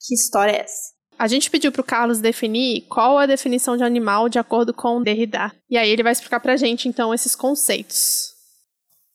que 0.05 0.13
história 0.13 0.51
é 0.51 0.61
essa. 0.61 1.00
A 1.21 1.27
gente 1.27 1.51
pediu 1.51 1.71
para 1.71 1.81
o 1.81 1.83
Carlos 1.83 2.19
definir 2.19 2.81
qual 2.89 3.19
a 3.19 3.27
definição 3.27 3.77
de 3.77 3.83
animal 3.83 4.27
de 4.27 4.39
acordo 4.39 4.73
com 4.73 5.03
Derrida. 5.03 5.51
E 5.69 5.77
aí 5.77 5.87
ele 5.87 6.01
vai 6.01 6.13
explicar 6.13 6.39
para 6.39 6.53
a 6.53 6.57
gente, 6.57 6.89
então, 6.89 7.13
esses 7.13 7.35
conceitos. 7.35 8.33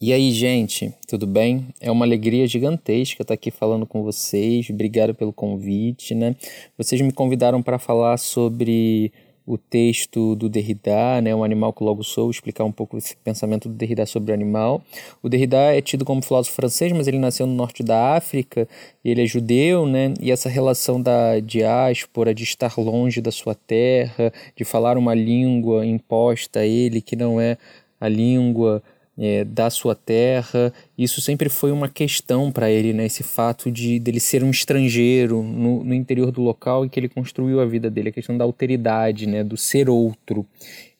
E 0.00 0.12
aí, 0.12 0.30
gente, 0.30 0.94
tudo 1.08 1.26
bem? 1.26 1.66
É 1.80 1.90
uma 1.90 2.04
alegria 2.04 2.46
gigantesca 2.46 3.22
estar 3.22 3.34
aqui 3.34 3.50
falando 3.50 3.84
com 3.84 4.04
vocês. 4.04 4.70
Obrigado 4.70 5.16
pelo 5.16 5.32
convite, 5.32 6.14
né? 6.14 6.36
Vocês 6.78 7.00
me 7.00 7.12
convidaram 7.12 7.60
para 7.60 7.76
falar 7.76 8.18
sobre 8.18 9.12
o 9.46 9.56
texto 9.56 10.34
do 10.34 10.48
Derrida, 10.48 11.20
né, 11.22 11.34
O 11.34 11.44
Animal 11.44 11.72
que 11.72 11.84
Logo 11.84 12.02
Sou, 12.02 12.30
explicar 12.30 12.64
um 12.64 12.72
pouco 12.72 12.98
esse 12.98 13.16
pensamento 13.16 13.68
do 13.68 13.74
Derrida 13.74 14.04
sobre 14.04 14.32
o 14.32 14.34
animal. 14.34 14.82
O 15.22 15.28
Derrida 15.28 15.56
é 15.56 15.80
tido 15.80 16.04
como 16.04 16.20
filósofo 16.22 16.56
francês, 16.56 16.92
mas 16.92 17.06
ele 17.06 17.18
nasceu 17.18 17.46
no 17.46 17.54
norte 17.54 17.82
da 17.82 18.16
África, 18.16 18.68
ele 19.04 19.22
é 19.22 19.26
judeu, 19.26 19.86
né, 19.86 20.12
e 20.20 20.32
essa 20.32 20.48
relação 20.48 21.00
da 21.00 21.38
diáspora, 21.38 22.34
de 22.34 22.42
estar 22.42 22.76
longe 22.76 23.20
da 23.20 23.30
sua 23.30 23.54
terra, 23.54 24.32
de 24.56 24.64
falar 24.64 24.98
uma 24.98 25.14
língua 25.14 25.86
imposta 25.86 26.60
a 26.60 26.66
ele 26.66 27.00
que 27.00 27.14
não 27.14 27.40
é 27.40 27.56
a 28.00 28.08
língua 28.08 28.82
é, 29.18 29.44
da 29.44 29.70
sua 29.70 29.94
terra. 29.94 30.72
Isso 30.96 31.20
sempre 31.20 31.48
foi 31.48 31.70
uma 31.70 31.88
questão 31.88 32.52
para 32.52 32.70
ele, 32.70 32.92
né? 32.92 33.06
Esse 33.06 33.22
fato 33.22 33.70
de 33.70 33.98
dele 33.98 34.20
ser 34.20 34.44
um 34.44 34.50
estrangeiro 34.50 35.42
no, 35.42 35.84
no 35.84 35.94
interior 35.94 36.30
do 36.30 36.42
local 36.42 36.84
em 36.84 36.88
que 36.88 36.98
ele 37.00 37.08
construiu 37.08 37.60
a 37.60 37.66
vida 37.66 37.90
dele, 37.90 38.10
a 38.10 38.12
questão 38.12 38.36
da 38.36 38.44
alteridade, 38.44 39.26
né? 39.26 39.42
Do 39.42 39.56
ser 39.56 39.88
outro 39.88 40.46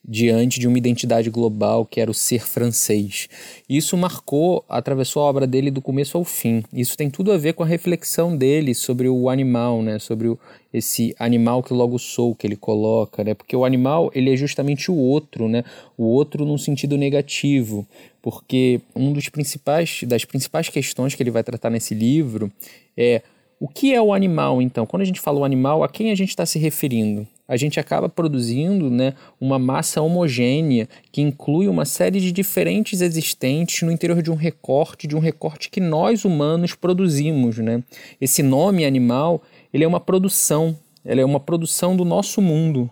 diante 0.06 0.60
de 0.60 0.68
uma 0.68 0.78
identidade 0.78 1.28
global 1.30 1.84
que 1.84 2.00
era 2.00 2.10
o 2.10 2.14
ser 2.14 2.46
francês. 2.46 3.28
Isso 3.68 3.96
marcou, 3.96 4.64
atravessou 4.68 5.22
a 5.22 5.26
obra 5.26 5.46
dele 5.46 5.70
do 5.70 5.82
começo 5.82 6.16
ao 6.16 6.24
fim. 6.24 6.62
Isso 6.72 6.96
tem 6.96 7.10
tudo 7.10 7.32
a 7.32 7.36
ver 7.36 7.54
com 7.54 7.62
a 7.62 7.66
reflexão 7.66 8.36
dele 8.36 8.74
sobre 8.74 9.08
o 9.08 9.28
animal, 9.28 9.82
né? 9.82 9.98
Sobre 9.98 10.28
o, 10.28 10.38
esse 10.72 11.14
animal 11.18 11.62
que 11.62 11.72
logo 11.72 11.98
sou 11.98 12.34
que 12.34 12.46
ele 12.46 12.56
coloca, 12.56 13.24
né? 13.24 13.34
Porque 13.34 13.56
o 13.56 13.64
animal 13.64 14.10
ele 14.14 14.32
é 14.32 14.36
justamente 14.36 14.90
o 14.90 14.96
outro, 14.96 15.48
né? 15.48 15.64
O 15.98 16.04
outro 16.04 16.44
num 16.44 16.58
sentido 16.58 16.96
negativo, 16.96 17.86
porque 18.22 18.80
um 18.94 19.12
dos 19.12 19.28
principais 19.28 20.00
das 20.04 20.24
principais 20.24 20.68
questões 20.68 21.14
que 21.14 21.22
ele 21.22 21.30
vai 21.30 21.42
tratar 21.42 21.70
nesse 21.70 21.94
livro 21.94 22.52
é 22.96 23.22
o 23.58 23.66
que 23.66 23.94
é 23.94 24.00
o 24.00 24.12
animal, 24.12 24.60
então? 24.60 24.84
Quando 24.84 25.02
a 25.02 25.06
gente 25.06 25.20
fala 25.20 25.40
o 25.40 25.44
animal, 25.44 25.82
a 25.82 25.88
quem 25.88 26.10
a 26.10 26.14
gente 26.14 26.28
está 26.28 26.44
se 26.44 26.58
referindo? 26.58 27.26
A 27.48 27.56
gente 27.56 27.78
acaba 27.78 28.08
produzindo 28.08 28.90
né, 28.90 29.14
uma 29.40 29.58
massa 29.58 30.02
homogênea 30.02 30.88
que 31.12 31.22
inclui 31.22 31.68
uma 31.68 31.84
série 31.84 32.20
de 32.20 32.32
diferentes 32.32 33.00
existentes 33.00 33.82
no 33.82 33.92
interior 33.92 34.20
de 34.20 34.30
um 34.30 34.34
recorte, 34.34 35.06
de 35.06 35.14
um 35.14 35.20
recorte 35.20 35.70
que 35.70 35.80
nós 35.80 36.24
humanos 36.24 36.74
produzimos. 36.74 37.58
Né? 37.58 37.82
Esse 38.20 38.42
nome 38.42 38.84
animal 38.84 39.42
ele 39.72 39.84
é 39.84 39.86
uma 39.86 40.00
produção, 40.00 40.76
ele 41.04 41.20
é 41.20 41.24
uma 41.24 41.38
produção 41.38 41.96
do 41.96 42.04
nosso 42.04 42.42
mundo. 42.42 42.90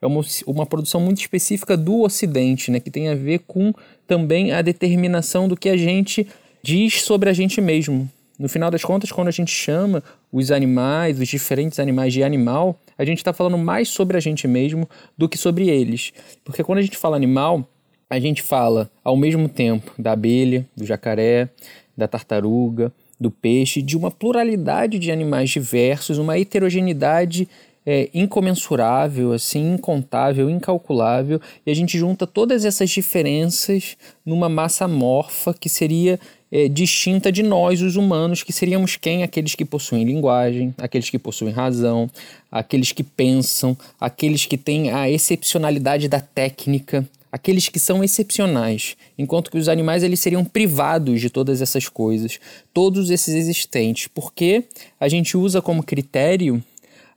É 0.00 0.06
uma, 0.06 0.20
uma 0.46 0.66
produção 0.66 1.00
muito 1.00 1.20
específica 1.20 1.76
do 1.76 2.02
Ocidente, 2.02 2.70
né, 2.70 2.78
que 2.78 2.90
tem 2.90 3.08
a 3.08 3.14
ver 3.14 3.40
com 3.46 3.72
também 4.06 4.52
a 4.52 4.60
determinação 4.60 5.48
do 5.48 5.56
que 5.56 5.70
a 5.70 5.76
gente 5.76 6.28
diz 6.62 7.02
sobre 7.02 7.30
a 7.30 7.32
gente 7.32 7.60
mesmo. 7.60 8.08
No 8.38 8.48
final 8.48 8.70
das 8.70 8.84
contas, 8.84 9.10
quando 9.10 9.28
a 9.28 9.32
gente 9.32 9.50
chama 9.50 10.02
os 10.30 10.50
animais, 10.50 11.18
os 11.18 11.26
diferentes 11.26 11.78
animais 11.78 12.12
de 12.12 12.22
animal, 12.22 12.78
a 12.98 13.04
gente 13.04 13.18
está 13.18 13.32
falando 13.32 13.58
mais 13.58 13.88
sobre 13.88 14.16
a 14.16 14.20
gente 14.20 14.46
mesmo 14.48 14.88
do 15.16 15.28
que 15.28 15.38
sobre 15.38 15.68
eles. 15.68 16.12
Porque 16.44 16.64
quando 16.64 16.78
a 16.78 16.82
gente 16.82 16.96
fala 16.96 17.16
animal, 17.16 17.68
a 18.08 18.18
gente 18.18 18.42
fala 18.42 18.90
ao 19.02 19.16
mesmo 19.16 19.48
tempo 19.48 19.92
da 19.98 20.12
abelha, 20.12 20.66
do 20.76 20.84
jacaré, 20.84 21.48
da 21.96 22.06
tartaruga, 22.06 22.92
do 23.18 23.30
peixe, 23.30 23.82
de 23.82 23.96
uma 23.96 24.10
pluralidade 24.10 24.98
de 24.98 25.10
animais 25.10 25.50
diversos, 25.50 26.18
uma 26.18 26.38
heterogeneidade 26.38 27.48
é, 27.84 28.10
incomensurável, 28.12 29.32
assim, 29.32 29.74
incontável, 29.74 30.50
incalculável, 30.50 31.40
e 31.64 31.70
a 31.70 31.74
gente 31.74 31.96
junta 31.96 32.26
todas 32.26 32.64
essas 32.64 32.90
diferenças 32.90 33.96
numa 34.24 34.48
massa 34.48 34.84
amorfa 34.86 35.54
que 35.54 35.68
seria 35.68 36.18
é, 36.56 36.68
distinta 36.68 37.30
de 37.30 37.42
nós, 37.42 37.82
os 37.82 37.96
humanos, 37.96 38.42
que 38.42 38.50
seríamos 38.50 38.96
quem? 38.96 39.22
Aqueles 39.22 39.54
que 39.54 39.62
possuem 39.62 40.04
linguagem, 40.04 40.74
aqueles 40.78 41.10
que 41.10 41.18
possuem 41.18 41.52
razão, 41.52 42.10
aqueles 42.50 42.92
que 42.92 43.02
pensam, 43.02 43.76
aqueles 44.00 44.46
que 44.46 44.56
têm 44.56 44.90
a 44.90 45.10
excepcionalidade 45.10 46.08
da 46.08 46.18
técnica, 46.18 47.06
aqueles 47.30 47.68
que 47.68 47.78
são 47.78 48.02
excepcionais, 48.02 48.96
enquanto 49.18 49.50
que 49.50 49.58
os 49.58 49.68
animais 49.68 50.02
eles 50.02 50.18
seriam 50.18 50.46
privados 50.46 51.20
de 51.20 51.28
todas 51.28 51.60
essas 51.60 51.90
coisas, 51.90 52.40
todos 52.72 53.10
esses 53.10 53.34
existentes, 53.34 54.08
porque 54.08 54.64
a 54.98 55.08
gente 55.08 55.36
usa 55.36 55.60
como 55.60 55.82
critério 55.82 56.64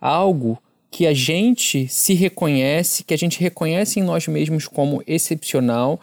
algo 0.01 0.61
que 0.91 1.07
a 1.07 1.13
gente 1.13 1.87
se 1.87 2.13
reconhece, 2.13 3.05
que 3.05 3.13
a 3.13 3.17
gente 3.17 3.39
reconhece 3.39 4.01
em 4.01 4.03
nós 4.03 4.27
mesmos 4.27 4.67
como 4.67 5.01
excepcional 5.07 5.97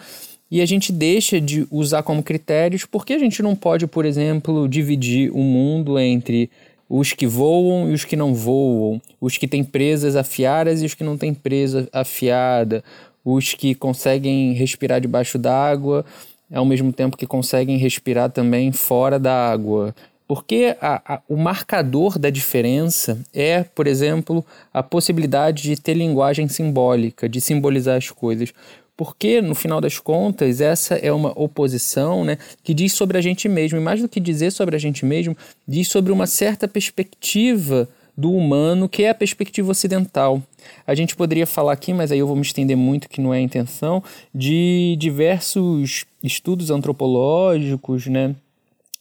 e 0.50 0.60
a 0.60 0.66
gente 0.66 0.92
deixa 0.92 1.40
de 1.40 1.66
usar 1.70 2.02
como 2.02 2.22
critérios 2.22 2.84
porque 2.84 3.12
a 3.12 3.18
gente 3.18 3.42
não 3.42 3.54
pode, 3.54 3.86
por 3.86 4.04
exemplo, 4.04 4.68
dividir 4.68 5.30
o 5.32 5.38
mundo 5.38 5.98
entre 5.98 6.50
os 6.88 7.12
que 7.12 7.26
voam 7.26 7.90
e 7.90 7.94
os 7.94 8.04
que 8.04 8.14
não 8.14 8.34
voam, 8.34 9.00
os 9.20 9.36
que 9.36 9.48
têm 9.48 9.64
presas 9.64 10.14
afiadas 10.14 10.82
e 10.82 10.86
os 10.86 10.94
que 10.94 11.02
não 11.02 11.16
têm 11.16 11.34
presa 11.34 11.88
afiada, 11.92 12.84
os 13.24 13.54
que 13.54 13.74
conseguem 13.74 14.52
respirar 14.52 15.00
debaixo 15.00 15.36
d'água 15.36 16.04
ao 16.52 16.64
mesmo 16.64 16.92
tempo 16.92 17.16
que 17.16 17.26
conseguem 17.26 17.76
respirar 17.76 18.30
também 18.30 18.70
fora 18.70 19.18
da 19.18 19.50
água. 19.50 19.94
Porque 20.28 20.76
a, 20.80 21.14
a, 21.14 21.22
o 21.28 21.36
marcador 21.36 22.18
da 22.18 22.30
diferença 22.30 23.18
é, 23.32 23.62
por 23.62 23.86
exemplo, 23.86 24.44
a 24.72 24.82
possibilidade 24.82 25.62
de 25.62 25.80
ter 25.80 25.94
linguagem 25.94 26.48
simbólica, 26.48 27.28
de 27.28 27.40
simbolizar 27.40 27.96
as 27.96 28.10
coisas. 28.10 28.52
Porque, 28.96 29.42
no 29.42 29.54
final 29.54 29.80
das 29.80 29.98
contas, 29.98 30.60
essa 30.60 30.94
é 30.94 31.12
uma 31.12 31.32
oposição 31.38 32.24
né, 32.24 32.38
que 32.64 32.72
diz 32.72 32.94
sobre 32.94 33.18
a 33.18 33.20
gente 33.20 33.48
mesmo, 33.48 33.78
e 33.78 33.80
mais 33.80 34.00
do 34.00 34.08
que 34.08 34.18
dizer 34.18 34.50
sobre 34.50 34.74
a 34.74 34.78
gente 34.78 35.04
mesmo, 35.04 35.36
diz 35.68 35.88
sobre 35.88 36.10
uma 36.12 36.26
certa 36.26 36.66
perspectiva 36.66 37.88
do 38.16 38.32
humano, 38.32 38.88
que 38.88 39.02
é 39.02 39.10
a 39.10 39.14
perspectiva 39.14 39.70
ocidental. 39.70 40.42
A 40.86 40.94
gente 40.94 41.14
poderia 41.14 41.46
falar 41.46 41.72
aqui, 41.72 41.92
mas 41.92 42.10
aí 42.10 42.18
eu 42.18 42.26
vou 42.26 42.34
me 42.34 42.42
estender 42.42 42.76
muito, 42.76 43.08
que 43.08 43.20
não 43.20 43.34
é 43.34 43.38
a 43.38 43.42
intenção, 43.42 44.02
de 44.34 44.96
diversos 44.98 46.06
estudos 46.22 46.70
antropológicos, 46.70 48.06
né? 48.06 48.34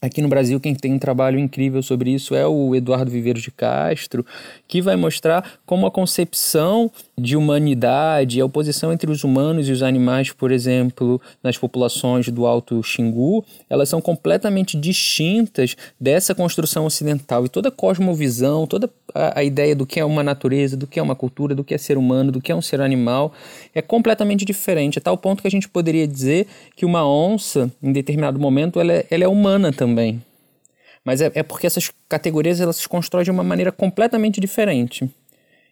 Aqui 0.06 0.22
no 0.22 0.28
Brasil, 0.28 0.60
quem 0.60 0.76
tem 0.76 0.94
um 0.94 1.00
trabalho 1.00 1.40
incrível 1.40 1.82
sobre 1.82 2.12
isso 2.12 2.36
é 2.36 2.46
o 2.46 2.76
Eduardo 2.76 3.10
Viveiros 3.10 3.42
de 3.42 3.50
Castro, 3.50 4.24
que 4.68 4.80
vai 4.80 4.96
mostrar 4.96 5.54
como 5.66 5.88
a 5.88 5.92
concepção 5.92 6.92
de 7.18 7.36
humanidade, 7.36 8.40
a 8.40 8.46
oposição 8.46 8.94
entre 8.94 9.10
os 9.10 9.24
humanos 9.24 9.68
e 9.68 9.72
os 9.72 9.82
animais, 9.82 10.32
por 10.32 10.52
exemplo, 10.52 11.20
nas 11.42 11.58
populações 11.58 12.30
do 12.30 12.46
Alto 12.46 12.84
Xingu, 12.84 13.44
elas 13.68 13.90
são 13.90 14.00
completamente 14.00 14.78
distintas 14.78 15.76
dessa 16.00 16.36
construção 16.36 16.86
ocidental. 16.86 17.44
E 17.44 17.50
toda 17.50 17.70
a 17.70 17.72
cosmovisão, 17.72 18.68
toda 18.68 18.88
a, 19.12 19.44
ideia 19.44 19.76
do 19.76 19.88
que 19.88 20.00
é 20.00 20.06
uma 20.06 20.22
natureza, 20.22 20.78
do 20.78 20.86
que 20.86 21.00
é 21.00 21.02
uma 21.02 21.16
cultura, 21.16 21.56
do 21.56 21.64
que 21.64 21.74
é 21.74 21.80
ser 21.80 21.98
humano, 21.98 22.32
do 22.32 22.42
que 22.42 22.52
é 22.52 22.56
um 22.56 22.62
ser 22.62 22.80
animal, 22.80 23.34
é 23.74 23.82
completamente 23.82 24.46
diferente, 24.46 25.00
a 25.00 25.02
tal 25.02 25.18
ponto 25.18 25.42
que 25.42 25.48
a 25.48 25.52
gente 25.52 25.68
poderia 25.68 26.08
dizer 26.08 26.46
que 26.76 26.86
uma 26.86 27.08
onça, 27.08 27.72
em 27.82 27.92
determinado 27.92 28.38
momento, 28.38 28.80
ela 28.80 28.94
é, 28.94 29.06
ela 29.10 29.24
é 29.24 29.28
humana 29.28 29.74
também 29.74 29.95
também. 29.96 30.22
Mas 31.04 31.22
é, 31.22 31.32
é 31.34 31.44
porque 31.44 31.66
essas 31.66 31.90
categorias 32.10 32.60
elas 32.60 32.78
se 32.78 32.90
constroem 32.90 33.24
de 33.24 33.32
uma 33.32 33.44
maneira 33.44 33.72
completamente 33.72 34.42
diferente. 34.42 35.10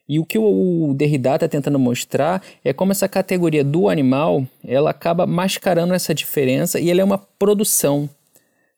E 0.08 0.20
o 0.20 0.26
que 0.26 0.38
o 0.38 0.94
Derrida 0.96 1.36
está 1.36 1.48
tentando 1.48 1.80
mostrar 1.80 2.42
é 2.64 2.72
como 2.72 2.92
essa 2.92 3.08
categoria 3.08 3.64
do 3.64 3.90
animal 3.90 4.46
ela 4.66 4.90
acaba 4.90 5.26
mascarando 5.26 5.94
essa 5.94 6.14
diferença 6.14 6.80
e 6.80 6.90
ela 6.90 7.02
é 7.02 7.04
uma 7.04 7.18
produção. 7.18 8.10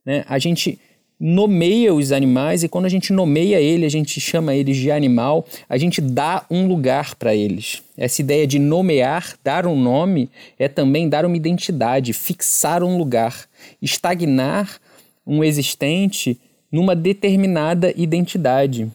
Né? 0.05 0.23
A 0.27 0.39
gente 0.39 0.79
nomeia 1.19 1.93
os 1.93 2.11
animais 2.11 2.63
e 2.63 2.67
quando 2.69 2.85
a 2.85 2.89
gente 2.89 3.11
nomeia 3.11 3.59
ele, 3.59 3.85
a 3.85 3.89
gente 3.89 4.19
chama 4.19 4.53
eles 4.53 4.77
de 4.77 4.91
animal, 4.91 5.45
a 5.67 5.77
gente 5.77 6.01
dá 6.01 6.45
um 6.49 6.67
lugar 6.67 7.15
para 7.15 7.33
eles. 7.33 7.81
Essa 7.97 8.21
ideia 8.21 8.45
de 8.45 8.59
nomear, 8.59 9.35
dar 9.43 9.65
um 9.65 9.79
nome, 9.79 10.29
é 10.59 10.67
também 10.67 11.07
dar 11.09 11.25
uma 11.25 11.37
identidade, 11.37 12.13
fixar 12.13 12.83
um 12.83 12.97
lugar. 12.97 13.45
Estagnar 13.81 14.79
um 15.25 15.43
existente 15.43 16.39
numa 16.71 16.95
determinada 16.95 17.93
identidade. 17.95 18.91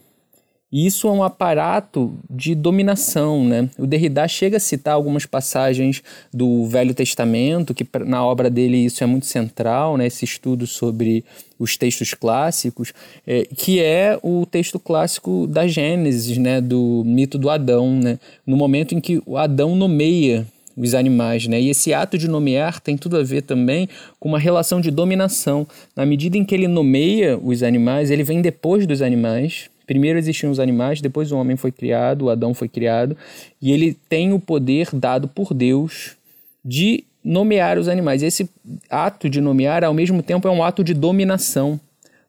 E 0.73 0.87
isso 0.87 1.09
é 1.09 1.11
um 1.11 1.23
aparato 1.23 2.15
de 2.31 2.55
dominação, 2.55 3.45
né? 3.45 3.69
O 3.77 3.89
Derrida 3.89 4.29
chega 4.29 4.57
a 4.57 4.61
citar 4.61 4.95
algumas 4.95 5.27
passagens 5.27 6.01
do 6.33 6.65
Velho 6.67 6.95
Testamento, 6.95 7.75
que 7.75 7.85
na 8.07 8.25
obra 8.25 8.49
dele 8.49 8.77
isso 8.77 9.03
é 9.03 9.07
muito 9.07 9.27
central, 9.27 9.97
né? 9.97 10.07
Esse 10.07 10.25
estudo 10.25 10.69
sobre 10.69 11.25
os 11.59 11.77
textos 11.77 12.15
clássicos, 12.15 12.93
é, 13.27 13.43
que 13.47 13.81
é 13.81 14.17
o 14.23 14.47
texto 14.47 14.79
clássico 14.79 15.49
da 15.49 15.67
Gênesis, 15.67 16.39
né? 16.39 16.61
Do 16.61 17.03
mito 17.05 17.37
do 17.37 17.51
Adão, 17.51 17.97
né? 17.97 18.21
No 18.47 18.57
momento 18.57 18.95
em 18.95 19.01
que 19.01 19.21
o 19.27 19.37
Adão 19.37 19.75
nomeia 19.75 20.47
os 20.81 20.95
animais, 20.95 21.47
né? 21.47 21.61
E 21.61 21.69
esse 21.69 21.93
ato 21.93 22.17
de 22.17 22.27
nomear 22.27 22.81
tem 22.81 22.97
tudo 22.97 23.17
a 23.17 23.23
ver 23.23 23.43
também 23.43 23.89
com 24.19 24.29
uma 24.29 24.39
relação 24.39 24.81
de 24.81 24.91
dominação. 24.91 25.67
Na 25.95 26.07
medida 26.07 26.39
em 26.39 26.45
que 26.45 26.55
ele 26.55 26.67
nomeia 26.67 27.39
os 27.39 27.63
animais, 27.63 28.11
ele 28.11 28.25
vem 28.25 28.41
depois 28.41 28.87
dos 28.87 29.03
animais. 29.03 29.69
Primeiro 29.87 30.19
existiam 30.19 30.51
os 30.51 30.61
animais, 30.61 31.01
depois 31.01 31.33
o 31.33 31.37
homem 31.37 31.57
foi 31.57 31.73
criado, 31.73 32.27
o 32.27 32.31
Adão 32.31 32.55
foi 32.55 32.69
criado, 32.69 33.17
e 33.61 33.73
ele 33.73 33.97
tem 34.09 34.33
o 34.33 34.39
poder 34.39 34.89
dado 34.93 35.27
por 35.27 35.53
Deus 35.53 36.17
de 36.65 37.05
nomear 37.25 37.77
os 37.77 37.89
animais. 37.89 38.23
Esse 38.23 38.49
ato 38.89 39.29
de 39.29 39.41
nomear, 39.41 39.85
ao 39.85 39.93
mesmo 39.93 40.23
tempo, 40.23 40.47
é 40.47 40.51
um 40.51 40.63
ato 40.63 40.85
de 40.85 40.95
dominação, 40.95 41.79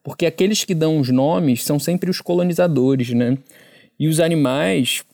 porque 0.02 0.26
aqueles 0.26 0.64
que 0.64 0.74
dão 0.74 0.98
os 0.98 1.08
nomes 1.08 1.62
são 1.62 1.78
sempre 1.78 2.10
os 2.10 2.20
colonizadores, 2.20 3.10
né? 3.10 3.38
E 3.98 4.08
os 4.08 4.18
animais, 4.18 5.04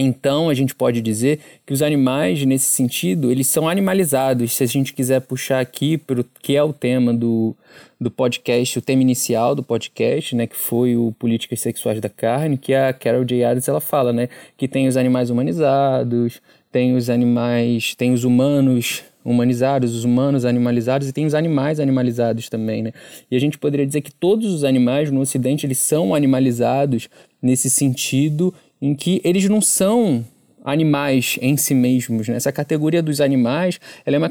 então, 0.00 0.48
a 0.48 0.54
gente 0.54 0.76
pode 0.76 1.00
dizer 1.00 1.40
que 1.66 1.72
os 1.72 1.82
animais, 1.82 2.44
nesse 2.44 2.66
sentido, 2.66 3.32
eles 3.32 3.48
são 3.48 3.68
animalizados. 3.68 4.52
Se 4.52 4.62
a 4.62 4.66
gente 4.66 4.92
quiser 4.92 5.20
puxar 5.20 5.58
aqui 5.58 5.98
para 5.98 6.20
o 6.20 6.24
que 6.40 6.54
é 6.54 6.62
o 6.62 6.72
tema 6.72 7.12
do, 7.12 7.52
do 8.00 8.08
podcast, 8.08 8.78
o 8.78 8.82
tema 8.82 9.02
inicial 9.02 9.56
do 9.56 9.62
podcast, 9.62 10.36
né, 10.36 10.46
que 10.46 10.56
foi 10.56 10.96
o 10.96 11.12
Políticas 11.18 11.60
Sexuais 11.60 12.00
da 12.00 12.08
Carne, 12.08 12.56
que 12.56 12.72
a 12.72 12.92
Carol 12.92 13.24
J. 13.24 13.42
Adams 13.42 13.68
ela 13.68 13.80
fala, 13.80 14.12
né, 14.12 14.28
que 14.56 14.68
tem 14.68 14.86
os 14.86 14.96
animais 14.96 15.30
humanizados, 15.30 16.40
tem 16.70 16.94
os 16.94 17.10
animais, 17.10 17.96
tem 17.96 18.12
os 18.12 18.22
humanos 18.22 19.02
humanizados, 19.24 19.94
os 19.96 20.04
humanos 20.04 20.44
animalizados 20.44 21.08
e 21.08 21.12
tem 21.12 21.26
os 21.26 21.34
animais 21.34 21.80
animalizados 21.80 22.48
também, 22.48 22.82
né? 22.82 22.92
E 23.30 23.36
a 23.36 23.40
gente 23.40 23.58
poderia 23.58 23.84
dizer 23.84 24.00
que 24.00 24.12
todos 24.12 24.54
os 24.54 24.64
animais 24.64 25.10
no 25.10 25.20
Ocidente 25.20 25.66
eles 25.66 25.78
são 25.78 26.14
animalizados 26.14 27.10
nesse 27.42 27.68
sentido 27.68 28.54
em 28.80 28.94
que 28.94 29.20
eles 29.24 29.48
não 29.48 29.60
são 29.60 30.24
animais 30.64 31.38
em 31.40 31.56
si 31.56 31.74
mesmos. 31.74 32.28
Né? 32.28 32.36
Essa 32.36 32.52
categoria 32.52 33.02
dos 33.02 33.20
animais 33.20 33.80
ela 34.04 34.16
é 34.16 34.18
uma 34.18 34.30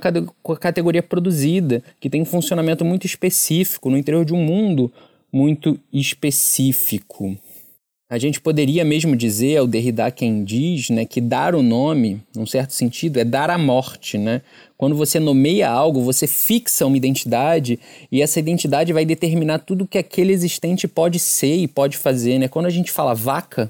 categoria 0.57 1.01
produzida, 1.01 1.83
que 1.99 2.09
tem 2.09 2.21
um 2.21 2.25
funcionamento 2.25 2.85
muito 2.85 3.05
específico 3.05 3.89
no 3.89 3.97
interior 3.97 4.23
de 4.23 4.33
um 4.33 4.43
mundo 4.43 4.91
muito 5.31 5.79
específico. 5.91 7.37
A 8.09 8.17
gente 8.17 8.39
poderia 8.39 8.85
mesmo 8.85 9.17
dizer, 9.17 9.57
ao 9.57 9.67
Derrida 9.67 10.09
quem 10.09 10.41
diz, 10.41 10.89
né, 10.89 11.03
que 11.03 11.19
dar 11.19 11.53
o 11.53 11.61
nome, 11.61 12.21
num 12.33 12.45
certo 12.45 12.71
sentido, 12.71 13.19
é 13.19 13.25
dar 13.25 13.49
a 13.49 13.57
morte. 13.57 14.17
Né? 14.17 14.41
Quando 14.77 14.95
você 14.95 15.19
nomeia 15.19 15.69
algo, 15.69 16.01
você 16.01 16.25
fixa 16.25 16.85
uma 16.85 16.95
identidade 16.95 17.77
e 18.09 18.21
essa 18.21 18.39
identidade 18.39 18.93
vai 18.93 19.03
determinar 19.03 19.59
tudo 19.59 19.85
que 19.85 19.97
aquele 19.97 20.31
existente 20.31 20.87
pode 20.87 21.19
ser 21.19 21.57
e 21.57 21.67
pode 21.67 21.97
fazer. 21.97 22.39
Né? 22.39 22.47
Quando 22.47 22.67
a 22.67 22.69
gente 22.69 22.91
fala 22.91 23.13
vaca, 23.13 23.69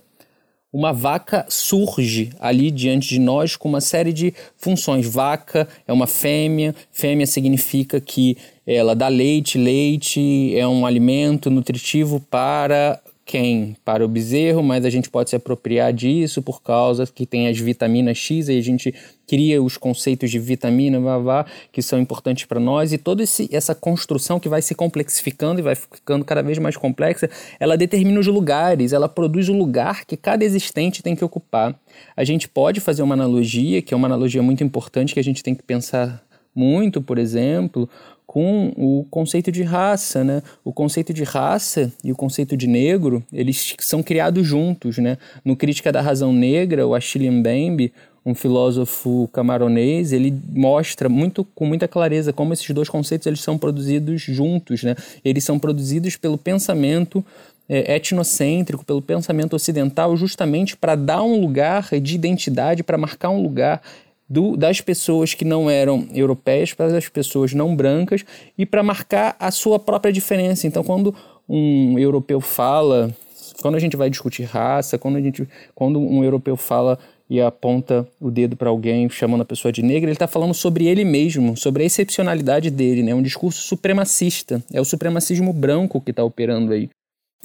uma 0.72 0.91
vaca 0.91 1.45
surge 1.49 2.30
ali 2.39 2.70
diante 2.70 3.07
de 3.07 3.20
nós 3.20 3.55
com 3.55 3.70
uma 3.70 3.82
série 3.82 4.11
de 4.11 4.34
funções. 4.57 5.07
Vaca 5.07 5.68
é 5.88 5.93
uma 5.93 6.07
fêmea, 6.07 6.76
fêmea 6.91 7.26
significa 7.26 7.99
que 8.01 8.38
ela 8.65 8.93
dá 8.93 9.07
leite, 9.07 9.57
leite 9.57 10.53
é 10.57 10.68
um 10.68 10.86
alimento 10.86 11.49
nutritivo 11.49 12.20
para 12.20 13.01
quem? 13.28 13.76
Para 13.84 14.06
o 14.06 14.08
bezerro, 14.08 14.64
mas 14.64 14.86
a 14.86 14.90
gente 14.90 15.10
pode 15.10 15.30
se 15.30 15.36
apropriar 15.36 15.92
disso 15.92 16.42
por 16.42 16.62
causa 16.62 17.06
que 17.06 17.26
tem 17.26 17.50
as 17.50 17.60
vitaminas 17.60 18.18
X 18.18 18.48
e 18.48 18.58
a 18.58 18.62
gente 18.62 18.96
cria 19.28 19.62
os 19.62 19.76
conceitos 19.76 20.32
de 20.32 20.40
vitamina, 20.40 20.98
vá, 20.98 21.18
vá, 21.18 21.46
que 21.70 21.82
são 21.82 22.00
importantes 22.00 22.46
para 22.46 22.58
nós 22.58 22.94
e 22.94 22.98
toda 22.98 23.22
essa 23.52 23.76
construção 23.76 24.40
que 24.40 24.48
vai 24.48 24.62
se 24.62 24.74
complexificando 24.74 25.60
e 25.60 25.64
vai 25.64 25.76
ficando 25.76 26.24
cada 26.24 26.42
vez 26.42 26.58
mais 26.58 26.78
complexa, 26.78 27.30
ela 27.60 27.76
determina 27.76 28.18
os 28.18 28.28
lugares, 28.28 28.94
ela 28.94 29.10
produz 29.10 29.50
o 29.50 29.54
lugar 29.54 30.06
que 30.06 30.16
cada 30.16 30.46
existente 30.46 31.04
tem 31.04 31.14
que 31.14 31.26
ocupar. 31.26 31.78
A 32.16 32.24
gente 32.24 32.48
pode 32.48 32.80
fazer 32.80 33.02
uma 33.02 33.14
analogia, 33.14 33.82
que 33.82 33.94
é 33.94 33.98
uma 33.98 34.08
analogia 34.08 34.42
muito 34.42 34.64
importante 34.64 35.14
que 35.14 35.20
a 35.20 35.24
gente 35.24 35.44
tem 35.44 35.54
que 35.54 35.64
pensar 35.64 36.26
muito, 36.56 37.02
por 37.02 37.20
exemplo, 37.20 37.90
com 38.28 38.74
o 38.76 39.06
conceito 39.10 39.50
de 39.52 39.64
raça, 39.64 40.22
né? 40.22 40.44
O 40.64 40.74
conceito 40.74 41.14
de 41.14 41.24
raça 41.24 41.92
e 42.04 42.12
o 42.12 42.16
conceito 42.16 42.58
de 42.58 42.68
negro, 42.68 43.24
eles 43.32 43.74
são 43.80 44.04
criados 44.04 44.46
juntos, 44.46 44.98
né? 44.98 45.18
No 45.46 45.56
Crítica 45.56 45.94
da 45.94 46.02
Razão 46.02 46.34
Negra, 46.34 46.86
o 46.86 46.94
Achille 46.94 47.32
Mbembe, 47.32 47.94
um 48.26 48.36
filósofo 48.36 49.30
camaronês, 49.32 50.12
ele 50.12 50.38
mostra 50.50 51.08
muito 51.08 51.46
com 51.56 51.66
muita 51.66 51.88
clareza 51.88 52.34
como 52.34 52.52
esses 52.52 52.70
dois 52.72 52.90
conceitos 52.90 53.26
eles 53.26 53.40
são 53.40 53.58
produzidos 53.58 54.22
juntos, 54.22 54.84
né? 54.84 54.96
Eles 55.24 55.46
são 55.46 55.58
produzidos 55.58 56.18
pelo 56.18 56.38
pensamento 56.38 57.24
é, 57.70 57.96
etnocêntrico, 57.96 58.84
pelo 58.84 59.02
pensamento 59.02 59.56
ocidental, 59.56 60.18
justamente 60.18 60.76
para 60.76 60.96
dar 60.96 61.24
um 61.24 61.40
lugar 61.40 61.88
de 62.02 62.16
identidade, 62.16 62.84
para 62.84 62.98
marcar 62.98 63.30
um 63.30 63.42
lugar 63.42 63.82
do, 64.30 64.58
das 64.58 64.82
pessoas 64.82 65.34
que 65.34 65.46
não 65.46 65.70
eram 65.70 66.08
europeias 66.14 66.74
para 66.74 66.98
as 66.98 67.08
pessoas 67.08 67.54
não 67.54 67.76
brancas 67.76 68.26
e 68.58 68.66
para 68.66 68.84
marcar 68.84 69.36
a 69.40 69.52
sua 69.52 69.80
própria 69.80 70.12
diferença. 70.12 70.68
Então, 70.68 70.84
quando 70.84 71.16
um 71.48 71.98
europeu 71.98 72.42
fala, 72.42 73.14
quando 73.62 73.76
a 73.76 73.80
gente 73.80 73.96
vai 73.96 74.10
discutir 74.10 74.44
raça, 74.44 74.98
quando, 74.98 75.18
a 75.18 75.22
gente, 75.22 75.48
quando 75.74 76.00
um 76.00 76.24
europeu 76.24 76.58
fala 76.58 77.00
e 77.30 77.42
aponta 77.42 78.08
o 78.20 78.32
dedo 78.32 78.56
para 78.56 78.70
alguém 78.70 79.10
chamando 79.10 79.42
a 79.42 79.46
pessoa 79.46 79.72
de 79.72 79.82
negra, 79.82 80.10
ele 80.10 80.14
está 80.14 80.28
falando 80.28 80.54
sobre 80.54 80.88
ele 80.88 81.04
mesmo, 81.04 81.58
sobre 81.58 81.84
a 81.84 81.86
excepcionalidade 81.86 82.70
dele, 82.70 83.04
né? 83.04 83.14
um 83.14 83.22
discurso 83.22 83.62
supremacista. 83.62 84.64
É 84.72 84.80
o 84.80 84.86
supremacismo 84.86 85.52
branco 85.52 86.00
que 86.00 86.12
está 86.12 86.24
operando 86.24 86.72
aí. 86.72 86.90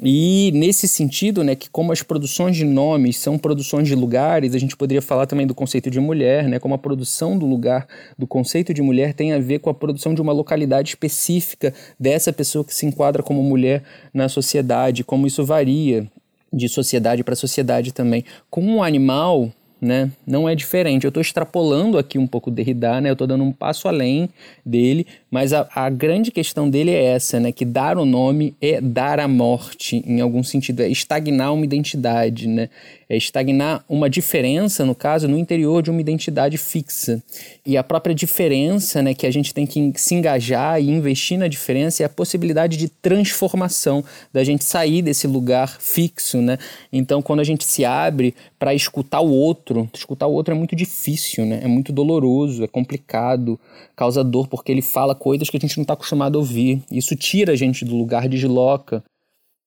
E 0.00 0.50
nesse 0.54 0.88
sentido, 0.88 1.44
né, 1.44 1.54
que 1.54 1.68
como 1.68 1.92
as 1.92 2.02
produções 2.02 2.56
de 2.56 2.64
nomes 2.64 3.18
são 3.18 3.38
produções 3.38 3.86
de 3.86 3.94
lugares, 3.94 4.54
a 4.54 4.58
gente 4.58 4.76
poderia 4.76 5.02
falar 5.02 5.26
também 5.26 5.46
do 5.46 5.54
conceito 5.54 5.90
de 5.90 6.00
mulher, 6.00 6.48
né, 6.48 6.58
como 6.58 6.74
a 6.74 6.78
produção 6.78 7.38
do 7.38 7.46
lugar, 7.46 7.86
do 8.18 8.26
conceito 8.26 8.72
de 8.72 8.82
mulher 8.82 9.12
tem 9.14 9.32
a 9.32 9.38
ver 9.38 9.60
com 9.60 9.70
a 9.70 9.74
produção 9.74 10.14
de 10.14 10.22
uma 10.22 10.32
localidade 10.32 10.90
específica 10.90 11.74
dessa 12.00 12.32
pessoa 12.32 12.64
que 12.64 12.74
se 12.74 12.86
enquadra 12.86 13.22
como 13.22 13.42
mulher 13.42 13.84
na 14.14 14.28
sociedade, 14.28 15.04
como 15.04 15.26
isso 15.26 15.44
varia 15.44 16.10
de 16.52 16.68
sociedade 16.68 17.22
para 17.22 17.36
sociedade 17.36 17.92
também. 17.92 18.24
Com 18.50 18.62
um 18.62 18.82
animal, 18.82 19.50
né? 19.82 20.12
Não 20.24 20.48
é 20.48 20.54
diferente. 20.54 21.02
Eu 21.02 21.08
estou 21.08 21.20
extrapolando 21.20 21.98
aqui 21.98 22.16
um 22.16 22.26
pouco 22.26 22.52
Derrida, 22.52 23.00
né? 23.00 23.10
Eu 23.10 23.14
estou 23.14 23.26
dando 23.26 23.42
um 23.42 23.50
passo 23.50 23.88
além 23.88 24.28
dele, 24.64 25.04
mas 25.28 25.52
a, 25.52 25.68
a, 25.74 25.90
grande 25.90 26.30
questão 26.30 26.70
dele 26.70 26.92
é 26.92 27.02
essa, 27.02 27.40
né? 27.40 27.50
Que 27.50 27.64
dar 27.64 27.98
o 27.98 28.04
nome 28.04 28.54
é 28.62 28.80
dar 28.80 29.18
a 29.18 29.26
morte, 29.26 30.00
em 30.06 30.20
algum 30.20 30.44
sentido, 30.44 30.80
é 30.80 30.88
estagnar 30.88 31.52
uma 31.52 31.64
identidade, 31.64 32.46
né? 32.46 32.68
É 33.12 33.16
estagnar 33.18 33.84
uma 33.90 34.08
diferença, 34.08 34.86
no 34.86 34.94
caso, 34.94 35.28
no 35.28 35.36
interior 35.36 35.82
de 35.82 35.90
uma 35.90 36.00
identidade 36.00 36.56
fixa. 36.56 37.22
E 37.66 37.76
a 37.76 37.84
própria 37.84 38.14
diferença, 38.14 39.02
né? 39.02 39.12
Que 39.12 39.26
a 39.26 39.30
gente 39.30 39.52
tem 39.52 39.66
que 39.66 39.92
se 39.96 40.14
engajar 40.14 40.80
e 40.80 40.88
investir 40.88 41.38
na 41.38 41.46
diferença 41.46 42.02
é 42.02 42.06
a 42.06 42.08
possibilidade 42.08 42.78
de 42.78 42.88
transformação, 42.88 44.02
da 44.32 44.42
gente 44.42 44.64
sair 44.64 45.02
desse 45.02 45.26
lugar 45.26 45.78
fixo, 45.78 46.40
né? 46.40 46.56
Então, 46.90 47.20
quando 47.20 47.40
a 47.40 47.44
gente 47.44 47.66
se 47.66 47.84
abre 47.84 48.34
para 48.58 48.72
escutar 48.72 49.20
o 49.20 49.30
outro, 49.30 49.86
escutar 49.92 50.26
o 50.26 50.32
outro 50.32 50.54
é 50.54 50.56
muito 50.56 50.74
difícil, 50.74 51.44
né? 51.44 51.60
É 51.62 51.68
muito 51.68 51.92
doloroso, 51.92 52.64
é 52.64 52.66
complicado, 52.66 53.60
causa 53.94 54.24
dor 54.24 54.48
porque 54.48 54.72
ele 54.72 54.80
fala 54.80 55.14
coisas 55.14 55.50
que 55.50 55.58
a 55.58 55.60
gente 55.60 55.76
não 55.76 55.82
está 55.82 55.92
acostumado 55.92 56.38
a 56.38 56.40
ouvir. 56.40 56.82
Isso 56.90 57.14
tira 57.14 57.52
a 57.52 57.56
gente 57.56 57.84
do 57.84 57.94
lugar, 57.94 58.26
desloca, 58.26 59.04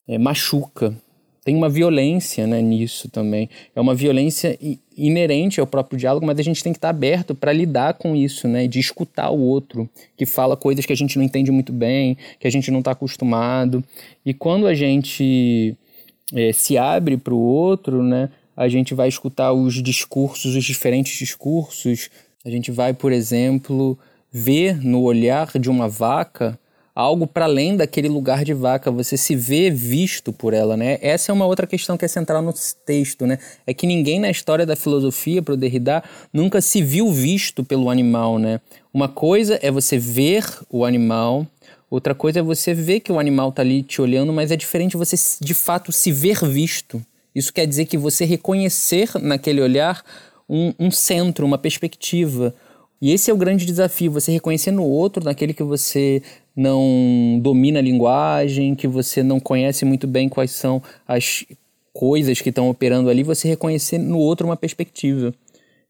é, 0.07 0.17
machuca. 0.17 0.95
Tem 1.45 1.55
uma 1.55 1.69
violência 1.69 2.45
né, 2.45 2.61
nisso 2.61 3.07
também. 3.07 3.49
É 3.73 3.79
uma 3.79 3.95
violência 3.95 4.57
inerente 4.97 5.61
ao 5.61 5.67
próprio 5.67 5.97
diálogo, 5.97 6.25
mas 6.25 6.37
a 6.39 6.43
gente 6.43 6.61
tem 6.61 6.73
que 6.73 6.77
estar 6.77 6.89
aberto 6.89 7.33
para 7.33 7.53
lidar 7.53 7.93
com 7.93 8.15
isso, 8.15 8.47
né? 8.47 8.67
De 8.67 8.79
escutar 8.79 9.29
o 9.29 9.39
outro, 9.39 9.89
que 10.17 10.25
fala 10.25 10.57
coisas 10.57 10.85
que 10.85 10.91
a 10.91 10.97
gente 10.97 11.17
não 11.17 11.23
entende 11.23 11.51
muito 11.51 11.71
bem, 11.71 12.17
que 12.39 12.47
a 12.47 12.51
gente 12.51 12.69
não 12.71 12.79
está 12.79 12.91
acostumado. 12.91 13.81
E 14.25 14.33
quando 14.33 14.67
a 14.67 14.73
gente 14.73 15.77
é, 16.33 16.51
se 16.51 16.77
abre 16.77 17.15
para 17.15 17.33
o 17.33 17.39
outro, 17.39 18.03
né? 18.03 18.29
a 18.55 18.67
gente 18.67 18.93
vai 18.93 19.09
escutar 19.09 19.51
os 19.51 19.83
discursos, 19.83 20.55
os 20.55 20.63
diferentes 20.63 21.17
discursos. 21.17 22.09
A 22.45 22.49
gente 22.49 22.71
vai, 22.71 22.93
por 22.93 23.11
exemplo, 23.11 23.97
ver 24.31 24.83
no 24.83 25.01
olhar 25.01 25.51
de 25.59 25.69
uma 25.69 25.89
vaca 25.89 26.57
algo 26.95 27.27
para 27.27 27.43
além 27.43 27.75
daquele 27.75 28.07
lugar 28.07 28.45
de 28.45 28.53
vaca, 28.53 28.89
você 28.89 29.17
se 29.17 29.35
vê 29.35 29.69
visto 29.69 30.31
por 30.31 30.53
ela, 30.53 30.77
né? 30.77 30.97
Essa 31.01 31.31
é 31.31 31.33
uma 31.33 31.45
outra 31.45 31.67
questão 31.67 31.97
que 31.97 32.05
é 32.05 32.07
central 32.07 32.41
no 32.41 32.53
texto, 32.85 33.27
né? 33.27 33.37
É 33.67 33.73
que 33.73 33.85
ninguém 33.85 34.17
na 34.17 34.29
história 34.29 34.65
da 34.65 34.77
filosofia, 34.77 35.41
para 35.41 35.53
o 35.53 35.57
Derrida, 35.57 36.01
nunca 36.31 36.61
se 36.61 36.81
viu 36.81 37.11
visto 37.11 37.65
pelo 37.65 37.89
animal, 37.89 38.39
né? 38.39 38.61
Uma 38.93 39.09
coisa 39.09 39.59
é 39.61 39.69
você 39.69 39.97
ver 39.97 40.45
o 40.69 40.85
animal, 40.85 41.45
outra 41.89 42.15
coisa 42.15 42.39
é 42.39 42.41
você 42.41 42.73
ver 42.73 43.01
que 43.01 43.11
o 43.11 43.19
animal 43.19 43.49
está 43.49 43.61
ali 43.61 43.83
te 43.83 44.01
olhando, 44.01 44.31
mas 44.31 44.49
é 44.49 44.55
diferente 44.55 44.95
você 44.95 45.17
de 45.41 45.53
fato 45.53 45.91
se 45.91 46.13
ver 46.13 46.45
visto. 46.45 47.03
Isso 47.35 47.51
quer 47.51 47.67
dizer 47.67 47.85
que 47.85 47.97
você 47.97 48.23
reconhecer 48.23 49.09
naquele 49.21 49.61
olhar 49.61 50.01
um, 50.47 50.73
um 50.79 50.89
centro, 50.89 51.45
uma 51.45 51.57
perspectiva. 51.57 52.55
E 53.01 53.11
esse 53.11 53.29
é 53.29 53.33
o 53.33 53.37
grande 53.37 53.65
desafio, 53.65 54.09
você 54.09 54.31
reconhecer 54.31 54.71
no 54.71 54.83
outro, 54.83 55.21
naquele 55.21 55.53
que 55.53 55.63
você 55.63 56.23
não 56.55 57.39
domina 57.41 57.79
a 57.79 57.81
linguagem, 57.81 58.75
que 58.75 58.87
você 58.87 59.21
não 59.21 59.39
conhece 59.39 59.83
muito 59.83 60.07
bem 60.07 60.29
quais 60.29 60.51
são 60.51 60.81
as 61.07 61.45
coisas 61.93 62.41
que 62.41 62.49
estão 62.49 62.69
operando 62.69 63.09
ali, 63.09 63.23
você 63.23 63.47
reconhecer 63.47 63.97
no 63.97 64.17
outro 64.17 64.47
uma 64.47 64.57
perspectiva. 64.57 65.33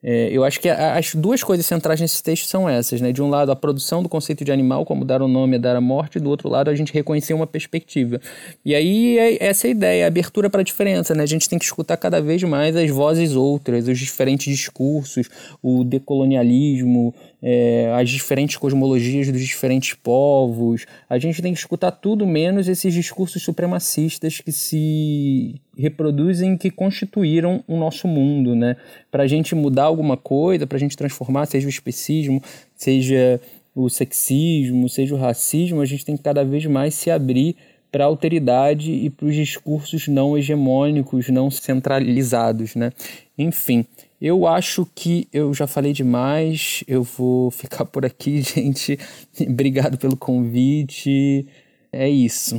É, 0.08 0.30
eu 0.32 0.44
acho 0.44 0.60
que 0.60 0.70
as 0.70 1.16
duas 1.16 1.42
coisas 1.42 1.66
centrais 1.66 2.00
nesse 2.00 2.22
texto 2.22 2.46
são 2.46 2.70
essas, 2.70 3.02
né? 3.02 3.12
De 3.12 3.24
um 3.24 3.28
lado, 3.28 3.52
a 3.52 3.56
produção 3.56 4.04
do 4.04 4.08
conceito 4.08 4.46
de 4.46 4.52
animal, 4.52 4.86
como 4.86 5.04
dar 5.04 5.20
o 5.20 5.26
um 5.26 5.28
nome, 5.28 5.56
é 5.56 5.60
dar 5.60 5.76
a 5.76 5.82
morte, 5.82 6.20
e 6.20 6.22
do 6.22 6.30
outro 6.30 6.48
lado, 6.48 6.70
a 6.70 6.76
gente 6.76 6.94
reconhecer 6.94 7.34
uma 7.34 7.48
perspectiva. 7.48 8.22
E 8.64 8.76
aí, 8.76 9.18
é 9.18 9.44
essa 9.44 9.66
é 9.66 9.70
a 9.70 9.72
ideia, 9.72 10.06
a 10.06 10.08
abertura 10.08 10.48
para 10.48 10.62
a 10.62 10.64
diferença, 10.64 11.16
né? 11.16 11.24
A 11.24 11.26
gente 11.26 11.50
tem 11.50 11.58
que 11.58 11.66
escutar 11.66 11.98
cada 11.98 12.22
vez 12.22 12.44
mais 12.44 12.76
as 12.76 12.88
vozes 12.92 13.36
outras, 13.36 13.88
os 13.88 13.98
diferentes 13.98 14.56
discursos, 14.56 15.28
o 15.60 15.84
decolonialismo, 15.84 17.12
é, 17.42 17.92
as 17.96 18.08
diferentes 18.08 18.58
cosmologias 18.58 19.32
dos 19.32 19.42
diferentes 19.42 19.96
povos. 19.96 20.86
A 21.10 21.18
gente 21.18 21.42
tem 21.42 21.52
que 21.52 21.60
escutar 21.60 21.90
tudo 21.90 22.28
menos 22.28 22.68
esses 22.68 22.94
discursos 22.94 23.42
supremacistas 23.42 24.40
que 24.40 24.52
se 24.52 25.60
reproduzem, 25.78 26.58
que 26.58 26.70
constituíram 26.70 27.64
o 27.68 27.78
nosso 27.78 28.08
mundo, 28.08 28.56
né? 28.56 28.76
Para 29.12 29.24
a 29.24 29.28
gente 29.28 29.56
mudar 29.56 29.84
alguma 29.84 30.18
coisa, 30.18 30.68
para 30.68 30.78
a 30.78 30.80
gente 30.80 30.98
transformar, 30.98 31.46
seja 31.46 31.68
o 31.68 31.70
especismo, 31.70 32.42
seja 32.76 33.40
o 33.76 33.90
sexismo, 33.90 34.88
seja 34.88 35.14
o 35.14 35.18
racismo, 35.18 35.82
a 35.82 35.86
gente 35.86 36.06
tem 36.06 36.16
que 36.16 36.24
cada 36.24 36.44
vez 36.46 36.66
mais 36.66 36.94
se 36.94 37.12
abrir 37.12 37.56
para 37.92 38.04
a 38.04 38.08
alteridade 38.08 38.92
e 38.92 39.10
para 39.10 39.26
os 39.26 39.36
discursos 39.36 40.08
não 40.08 40.38
hegemônicos, 40.38 41.30
não 41.30 41.50
centralizados, 41.50 42.76
né? 42.76 42.92
Enfim, 43.38 43.86
eu 44.22 44.48
acho 44.48 44.88
que 44.96 45.28
eu 45.32 45.54
já 45.54 45.68
falei 45.68 45.94
demais. 45.94 46.84
Eu 46.88 47.04
vou 47.04 47.52
ficar 47.52 47.86
por 47.86 48.06
aqui, 48.06 48.42
gente. 48.44 48.98
Obrigado 49.40 49.98
pelo 49.98 50.18
convite. 50.18 51.48
É 51.92 52.10
isso. 52.10 52.58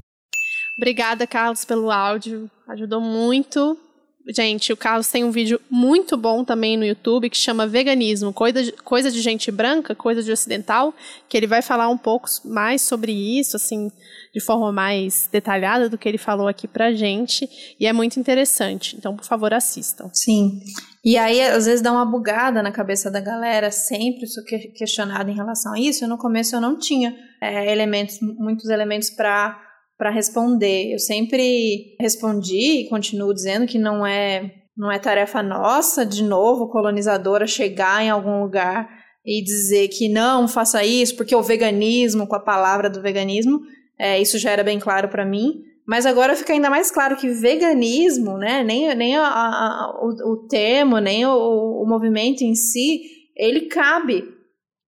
Obrigada, 0.76 1.26
Carlos, 1.26 1.64
pelo 1.64 1.90
áudio. 1.90 2.50
Ajudou 2.68 3.00
muito. 3.00 3.78
Gente, 4.28 4.72
o 4.72 4.76
Carlos 4.76 5.08
tem 5.08 5.22
um 5.22 5.30
vídeo 5.30 5.60
muito 5.70 6.16
bom 6.16 6.44
também 6.44 6.76
no 6.76 6.84
YouTube 6.84 7.30
que 7.30 7.36
chama 7.36 7.64
Veganismo, 7.64 8.32
coisa 8.32 8.60
de, 8.60 8.72
coisa 8.72 9.08
de 9.08 9.20
gente 9.20 9.52
branca, 9.52 9.94
coisa 9.94 10.20
de 10.20 10.32
ocidental, 10.32 10.92
que 11.28 11.36
ele 11.36 11.46
vai 11.46 11.62
falar 11.62 11.88
um 11.88 11.96
pouco 11.96 12.28
mais 12.44 12.82
sobre 12.82 13.12
isso, 13.12 13.54
assim, 13.54 13.88
de 14.34 14.40
forma 14.40 14.72
mais 14.72 15.28
detalhada 15.30 15.88
do 15.88 15.96
que 15.96 16.08
ele 16.08 16.18
falou 16.18 16.48
aqui 16.48 16.66
pra 16.66 16.92
gente, 16.92 17.48
e 17.78 17.86
é 17.86 17.92
muito 17.92 18.18
interessante. 18.18 18.96
Então, 18.96 19.14
por 19.14 19.24
favor, 19.24 19.54
assistam. 19.54 20.10
Sim. 20.12 20.60
E 21.04 21.16
aí, 21.16 21.40
às 21.40 21.66
vezes, 21.66 21.80
dá 21.80 21.92
uma 21.92 22.04
bugada 22.04 22.64
na 22.64 22.72
cabeça 22.72 23.08
da 23.08 23.20
galera, 23.20 23.70
sempre 23.70 24.26
sou 24.26 24.42
questionada 24.44 25.30
em 25.30 25.36
relação 25.36 25.72
a 25.72 25.78
isso. 25.78 26.04
No 26.08 26.18
começo 26.18 26.56
eu 26.56 26.60
não 26.60 26.76
tinha 26.76 27.14
é, 27.40 27.70
elementos, 27.70 28.18
muitos 28.20 28.68
elementos 28.68 29.08
para 29.08 29.65
para 29.96 30.10
responder. 30.10 30.92
Eu 30.92 30.98
sempre 30.98 31.96
respondi 32.00 32.80
e 32.80 32.88
continuo 32.88 33.32
dizendo 33.32 33.66
que 33.66 33.78
não 33.78 34.06
é 34.06 34.52
não 34.76 34.92
é 34.92 34.98
tarefa 34.98 35.42
nossa, 35.42 36.04
de 36.04 36.22
novo, 36.22 36.68
colonizadora, 36.68 37.46
chegar 37.46 38.04
em 38.04 38.10
algum 38.10 38.42
lugar 38.42 38.86
e 39.24 39.42
dizer 39.42 39.88
que 39.88 40.06
não 40.06 40.46
faça 40.46 40.84
isso, 40.84 41.16
porque 41.16 41.34
o 41.34 41.42
veganismo, 41.42 42.26
com 42.26 42.36
a 42.36 42.40
palavra 42.40 42.90
do 42.90 43.00
veganismo, 43.00 43.60
é, 43.98 44.20
isso 44.20 44.38
já 44.38 44.50
era 44.50 44.62
bem 44.62 44.78
claro 44.78 45.08
para 45.08 45.24
mim. 45.24 45.62
Mas 45.86 46.04
agora 46.04 46.36
fica 46.36 46.52
ainda 46.52 46.68
mais 46.68 46.90
claro 46.90 47.16
que 47.16 47.28
veganismo, 47.30 48.36
né, 48.36 48.62
nem, 48.62 48.94
nem 48.94 49.16
a, 49.16 49.26
a, 49.26 50.00
o, 50.02 50.32
o, 50.32 50.46
termo, 50.46 50.98
nem 50.98 51.24
o, 51.24 51.82
o 51.82 51.88
movimento 51.88 52.42
em 52.42 52.54
si, 52.54 53.02
ele 53.36 53.62
cabe 53.62 54.24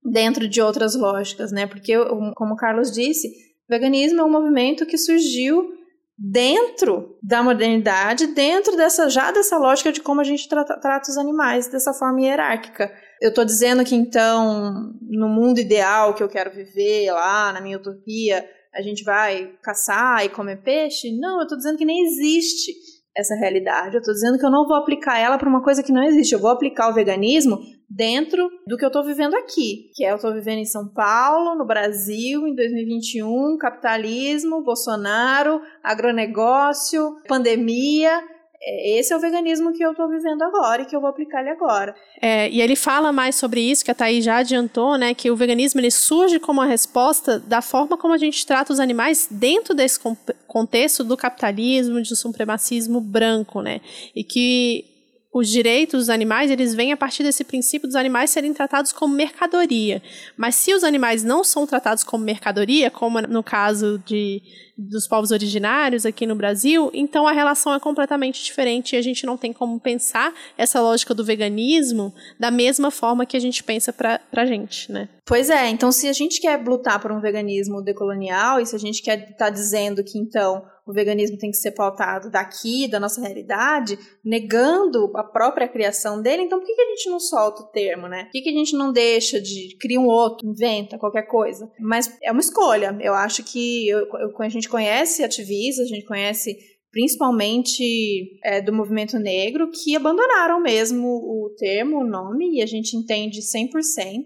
dentro 0.04 0.48
de 0.48 0.60
outras 0.60 0.94
lógicas, 0.94 1.52
né? 1.52 1.66
Porque, 1.66 1.94
como 2.34 2.54
o 2.54 2.56
Carlos 2.56 2.90
disse, 2.90 3.28
veganismo 3.68 4.20
é 4.20 4.24
um 4.24 4.30
movimento 4.30 4.86
que 4.86 4.96
surgiu 4.96 5.76
dentro 6.18 7.16
da 7.22 7.42
modernidade, 7.42 8.26
dentro 8.28 8.76
dessa 8.76 9.08
já 9.08 9.30
dessa 9.30 9.56
lógica 9.56 9.92
de 9.92 10.00
como 10.00 10.20
a 10.20 10.24
gente 10.24 10.48
trata, 10.48 10.76
trata 10.80 11.10
os 11.10 11.16
animais 11.16 11.68
dessa 11.68 11.94
forma 11.94 12.20
hierárquica. 12.20 12.92
Eu 13.22 13.28
estou 13.28 13.44
dizendo 13.44 13.84
que 13.84 13.94
então, 13.94 14.92
no 15.02 15.28
mundo 15.28 15.60
ideal 15.60 16.14
que 16.14 16.22
eu 16.22 16.28
quero 16.28 16.50
viver 16.50 17.12
lá, 17.12 17.52
na 17.52 17.60
minha 17.60 17.76
utopia, 17.76 18.44
a 18.74 18.82
gente 18.82 19.04
vai 19.04 19.52
caçar 19.62 20.24
e 20.24 20.28
comer 20.28 20.62
peixe? 20.62 21.16
Não, 21.16 21.36
eu 21.36 21.42
estou 21.42 21.56
dizendo 21.56 21.78
que 21.78 21.84
nem 21.84 22.04
existe 22.04 22.72
essa 23.18 23.34
realidade. 23.34 23.96
Eu 23.96 23.98
estou 23.98 24.14
dizendo 24.14 24.38
que 24.38 24.46
eu 24.46 24.50
não 24.50 24.64
vou 24.64 24.76
aplicar 24.76 25.18
ela 25.18 25.36
para 25.36 25.48
uma 25.48 25.62
coisa 25.62 25.82
que 25.82 25.92
não 25.92 26.04
existe. 26.04 26.32
Eu 26.32 26.38
vou 26.38 26.50
aplicar 26.50 26.88
o 26.88 26.94
veganismo 26.94 27.58
dentro 27.90 28.48
do 28.64 28.76
que 28.76 28.84
eu 28.84 28.88
estou 28.88 29.02
vivendo 29.02 29.34
aqui, 29.34 29.90
que 29.94 30.04
é 30.04 30.12
eu 30.12 30.16
estou 30.16 30.32
vivendo 30.32 30.58
em 30.58 30.64
São 30.64 30.86
Paulo, 30.86 31.56
no 31.56 31.66
Brasil, 31.66 32.46
em 32.46 32.54
2021, 32.54 33.58
capitalismo, 33.58 34.62
Bolsonaro, 34.62 35.60
agronegócio, 35.82 37.16
pandemia. 37.26 38.22
É, 38.60 38.98
esse 38.98 39.12
é 39.12 39.16
o 39.16 39.20
veganismo 39.20 39.72
que 39.72 39.84
eu 39.84 39.92
estou 39.92 40.08
vivendo 40.08 40.42
agora 40.42 40.82
e 40.82 40.84
que 40.84 40.94
eu 40.94 41.00
vou 41.00 41.08
aplicar 41.08 41.40
ele 41.40 41.50
agora. 41.50 41.94
É, 42.20 42.50
e 42.50 42.60
ele 42.60 42.74
fala 42.74 43.12
mais 43.12 43.36
sobre 43.36 43.60
isso, 43.60 43.84
que 43.84 43.90
a 43.90 43.94
Thaís 43.94 44.24
já 44.24 44.38
adiantou, 44.38 44.96
né? 44.96 45.14
Que 45.14 45.30
o 45.30 45.36
veganismo 45.36 45.80
ele 45.80 45.90
surge 45.90 46.40
como 46.40 46.60
uma 46.60 46.66
resposta 46.66 47.38
da 47.38 47.62
forma 47.62 47.96
como 47.96 48.14
a 48.14 48.18
gente 48.18 48.44
trata 48.44 48.72
os 48.72 48.80
animais 48.80 49.28
dentro 49.30 49.74
desse 49.74 50.00
contexto 50.46 51.04
do 51.04 51.16
capitalismo, 51.16 52.02
do 52.02 52.16
supremacismo 52.16 53.00
branco, 53.00 53.62
né? 53.62 53.80
E 54.14 54.24
que 54.24 54.97
os 55.32 55.48
direitos 55.48 56.00
dos 56.00 56.10
animais, 56.10 56.50
eles 56.50 56.74
vêm 56.74 56.90
a 56.90 56.96
partir 56.96 57.22
desse 57.22 57.44
princípio 57.44 57.86
dos 57.86 57.96
animais 57.96 58.30
serem 58.30 58.54
tratados 58.54 58.92
como 58.92 59.14
mercadoria. 59.14 60.02
Mas 60.36 60.54
se 60.54 60.72
os 60.72 60.82
animais 60.82 61.22
não 61.22 61.44
são 61.44 61.66
tratados 61.66 62.02
como 62.02 62.24
mercadoria, 62.24 62.90
como 62.90 63.20
no 63.20 63.42
caso 63.42 64.02
de, 64.06 64.40
dos 64.76 65.06
povos 65.06 65.30
originários 65.30 66.06
aqui 66.06 66.24
no 66.24 66.34
Brasil, 66.34 66.90
então 66.94 67.26
a 67.26 67.32
relação 67.32 67.74
é 67.74 67.80
completamente 67.80 68.42
diferente 68.42 68.94
e 68.94 68.98
a 68.98 69.02
gente 69.02 69.26
não 69.26 69.36
tem 69.36 69.52
como 69.52 69.78
pensar 69.78 70.32
essa 70.56 70.80
lógica 70.80 71.14
do 71.14 71.24
veganismo 71.24 72.14
da 72.40 72.50
mesma 72.50 72.90
forma 72.90 73.26
que 73.26 73.36
a 73.36 73.40
gente 73.40 73.62
pensa 73.62 73.92
pra, 73.92 74.18
pra 74.30 74.46
gente, 74.46 74.90
né? 74.90 75.10
Pois 75.26 75.50
é, 75.50 75.68
então 75.68 75.92
se 75.92 76.08
a 76.08 76.12
gente 76.14 76.40
quer 76.40 76.56
lutar 76.64 76.98
por 77.00 77.12
um 77.12 77.20
veganismo 77.20 77.82
decolonial 77.82 78.60
e 78.60 78.66
se 78.66 78.74
a 78.74 78.78
gente 78.78 79.02
quer 79.02 79.18
estar 79.18 79.36
tá 79.36 79.50
dizendo 79.50 80.02
que 80.02 80.18
então 80.18 80.64
o 80.88 80.92
veganismo 80.92 81.36
tem 81.36 81.50
que 81.50 81.56
ser 81.58 81.72
pautado 81.72 82.30
daqui, 82.30 82.88
da 82.88 82.98
nossa 82.98 83.20
realidade, 83.20 83.98
negando 84.24 85.12
a 85.14 85.22
própria 85.22 85.68
criação 85.68 86.22
dele, 86.22 86.42
então 86.42 86.58
por 86.58 86.66
que, 86.66 86.74
que 86.74 86.80
a 86.80 86.88
gente 86.88 87.10
não 87.10 87.20
solta 87.20 87.62
o 87.62 87.66
termo, 87.66 88.08
né? 88.08 88.24
Por 88.24 88.32
que, 88.32 88.42
que 88.42 88.48
a 88.48 88.52
gente 88.52 88.74
não 88.74 88.90
deixa 88.90 89.38
de 89.38 89.76
criar 89.78 90.00
um 90.00 90.06
outro, 90.06 90.48
inventa 90.48 90.98
qualquer 90.98 91.26
coisa? 91.28 91.70
Mas 91.78 92.16
é 92.22 92.32
uma 92.32 92.40
escolha. 92.40 92.96
Eu 93.00 93.12
acho 93.12 93.44
que 93.44 93.86
eu, 93.88 93.98
eu, 93.98 94.34
a 94.38 94.48
gente 94.48 94.68
conhece 94.68 95.22
ativistas, 95.22 95.86
a 95.86 95.94
gente 95.94 96.06
conhece 96.06 96.56
principalmente 96.90 98.38
é, 98.42 98.62
do 98.62 98.72
movimento 98.72 99.18
negro, 99.18 99.70
que 99.70 99.94
abandonaram 99.94 100.60
mesmo 100.60 101.06
o 101.06 101.54
termo, 101.58 101.98
o 101.98 102.06
nome, 102.06 102.56
e 102.56 102.62
a 102.62 102.66
gente 102.66 102.96
entende 102.96 103.40
100% 103.40 104.24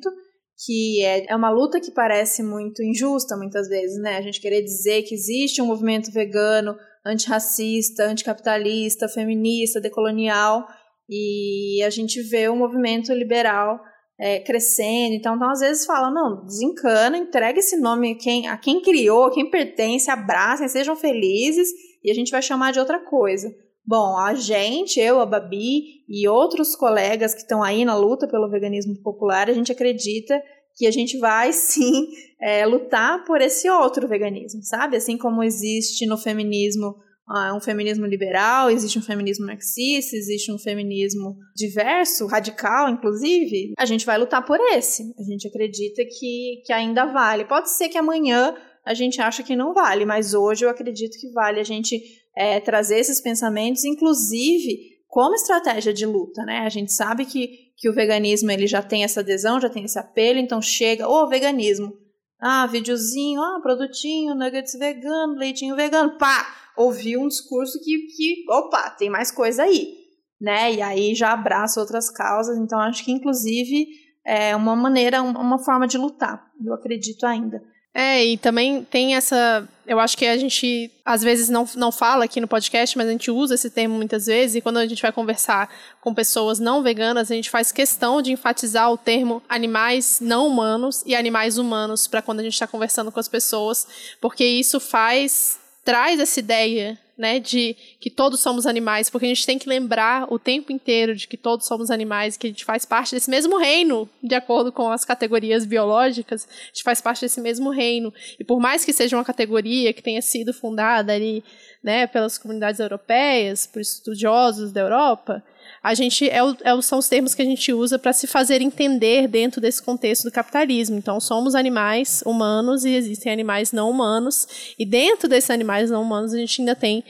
que 0.64 1.04
é, 1.04 1.26
é 1.28 1.36
uma 1.36 1.50
luta 1.50 1.80
que 1.80 1.90
parece 1.90 2.42
muito 2.42 2.82
injusta 2.82 3.36
muitas 3.36 3.68
vezes, 3.68 4.00
né? 4.00 4.16
A 4.16 4.22
gente 4.22 4.40
querer 4.40 4.62
dizer 4.62 5.02
que 5.02 5.14
existe 5.14 5.60
um 5.60 5.66
movimento 5.66 6.12
vegano 6.12 6.76
antirracista, 7.04 8.04
anticapitalista, 8.04 9.08
feminista, 9.08 9.80
decolonial, 9.80 10.66
e 11.08 11.82
a 11.82 11.90
gente 11.90 12.22
vê 12.22 12.48
o 12.48 12.56
movimento 12.56 13.12
liberal 13.12 13.80
é, 14.18 14.38
crescendo. 14.38 15.14
Então, 15.14 15.34
então, 15.34 15.50
às 15.50 15.60
vezes 15.60 15.84
fala, 15.84 16.10
não, 16.10 16.44
desencana, 16.46 17.18
entrega 17.18 17.58
esse 17.58 17.76
nome 17.76 18.12
a 18.12 18.14
quem, 18.16 18.46
a 18.46 18.56
quem 18.56 18.80
criou, 18.80 19.24
a 19.24 19.32
quem 19.32 19.50
pertence, 19.50 20.10
abracem, 20.10 20.68
sejam 20.68 20.94
felizes, 20.94 21.68
e 22.04 22.10
a 22.10 22.14
gente 22.14 22.30
vai 22.30 22.40
chamar 22.40 22.72
de 22.72 22.78
outra 22.78 23.00
coisa. 23.00 23.52
Bom, 23.84 24.16
a 24.16 24.34
gente, 24.34 25.00
eu, 25.00 25.20
a 25.20 25.26
Babi 25.26 26.04
e 26.08 26.28
outros 26.28 26.76
colegas 26.76 27.34
que 27.34 27.40
estão 27.40 27.62
aí 27.62 27.84
na 27.84 27.96
luta 27.96 28.28
pelo 28.28 28.48
veganismo 28.48 28.94
popular, 29.02 29.50
a 29.50 29.52
gente 29.52 29.72
acredita 29.72 30.40
que 30.76 30.86
a 30.86 30.90
gente 30.90 31.18
vai 31.18 31.52
sim 31.52 32.08
é, 32.40 32.64
lutar 32.64 33.24
por 33.24 33.40
esse 33.40 33.68
outro 33.68 34.06
veganismo, 34.06 34.62
sabe? 34.62 34.96
Assim 34.96 35.18
como 35.18 35.42
existe 35.42 36.06
no 36.06 36.16
feminismo 36.16 36.96
uh, 37.28 37.56
um 37.56 37.60
feminismo 37.60 38.06
liberal, 38.06 38.70
existe 38.70 38.98
um 38.98 39.02
feminismo 39.02 39.46
marxista, 39.46 40.16
existe 40.16 40.52
um 40.52 40.58
feminismo 40.58 41.36
diverso, 41.56 42.26
radical, 42.26 42.88
inclusive, 42.88 43.72
a 43.78 43.84
gente 43.84 44.04
vai 44.06 44.18
lutar 44.18 44.44
por 44.44 44.60
esse. 44.74 45.02
A 45.18 45.22
gente 45.22 45.48
acredita 45.48 46.02
que, 46.04 46.62
que 46.64 46.72
ainda 46.72 47.06
vale. 47.06 47.44
Pode 47.44 47.70
ser 47.70 47.88
que 47.88 47.98
amanhã 47.98 48.54
a 48.84 48.94
gente 48.94 49.20
acha 49.20 49.42
que 49.42 49.56
não 49.56 49.72
vale, 49.72 50.04
mas 50.04 50.34
hoje 50.34 50.64
eu 50.64 50.70
acredito 50.70 51.18
que 51.18 51.30
vale 51.32 51.60
a 51.60 51.64
gente 51.64 52.00
é, 52.36 52.60
trazer 52.60 52.98
esses 52.98 53.20
pensamentos, 53.20 53.84
inclusive 53.84 54.92
como 55.06 55.34
estratégia 55.34 55.92
de 55.92 56.06
luta, 56.06 56.42
né? 56.44 56.60
A 56.60 56.70
gente 56.70 56.90
sabe 56.90 57.26
que, 57.26 57.72
que 57.76 57.88
o 57.88 57.92
veganismo 57.92 58.50
ele 58.50 58.66
já 58.66 58.80
tem 58.80 59.04
essa 59.04 59.20
adesão, 59.20 59.60
já 59.60 59.68
tem 59.68 59.84
esse 59.84 59.98
apelo, 59.98 60.38
então 60.38 60.62
chega, 60.62 61.06
ô, 61.06 61.24
oh, 61.24 61.28
veganismo, 61.28 61.92
ah, 62.40 62.66
videozinho, 62.66 63.42
ah, 63.42 63.60
produtinho, 63.62 64.34
nuggets 64.34 64.72
vegano, 64.72 65.34
leitinho 65.34 65.76
vegano, 65.76 66.16
pá, 66.16 66.46
ouviu 66.78 67.20
um 67.20 67.28
discurso 67.28 67.78
que, 67.84 68.06
que, 68.06 68.44
opa, 68.48 68.88
tem 68.90 69.10
mais 69.10 69.30
coisa 69.30 69.64
aí, 69.64 69.94
né? 70.40 70.72
E 70.72 70.80
aí 70.80 71.14
já 71.14 71.32
abraça 71.32 71.78
outras 71.78 72.10
causas, 72.10 72.56
então 72.56 72.80
acho 72.80 73.04
que 73.04 73.12
inclusive 73.12 73.86
é 74.24 74.56
uma 74.56 74.74
maneira, 74.74 75.20
uma 75.20 75.58
forma 75.58 75.86
de 75.86 75.98
lutar, 75.98 76.50
eu 76.64 76.72
acredito 76.72 77.26
ainda. 77.26 77.62
É, 77.94 78.24
e 78.24 78.38
também 78.38 78.84
tem 78.84 79.16
essa. 79.16 79.68
Eu 79.86 80.00
acho 80.00 80.16
que 80.16 80.24
a 80.24 80.36
gente 80.38 80.90
às 81.04 81.22
vezes 81.22 81.50
não, 81.50 81.68
não 81.76 81.92
fala 81.92 82.24
aqui 82.24 82.40
no 82.40 82.48
podcast, 82.48 82.96
mas 82.96 83.06
a 83.06 83.10
gente 83.10 83.30
usa 83.30 83.54
esse 83.54 83.68
termo 83.68 83.96
muitas 83.96 84.26
vezes, 84.26 84.56
e 84.56 84.60
quando 84.62 84.78
a 84.78 84.86
gente 84.86 85.02
vai 85.02 85.12
conversar 85.12 85.68
com 86.00 86.14
pessoas 86.14 86.58
não 86.58 86.82
veganas, 86.82 87.30
a 87.30 87.34
gente 87.34 87.50
faz 87.50 87.70
questão 87.70 88.22
de 88.22 88.32
enfatizar 88.32 88.90
o 88.90 88.96
termo 88.96 89.42
animais 89.46 90.20
não 90.20 90.46
humanos 90.46 91.02
e 91.04 91.14
animais 91.14 91.58
humanos 91.58 92.06
para 92.06 92.22
quando 92.22 92.40
a 92.40 92.42
gente 92.42 92.54
está 92.54 92.66
conversando 92.66 93.12
com 93.12 93.20
as 93.20 93.28
pessoas, 93.28 93.86
porque 94.20 94.44
isso 94.44 94.80
faz. 94.80 95.58
traz 95.84 96.18
essa 96.18 96.40
ideia 96.40 96.98
né, 97.22 97.38
de 97.38 97.76
que 98.00 98.10
todos 98.10 98.40
somos 98.40 98.66
animais, 98.66 99.08
porque 99.08 99.26
a 99.26 99.28
gente 99.28 99.46
tem 99.46 99.56
que 99.56 99.68
lembrar 99.68 100.26
o 100.28 100.40
tempo 100.40 100.72
inteiro 100.72 101.14
de 101.14 101.28
que 101.28 101.36
todos 101.36 101.68
somos 101.68 101.88
animais, 101.88 102.36
que 102.36 102.48
a 102.48 102.50
gente 102.50 102.64
faz 102.64 102.84
parte 102.84 103.14
desse 103.14 103.30
mesmo 103.30 103.58
reino, 103.58 104.10
de 104.20 104.34
acordo 104.34 104.72
com 104.72 104.90
as 104.90 105.04
categorias 105.04 105.64
biológicas, 105.64 106.48
a 106.50 106.66
gente 106.66 106.82
faz 106.82 107.00
parte 107.00 107.20
desse 107.20 107.40
mesmo 107.40 107.70
reino. 107.70 108.12
E 108.40 108.42
por 108.42 108.58
mais 108.58 108.84
que 108.84 108.92
seja 108.92 109.16
uma 109.16 109.24
categoria 109.24 109.92
que 109.92 110.02
tenha 110.02 110.20
sido 110.20 110.52
fundada 110.52 111.12
ali, 111.12 111.44
né, 111.80 112.08
pelas 112.08 112.38
comunidades 112.38 112.80
europeias, 112.80 113.68
por 113.68 113.80
estudiosos 113.80 114.72
da 114.72 114.80
Europa, 114.80 115.44
a 115.82 115.94
gente 115.94 116.28
é, 116.28 116.38
é, 116.38 116.82
são 116.82 116.98
os 116.98 117.08
termos 117.08 117.34
que 117.34 117.42
a 117.42 117.44
gente 117.44 117.72
usa 117.72 117.98
para 117.98 118.12
se 118.12 118.26
fazer 118.26 118.62
entender 118.62 119.26
dentro 119.26 119.60
desse 119.60 119.82
contexto 119.82 120.24
do 120.24 120.30
capitalismo. 120.30 120.96
Então, 120.96 121.18
somos 121.18 121.54
animais 121.54 122.22
humanos 122.24 122.84
e 122.84 122.90
existem 122.90 123.32
animais 123.32 123.72
não 123.72 123.90
humanos, 123.90 124.74
e 124.78 124.86
dentro 124.86 125.28
desses 125.28 125.50
animais 125.50 125.90
não 125.90 126.02
humanos 126.02 126.32
a 126.32 126.38
gente 126.38 126.60
ainda 126.60 126.76
tem 126.76 127.02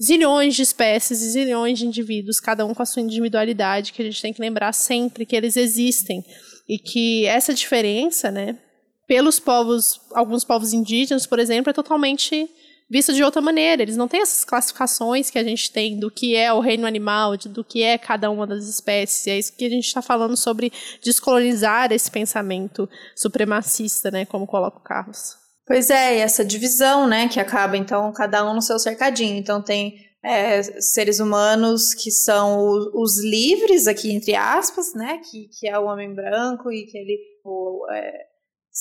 zilhões 0.00 0.54
de 0.54 0.62
espécies 0.62 1.22
e 1.22 1.30
zilhões 1.30 1.78
de 1.78 1.86
indivíduos, 1.86 2.38
cada 2.38 2.64
um 2.66 2.74
com 2.74 2.82
a 2.82 2.86
sua 2.86 3.02
individualidade, 3.02 3.92
que 3.92 4.02
a 4.02 4.04
gente 4.04 4.20
tem 4.20 4.32
que 4.32 4.40
lembrar 4.40 4.72
sempre 4.72 5.24
que 5.24 5.34
eles 5.34 5.56
existem 5.56 6.24
e 6.68 6.78
que 6.78 7.24
essa 7.24 7.54
diferença, 7.54 8.30
né, 8.30 8.56
pelos 9.08 9.40
povos, 9.40 10.00
alguns 10.12 10.44
povos 10.44 10.74
indígenas, 10.74 11.26
por 11.26 11.38
exemplo, 11.38 11.70
é 11.70 11.72
totalmente 11.72 12.48
visto 12.88 13.12
de 13.12 13.22
outra 13.22 13.40
maneira. 13.40 13.82
Eles 13.82 13.96
não 13.96 14.08
têm 14.08 14.22
essas 14.22 14.44
classificações 14.44 15.30
que 15.30 15.38
a 15.38 15.44
gente 15.44 15.70
tem 15.70 15.98
do 15.98 16.10
que 16.10 16.34
é 16.34 16.52
o 16.52 16.60
reino 16.60 16.86
animal, 16.86 17.36
do 17.36 17.64
que 17.64 17.82
é 17.82 17.98
cada 17.98 18.30
uma 18.30 18.46
das 18.46 18.66
espécies. 18.66 19.26
É 19.26 19.38
isso 19.38 19.56
que 19.56 19.64
a 19.64 19.70
gente 19.70 19.86
está 19.86 20.00
falando 20.00 20.36
sobre 20.36 20.72
descolonizar 21.02 21.92
esse 21.92 22.10
pensamento 22.10 22.88
supremacista, 23.14 24.10
né? 24.10 24.24
Como 24.24 24.46
coloca 24.46 24.78
o 24.78 24.82
Carlos. 24.82 25.36
Pois 25.66 25.90
é, 25.90 26.16
e 26.16 26.20
essa 26.20 26.44
divisão, 26.44 27.06
né? 27.06 27.28
Que 27.28 27.38
acaba, 27.38 27.76
então, 27.76 28.10
cada 28.12 28.48
um 28.50 28.54
no 28.54 28.62
seu 28.62 28.78
cercadinho. 28.78 29.36
Então, 29.36 29.60
tem 29.62 29.96
é, 30.24 30.62
seres 30.62 31.20
humanos 31.20 31.92
que 31.92 32.10
são 32.10 32.58
os, 32.58 32.86
os, 32.94 33.24
livres, 33.24 33.86
aqui 33.86 34.10
entre 34.12 34.34
aspas, 34.34 34.94
né? 34.94 35.20
Que, 35.30 35.48
que 35.48 35.68
é 35.68 35.78
o 35.78 35.84
homem 35.84 36.14
branco 36.14 36.72
e 36.72 36.86
que 36.86 36.96
ele. 36.96 37.18
O, 37.44 37.86
é, 37.92 38.26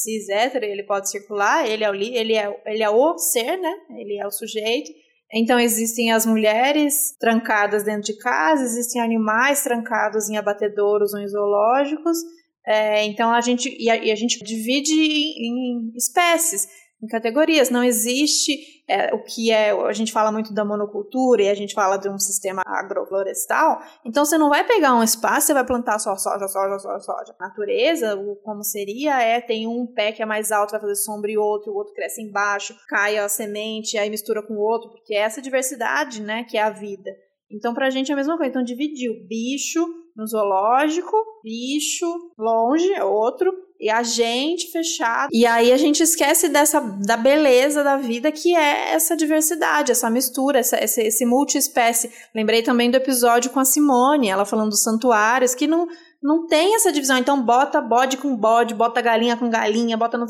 cis 0.01 0.29
hétero, 0.29 0.65
ele 0.65 0.83
pode 0.83 1.09
circular, 1.09 1.67
ele 1.67 1.83
é, 1.83 1.89
o, 1.89 1.95
ele, 1.95 2.35
é, 2.35 2.61
ele 2.65 2.83
é 2.83 2.89
o 2.89 3.17
ser, 3.17 3.57
né? 3.57 3.73
Ele 3.97 4.17
é 4.17 4.25
o 4.25 4.31
sujeito. 4.31 4.91
Então 5.33 5.59
existem 5.59 6.11
as 6.11 6.25
mulheres 6.25 7.17
trancadas 7.19 7.83
dentro 7.83 8.03
de 8.03 8.17
casa, 8.17 8.63
existem 8.63 9.01
animais 9.01 9.63
trancados 9.63 10.29
em 10.29 10.37
abatedouros 10.37 11.13
ou 11.13 11.19
em 11.19 11.27
zoológicos. 11.27 12.17
É, 12.65 13.05
então 13.05 13.31
a 13.31 13.41
gente 13.41 13.75
e 13.79 13.89
a, 13.89 13.97
e 13.97 14.11
a 14.11 14.15
gente 14.15 14.43
divide 14.43 14.93
em, 14.93 15.91
em 15.91 15.97
espécies 15.97 16.67
em 17.01 17.07
categorias. 17.07 17.69
Não 17.69 17.83
existe 17.83 18.57
é, 18.88 19.13
o 19.13 19.21
que 19.21 19.51
é. 19.51 19.71
A 19.71 19.93
gente 19.93 20.11
fala 20.11 20.31
muito 20.31 20.53
da 20.53 20.63
monocultura 20.63 21.43
e 21.43 21.49
a 21.49 21.53
gente 21.53 21.73
fala 21.73 21.97
de 21.97 22.09
um 22.09 22.17
sistema 22.17 22.63
agroflorestal. 22.65 23.81
Então 24.05 24.23
você 24.23 24.38
não 24.38 24.49
vai 24.49 24.65
pegar 24.65 24.95
um 24.95 25.03
espaço 25.03 25.51
e 25.51 25.53
vai 25.53 25.65
plantar 25.65 25.99
só 25.99 26.15
soja, 26.15 26.47
soja, 26.47 26.79
soja, 26.79 26.99
soja. 26.99 27.35
Natureza, 27.39 28.15
o, 28.15 28.35
como 28.38 28.63
seria, 28.63 29.21
é 29.21 29.41
tem 29.41 29.67
um 29.67 29.85
pé 29.85 30.11
que 30.11 30.23
é 30.23 30.25
mais 30.25 30.51
alto, 30.51 30.71
vai 30.71 30.79
fazer 30.79 30.95
sombra 30.95 31.29
e 31.29 31.38
outro, 31.38 31.71
o 31.73 31.75
outro 31.75 31.93
cresce 31.93 32.21
embaixo, 32.21 32.75
cai 32.88 33.17
a 33.17 33.27
semente, 33.27 33.97
aí 33.97 34.09
mistura 34.09 34.41
com 34.41 34.53
o 34.53 34.61
outro, 34.61 34.89
porque 34.89 35.13
é 35.13 35.19
essa 35.19 35.41
diversidade, 35.41 36.21
né, 36.21 36.43
que 36.43 36.57
é 36.57 36.61
a 36.61 36.69
vida. 36.69 37.11
Então, 37.49 37.73
pra 37.73 37.89
gente 37.89 38.09
é 38.11 38.13
a 38.13 38.17
mesma 38.17 38.38
coisa. 38.38 38.49
Então, 38.49 38.63
dividiu 38.63 39.13
bicho 39.27 39.85
no 40.15 40.25
zoológico, 40.25 41.15
bicho 41.43 42.05
longe, 42.38 42.91
é 42.93 43.03
outro, 43.03 43.53
e 43.80 43.89
a 43.89 44.01
gente 44.01 44.71
fechado. 44.71 45.30
E 45.32 45.45
aí 45.45 45.71
a 45.71 45.78
gente 45.78 46.01
esquece 46.01 46.49
dessa 46.49 46.80
da 46.80 47.15
beleza 47.15 47.84
da 47.84 47.97
vida 47.97 48.32
que 48.32 48.55
é 48.55 48.93
essa 48.93 49.15
diversidade, 49.15 49.91
essa 49.91 50.09
mistura, 50.09 50.59
essa, 50.59 50.84
esse, 50.84 51.01
esse 51.01 51.25
multiespécie. 51.25 52.11
Lembrei 52.34 52.63
também 52.63 52.89
do 52.89 52.97
episódio 52.97 53.51
com 53.51 53.59
a 53.59 53.65
Simone, 53.65 54.30
ela 54.30 54.45
falando 54.45 54.69
dos 54.69 54.82
santuários, 54.82 55.53
que 55.53 55.67
não, 55.67 55.88
não 56.21 56.47
tem 56.47 56.75
essa 56.75 56.91
divisão. 56.91 57.17
Então 57.17 57.41
bota 57.41 57.80
bode 57.80 58.17
com 58.17 58.36
bode, 58.36 58.73
bota 58.73 59.01
galinha 59.01 59.38
com 59.38 59.49
galinha, 59.49 59.95
bota 59.95 60.17
no. 60.17 60.25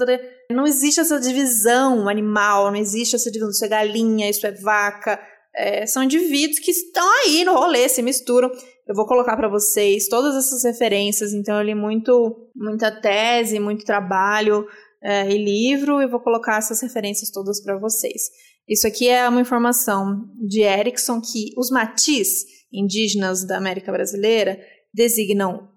Não 0.52 0.68
existe 0.68 1.00
essa 1.00 1.20
divisão 1.20 2.10
animal, 2.10 2.66
não 2.72 2.78
existe 2.78 3.16
essa 3.16 3.32
divisão. 3.32 3.52
Isso 3.52 3.66
é 3.66 3.70
galinha, 3.70 4.30
isso 4.30 4.46
é 4.46 4.52
vaca. 4.52 5.20
É, 5.56 5.88
são 5.88 6.04
indivíduos 6.04 6.60
que 6.60 6.70
estão 6.70 7.10
aí 7.24 7.44
no 7.44 7.54
rolê, 7.54 7.90
se 7.90 8.02
misturam. 8.02 8.52
Eu 8.88 8.96
vou 8.96 9.06
colocar 9.06 9.36
para 9.36 9.50
vocês 9.50 10.08
todas 10.08 10.36
essas 10.36 10.64
referências, 10.64 11.34
então 11.34 11.58
eu 11.58 11.64
li 11.64 11.76
muito, 11.76 12.50
muita 12.56 12.90
tese, 12.90 13.60
muito 13.60 13.84
trabalho 13.84 14.66
é, 15.04 15.30
e 15.30 15.38
livro, 15.38 16.02
e 16.02 16.08
vou 16.08 16.22
colocar 16.22 16.58
essas 16.58 16.82
referências 16.82 17.30
todas 17.30 17.62
para 17.62 17.78
vocês. 17.78 18.30
Isso 18.68 18.88
aqui 18.88 19.10
é 19.10 19.28
uma 19.28 19.42
informação 19.42 20.30
de 20.48 20.62
Erickson 20.62 21.20
que 21.22 21.50
os 21.58 21.70
matis 21.70 22.46
indígenas 22.72 23.46
da 23.46 23.58
América 23.58 23.92
Brasileira 23.92 24.58
designam 24.94 25.70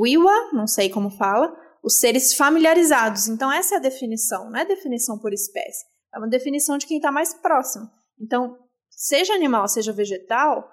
Wiwa, 0.00 0.52
não 0.52 0.66
sei 0.66 0.88
como 0.88 1.10
fala, 1.10 1.52
os 1.82 1.98
seres 1.98 2.34
familiarizados. 2.34 3.28
Então 3.28 3.52
essa 3.52 3.76
é 3.76 3.78
a 3.78 3.80
definição, 3.80 4.50
não 4.50 4.58
é 4.58 4.64
definição 4.64 5.18
por 5.18 5.32
espécie, 5.32 5.84
é 6.12 6.18
uma 6.18 6.28
definição 6.28 6.76
de 6.76 6.86
quem 6.86 6.98
está 6.98 7.12
mais 7.12 7.34
próximo. 7.34 7.88
Então, 8.20 8.56
seja 8.90 9.32
animal, 9.32 9.68
seja 9.68 9.92
vegetal, 9.92 10.68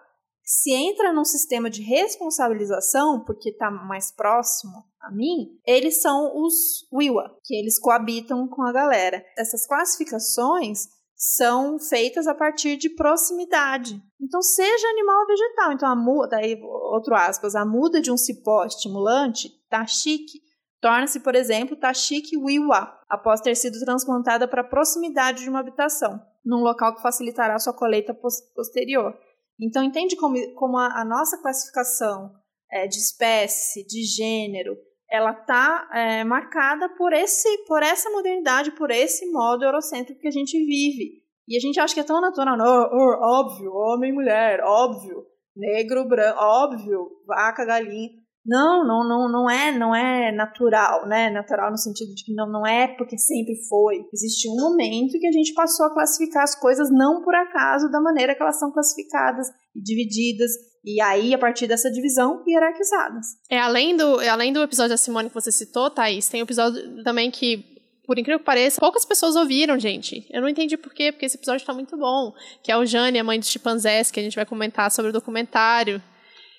se 0.45 0.71
entra 0.71 1.11
num 1.11 1.25
sistema 1.25 1.71
de 1.71 1.81
responsabilização, 1.81 3.25
porque 3.25 3.49
está 3.49 3.71
mais 3.71 4.11
próximo 4.11 4.85
a 5.01 5.11
mim, 5.11 5.59
eles 5.65 6.01
são 6.01 6.31
os 6.35 6.87
Wiwa, 6.93 7.35
que 7.43 7.55
eles 7.55 7.79
coabitam 7.79 8.47
com 8.47 8.61
a 8.61 8.71
galera. 8.71 9.25
Essas 9.37 9.65
classificações 9.65 10.87
são 11.15 11.79
feitas 11.79 12.27
a 12.27 12.35
partir 12.35 12.77
de 12.77 12.89
proximidade. 12.89 13.99
Então, 14.21 14.41
seja 14.41 14.87
animal 14.89 15.21
ou 15.21 15.27
vegetal. 15.27 15.71
Então, 15.71 15.89
a 15.89 15.95
muda, 15.95 16.37
aí, 16.37 16.59
outro 16.61 17.15
aspas, 17.15 17.55
a 17.55 17.65
muda 17.65 17.99
de 17.99 18.11
um 18.11 18.17
cipó 18.17 18.65
estimulante, 18.65 19.51
chique, 19.87 20.41
torna-se, 20.79 21.19
por 21.21 21.33
exemplo, 21.35 21.77
chique 21.93 22.37
wiwa, 22.37 22.93
após 23.09 23.41
ter 23.41 23.55
sido 23.55 23.79
transplantada 23.79 24.47
para 24.47 24.61
a 24.61 24.67
proximidade 24.67 25.43
de 25.43 25.49
uma 25.49 25.59
habitação, 25.59 26.19
num 26.43 26.61
local 26.61 26.95
que 26.95 27.01
facilitará 27.01 27.57
sua 27.57 27.73
colheita 27.73 28.13
posterior. 28.55 29.17
Então, 29.59 29.83
entende 29.83 30.15
como, 30.15 30.35
como 30.55 30.77
a, 30.77 31.01
a 31.01 31.05
nossa 31.05 31.41
classificação 31.41 32.31
é, 32.71 32.87
de 32.87 32.97
espécie, 32.97 33.85
de 33.85 34.03
gênero, 34.03 34.75
ela 35.09 35.31
está 35.31 35.87
é, 35.93 36.23
marcada 36.23 36.89
por 36.89 37.13
esse, 37.13 37.47
por 37.65 37.81
essa 37.83 38.09
modernidade, 38.09 38.71
por 38.71 38.91
esse 38.91 39.31
modo 39.31 39.63
eurocêntrico 39.63 40.19
que 40.19 40.27
a 40.27 40.31
gente 40.31 40.57
vive. 40.57 41.23
E 41.47 41.55
a 41.55 41.59
gente 41.59 41.79
acha 41.79 41.93
que 41.93 41.99
é 41.99 42.03
tão 42.03 42.19
natural, 42.19 42.57
óbvio, 42.59 43.71
homem 43.71 44.09
e 44.09 44.13
mulher, 44.13 44.61
óbvio, 44.63 45.25
negro, 45.55 46.07
branco, 46.07 46.39
óbvio, 46.39 47.11
vaca, 47.25 47.63
galinha. 47.65 48.24
Não, 48.45 48.85
não, 48.85 49.07
não, 49.07 49.31
não 49.31 49.49
é, 49.49 49.71
não 49.77 49.95
é 49.95 50.31
natural, 50.31 51.07
né? 51.07 51.29
Natural 51.31 51.71
no 51.71 51.77
sentido 51.77 52.13
de 52.13 52.23
que 52.23 52.33
não, 52.33 52.47
não 52.47 52.65
é 52.65 52.87
porque 52.87 53.17
sempre 53.17 53.55
foi. 53.67 54.05
Existe 54.13 54.47
um 54.47 54.55
momento 54.55 55.19
que 55.19 55.27
a 55.27 55.31
gente 55.31 55.53
passou 55.53 55.87
a 55.87 55.93
classificar 55.93 56.43
as 56.43 56.53
coisas 56.59 56.89
não 56.91 57.23
por 57.23 57.33
acaso 57.33 57.89
da 57.89 57.99
maneira 57.99 58.35
que 58.35 58.41
elas 58.41 58.59
são 58.59 58.71
classificadas 58.71 59.47
e 59.75 59.81
divididas 59.81 60.51
e 60.85 61.01
aí, 61.01 61.33
a 61.33 61.37
partir 61.39 61.65
dessa 61.65 61.89
divisão, 61.89 62.43
hierarquizadas. 62.47 63.25
É, 63.49 63.59
além 63.59 63.97
do, 63.97 64.21
é, 64.21 64.29
além 64.29 64.53
do 64.53 64.61
episódio 64.61 64.91
da 64.91 64.97
Simone 64.97 65.29
que 65.29 65.33
você 65.33 65.51
citou, 65.51 65.89
Thaís, 65.89 66.29
tem 66.29 66.41
um 66.41 66.45
episódio 66.45 67.03
também 67.03 67.31
que 67.31 67.73
por 68.05 68.19
incrível 68.19 68.37
que 68.37 68.45
pareça, 68.45 68.79
poucas 68.79 69.03
pessoas 69.03 69.35
ouviram, 69.35 69.79
gente. 69.79 70.27
Eu 70.29 70.41
não 70.41 70.47
entendi 70.47 70.77
por 70.77 70.93
quê, 70.93 71.11
porque 71.11 71.25
esse 71.25 71.37
episódio 71.37 71.65
tá 71.65 71.73
muito 71.73 71.97
bom. 71.97 72.33
Que 72.61 72.71
é 72.71 72.77
o 72.77 72.85
Jane, 72.85 73.17
a 73.17 73.23
mãe 73.23 73.39
dos 73.39 73.49
chimpanzés, 73.49 74.11
que 74.11 74.19
a 74.19 74.23
gente 74.23 74.35
vai 74.35 74.45
comentar 74.45 74.91
sobre 74.91 75.09
o 75.09 75.13
documentário. 75.13 75.99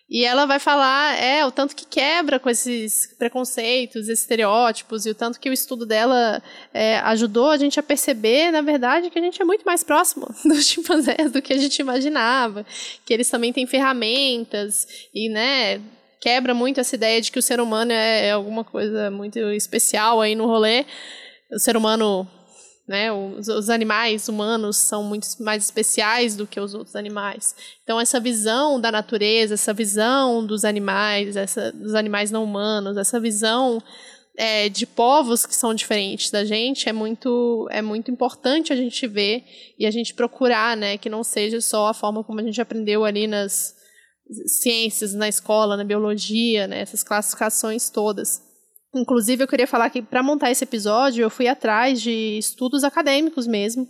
E 0.09 0.24
ela 0.24 0.46
vai 0.46 0.61
falar, 0.61 1.20
é, 1.20 1.44
o 1.44 1.50
tanto 1.50 1.74
que 1.74 1.84
quebra 1.84 2.38
com 2.38 2.48
esses 2.48 3.12
preconceitos, 3.18 4.09
esses 4.09 4.20
estereótipos, 4.20 5.04
e 5.04 5.11
o 5.11 5.14
tanto 5.14 5.40
que 5.40 5.50
o 5.50 5.52
estudo 5.52 5.84
dela 5.84 6.40
é, 6.72 6.98
ajudou 6.98 7.50
a 7.50 7.57
gente 7.57 7.80
a 7.80 7.82
perceber, 7.82 8.52
na 8.52 8.61
verdade, 8.61 9.11
que 9.11 9.18
a 9.18 9.22
gente 9.22 9.42
é 9.42 9.44
muito 9.44 9.64
mais 9.64 9.82
próximo 9.82 10.28
dos 10.46 10.64
chimpanzés 10.64 11.32
do 11.32 11.42
que 11.42 11.52
a 11.52 11.59
gente 11.59 11.80
imaginava. 11.80 12.64
Que 13.04 13.12
eles 13.12 13.28
também 13.28 13.52
têm 13.52 13.66
ferramentas, 13.66 14.86
e, 15.12 15.28
né, 15.28 15.80
quebra 16.20 16.54
muito 16.54 16.78
essa 16.78 16.94
ideia 16.94 17.20
de 17.20 17.32
que 17.32 17.38
o 17.40 17.42
ser 17.42 17.61
humano 17.61 17.90
é, 17.90 18.28
é 18.28 18.30
alguma 18.30 18.62
coisa 18.62 19.11
muito 19.11 19.40
especial 19.50 20.20
aí 20.20 20.36
no 20.36 20.46
rolê. 20.46 20.86
O 21.50 21.59
ser 21.59 21.76
humano 21.76 22.28
né? 22.87 23.12
Os, 23.12 23.49
os, 23.49 23.68
animais 23.68 24.28
humanos 24.28 24.76
são 24.76 25.03
muito 25.03 25.26
mais 25.41 25.64
especiais 25.64 26.37
do 26.37 26.47
que 26.47 26.61
os 26.61 26.72
outros 26.74 26.95
animais. 26.95 27.55
Então 27.82 28.01
essa 28.01 28.20
visão 28.20 28.80
da 28.80 28.93
natureza, 28.93 29.55
essa 29.55 29.72
visão 29.72 30.47
dos 30.47 30.64
animais, 30.64 31.37
essa 31.37 31.72
dos 31.72 31.95
animais 31.95 32.30
não 32.30 32.45
humanos, 32.45 32.97
essa 32.97 33.18
visão 33.18 33.82
é, 34.37 34.68
de 34.68 34.87
povos 34.87 35.45
que 35.47 35.55
são 35.55 35.74
diferentes 35.74 36.30
da 36.30 36.45
gente 36.45 36.89
é 36.89 36.93
muito 36.93 37.66
é 37.70 37.80
muito 37.82 38.11
importante 38.11 38.72
a 38.72 38.76
gente 38.76 39.07
ver 39.07 39.45
e 39.78 39.87
a 39.87 39.91
gente 39.91 40.14
procurar, 40.14 40.76
né? 40.76 40.97
Que 40.97 41.09
não 41.09 41.24
seja 41.24 41.61
só 41.61 41.89
a 41.89 41.95
forma 41.95 42.22
como 42.22 42.39
a 42.39 42.43
gente 42.43 42.61
aprendeu 42.61 43.05
ali 43.05 43.26
nas 43.26 43.74
ciências, 44.47 45.14
na 45.14 45.28
escola, 45.28 45.76
na 45.76 45.84
biologia, 45.84 46.66
né? 46.66 46.80
Essas 46.80 47.03
classificações 47.03 47.91
todas. 47.91 48.45
Inclusive, 48.99 49.42
eu 49.42 49.49
queria 49.49 49.66
falar 49.66 49.90
que 49.90 50.03
para 50.03 50.22
montar 50.22 50.51
esse 50.51 50.64
episódio, 50.64 51.22
eu 51.22 51.30
fui 51.30 51.49
atrás 51.49 52.01
de 52.01 52.38
estudos 52.38 52.84
acadêmicos 52.84 53.47
mesmo, 53.47 53.88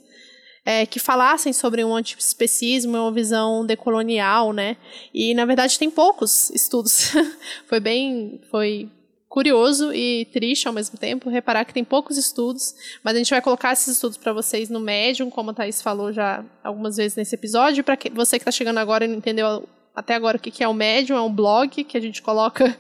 é, 0.65 0.85
que 0.85 0.99
falassem 0.99 1.53
sobre 1.53 1.85
um 1.85 1.95
antiespecismo, 1.95 2.99
uma 2.99 3.13
visão 3.13 3.65
decolonial, 3.65 4.53
né? 4.53 4.77
E 5.15 5.33
na 5.33 5.45
verdade 5.45 5.79
tem 5.79 5.89
poucos 5.89 6.51
estudos. 6.51 7.13
foi 7.67 7.79
bem, 7.79 8.41
foi 8.51 8.91
curioso 9.29 9.93
e 9.93 10.27
triste 10.33 10.67
ao 10.67 10.73
mesmo 10.73 10.99
tempo 10.99 11.29
reparar 11.29 11.65
que 11.65 11.75
tem 11.75 11.85
poucos 11.85 12.17
estudos, 12.17 12.75
mas 13.05 13.15
a 13.15 13.19
gente 13.19 13.31
vai 13.31 13.43
colocar 13.43 13.73
esses 13.73 13.89
estudos 13.89 14.17
para 14.17 14.33
vocês 14.33 14.71
no 14.71 14.81
Medium, 14.81 15.31
como 15.31 15.51
a 15.51 15.55
Thais 15.55 15.83
falou 15.83 16.13
já 16.13 16.45
algumas 16.65 16.97
vezes 16.97 17.17
nesse 17.17 17.35
episódio. 17.35 17.85
Para 17.85 17.99
você 18.15 18.39
que 18.39 18.43
está 18.43 18.51
chegando 18.51 18.79
agora 18.79 19.05
e 19.05 19.09
não 19.09 19.17
entendeu 19.17 19.69
até 19.95 20.15
agora 20.15 20.37
o 20.37 20.41
que 20.41 20.65
é 20.65 20.69
o 20.69 20.75
Medium, 20.75 21.17
é 21.17 21.21
um 21.21 21.33
blog 21.33 21.85
que 21.85 21.97
a 21.97 22.01
gente 22.01 22.23
coloca 22.23 22.77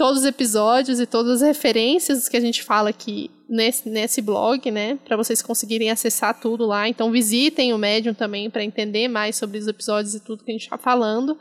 todos 0.00 0.20
os 0.20 0.24
episódios 0.24 0.98
e 0.98 1.04
todas 1.04 1.42
as 1.42 1.48
referências 1.48 2.26
que 2.26 2.34
a 2.34 2.40
gente 2.40 2.62
fala 2.62 2.88
aqui 2.88 3.30
nesse, 3.46 3.86
nesse 3.86 4.22
blog, 4.22 4.70
né? 4.70 4.98
Para 5.04 5.14
vocês 5.14 5.42
conseguirem 5.42 5.90
acessar 5.90 6.40
tudo 6.40 6.64
lá. 6.64 6.88
Então 6.88 7.12
visitem 7.12 7.74
o 7.74 7.78
Medium 7.78 8.14
também 8.14 8.48
para 8.48 8.64
entender 8.64 9.08
mais 9.08 9.36
sobre 9.36 9.58
os 9.58 9.68
episódios 9.68 10.14
e 10.14 10.20
tudo 10.20 10.42
que 10.42 10.50
a 10.50 10.54
gente 10.54 10.62
está 10.62 10.78
falando. 10.78 11.36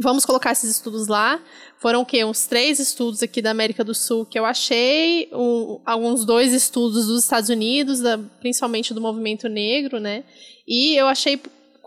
Vamos 0.00 0.24
colocar 0.24 0.52
esses 0.52 0.70
estudos 0.70 1.08
lá. 1.08 1.44
Foram 1.78 2.00
o 2.00 2.06
quê? 2.06 2.24
Uns 2.24 2.46
três 2.46 2.78
estudos 2.78 3.22
aqui 3.22 3.42
da 3.42 3.50
América 3.50 3.84
do 3.84 3.94
Sul 3.94 4.24
que 4.24 4.38
eu 4.38 4.46
achei, 4.46 5.28
um, 5.30 5.82
alguns 5.84 6.24
dois 6.24 6.54
estudos 6.54 7.06
dos 7.06 7.24
Estados 7.24 7.50
Unidos, 7.50 8.00
da, 8.00 8.16
principalmente 8.40 8.94
do 8.94 9.00
movimento 9.02 9.46
negro, 9.46 10.00
né? 10.00 10.24
E 10.66 10.96
eu 10.96 11.06
achei 11.06 11.38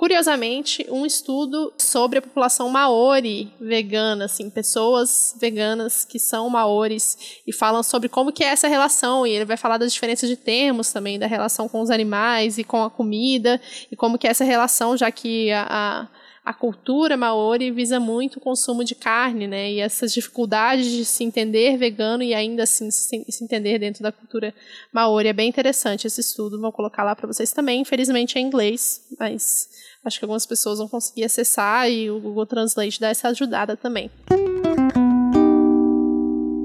curiosamente, 0.02 0.84
um 0.90 1.06
estudo 1.06 1.72
sobre 1.78 2.18
a 2.18 2.22
população 2.24 2.68
maori 2.70 3.54
vegana, 3.62 4.26
assim, 4.26 4.50
pessoas 4.50 5.36
veganas 5.40 6.04
que 6.04 6.18
são 6.18 6.50
maores 6.50 7.40
e 7.46 7.54
falam 7.54 7.84
sobre 7.84 8.10
como 8.10 8.32
que 8.32 8.44
é 8.44 8.48
essa 8.48 8.68
relação, 8.68 9.28
e 9.28 9.30
ele 9.30 9.46
vai 9.46 9.58
falar 9.58 9.78
das 9.78 9.94
diferenças 9.94 10.28
de 10.28 10.36
termos 10.36 10.92
também, 10.92 11.20
da 11.20 11.28
relação 11.28 11.70
com 11.70 11.82
os 11.82 11.92
animais 11.92 12.58
e 12.58 12.64
com 12.64 12.84
a 12.84 12.90
comida, 12.90 13.62
e 13.92 13.96
como 13.96 14.18
que 14.18 14.26
é 14.26 14.32
essa 14.32 14.44
relação, 14.44 14.98
já 14.98 15.12
que 15.12 15.52
a, 15.52 15.68
a 15.70 16.08
a 16.44 16.54
cultura 16.54 17.16
maori 17.16 17.70
visa 17.70 18.00
muito 18.00 18.38
o 18.38 18.42
consumo 18.42 18.84
de 18.84 18.96
carne, 18.96 19.46
né? 19.46 19.72
E 19.72 19.80
essas 19.80 20.12
dificuldades 20.12 20.88
de 20.88 21.06
se 21.06 21.24
entender 21.24 21.78
vegano 21.78 22.24
e 22.24 22.34
ainda 22.34 22.64
assim 22.64 22.90
se, 22.90 23.24
entender 23.42 23.78
dentro 23.78 24.02
da 24.02 24.12
cultura 24.12 24.54
maori 24.92 25.28
é 25.28 25.34
bem 25.34 25.48
interessante 25.48 26.08
esse 26.08 26.20
estudo. 26.20 26.60
Vou 26.60 26.72
colocar 26.72 27.04
lá 27.04 27.16
para 27.16 27.28
vocês 27.28 27.52
também. 27.52 27.82
Infelizmente 27.82 28.38
é 28.38 28.42
em 28.42 28.48
inglês, 28.48 29.06
mas 29.20 29.70
acho 30.04 30.20
que 30.20 30.26
algumas 30.26 30.46
pessoas 30.46 30.80
vão 30.80 30.88
conseguir 30.88 31.24
acessar 31.24 31.90
e 31.90 32.10
o 32.10 32.20
Google 32.20 32.46
Translate 32.46 33.00
dá 33.00 33.10
essa 33.10 33.30
ajudada 33.30 33.76
também. 33.76 34.10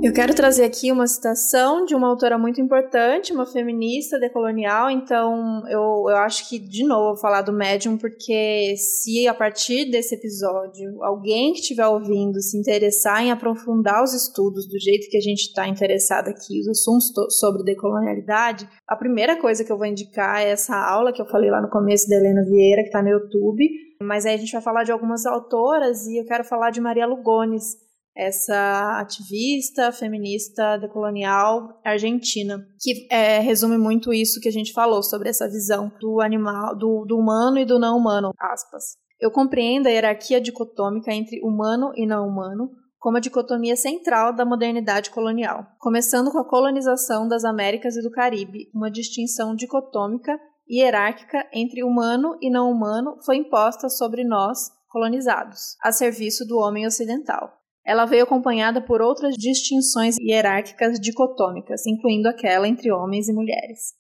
Eu 0.03 0.13
quero 0.13 0.35
trazer 0.35 0.65
aqui 0.65 0.93
uma 0.93 1.07
citação 1.07 1.85
de 1.85 1.95
uma 1.95 2.07
autora 2.07 2.37
muito 2.37 2.61
importante, 2.61 3.33
uma 3.33 3.47
feminista 3.47 4.21
decolonial, 4.21 4.91
então 4.91 5.67
eu, 5.69 6.05
eu 6.09 6.17
acho 6.19 6.49
que, 6.49 6.59
de 6.59 6.85
novo, 6.85 7.15
vou 7.15 7.17
falar 7.17 7.43
do 7.43 7.53
médium, 7.53 7.97
porque 7.97 8.77
se 8.77 9.27
a 9.27 9.33
partir 9.33 9.91
desse 9.91 10.15
episódio 10.15 11.03
alguém 11.03 11.53
que 11.53 11.61
estiver 11.61 11.87
ouvindo 11.87 12.41
se 12.41 12.59
interessar 12.59 13.25
em 13.25 13.33
aprofundar 13.33 14.05
os 14.05 14.13
estudos 14.13 14.69
do 14.69 14.79
jeito 14.79 15.09
que 15.11 15.17
a 15.17 15.21
gente 15.21 15.49
está 15.49 15.67
interessado 15.67 16.29
aqui, 16.29 16.61
os 16.61 16.69
assuntos 16.69 17.39
sobre 17.39 17.65
decolonialidade, 17.65 18.69
a 18.87 18.97
primeira 18.97 19.41
coisa 19.41 19.65
que 19.65 19.73
eu 19.73 19.79
vou 19.79 19.87
indicar 19.87 20.43
é 20.43 20.51
essa 20.51 20.77
aula 20.77 21.13
que 21.13 21.23
eu 21.23 21.27
falei 21.27 21.51
lá 21.51 21.61
no 21.61 21.71
começo 21.71 22.09
da 22.09 22.17
Helena 22.17 22.45
Vieira, 22.45 22.83
que 22.83 22.89
está 22.89 23.03
no 23.03 23.09
YouTube, 23.09 23.67
mas 24.01 24.27
aí 24.27 24.35
a 24.35 24.39
gente 24.39 24.53
vai 24.53 24.63
falar 24.63 24.85
de 24.85 24.93
algumas 24.93 25.25
autoras 25.25 26.07
e 26.07 26.21
eu 26.21 26.25
quero 26.27 26.45
falar 26.45 26.71
de 26.71 26.83
Maria 26.83 27.07
Lugones 27.07 27.86
essa 28.17 28.99
ativista 28.99 29.93
feminista 29.93 30.79
decolonial 30.79 31.81
argentina, 31.85 32.67
que 32.81 33.07
é, 33.11 33.41
resume 33.41 33.77
muito 33.77 34.13
isso 34.13 34.41
que 34.41 34.49
a 34.49 34.53
gente 34.53 34.73
falou 34.73 35.03
sobre 35.03 35.29
essa 35.29 35.47
visão 35.49 35.93
do 36.01 36.21
animal, 36.21 36.75
do, 36.77 37.05
do 37.07 37.19
humano 37.19 37.59
e 37.59 37.67
do 37.67 37.79
não 37.79 37.99
humano, 37.99 38.33
aspas. 38.39 38.97
Eu 39.21 39.31
compreendo 39.31 39.87
a 39.87 39.91
hierarquia 39.91 40.41
dicotômica 40.41 41.13
entre 41.13 41.41
humano 41.43 41.93
e 41.95 42.07
não 42.07 42.27
humano 42.27 42.71
como 42.99 43.19
a 43.19 43.21
dicotomia 43.21 43.77
central 43.77 44.35
da 44.35 44.45
modernidade 44.45 45.11
colonial, 45.11 45.65
começando 45.79 46.33
com 46.33 46.39
a 46.39 46.49
colonização 46.49 47.29
das 47.29 47.45
Américas 47.45 47.97
e 47.97 48.03
do 48.03 48.11
Caribe, 48.11 48.69
uma 48.75 48.91
distinção 48.91 49.55
dicotômica 49.55 50.37
e 50.69 50.81
hierárquica 50.81 51.49
entre 51.53 51.85
humano 51.85 52.37
e 52.41 52.51
não 52.51 52.69
humano 52.69 53.17
foi 53.25 53.37
imposta 53.37 53.89
sobre 53.89 54.25
nós, 54.25 54.59
colonizados, 54.89 55.77
a 55.83 55.93
serviço 55.93 56.45
do 56.45 56.59
homem 56.59 56.85
ocidental. 56.85 57.53
Ela 57.87 58.05
veio 58.05 58.25
acompanhada 58.25 58.81
por 58.81 59.01
outras 59.01 59.37
distinções 59.37 60.17
hierárquicas 60.19 60.99
dicotômicas, 60.99 61.87
incluindo 61.87 62.29
aquela 62.29 62.67
entre 62.67 62.91
homens 62.91 63.29
e 63.29 63.33
mulheres. 63.33 63.95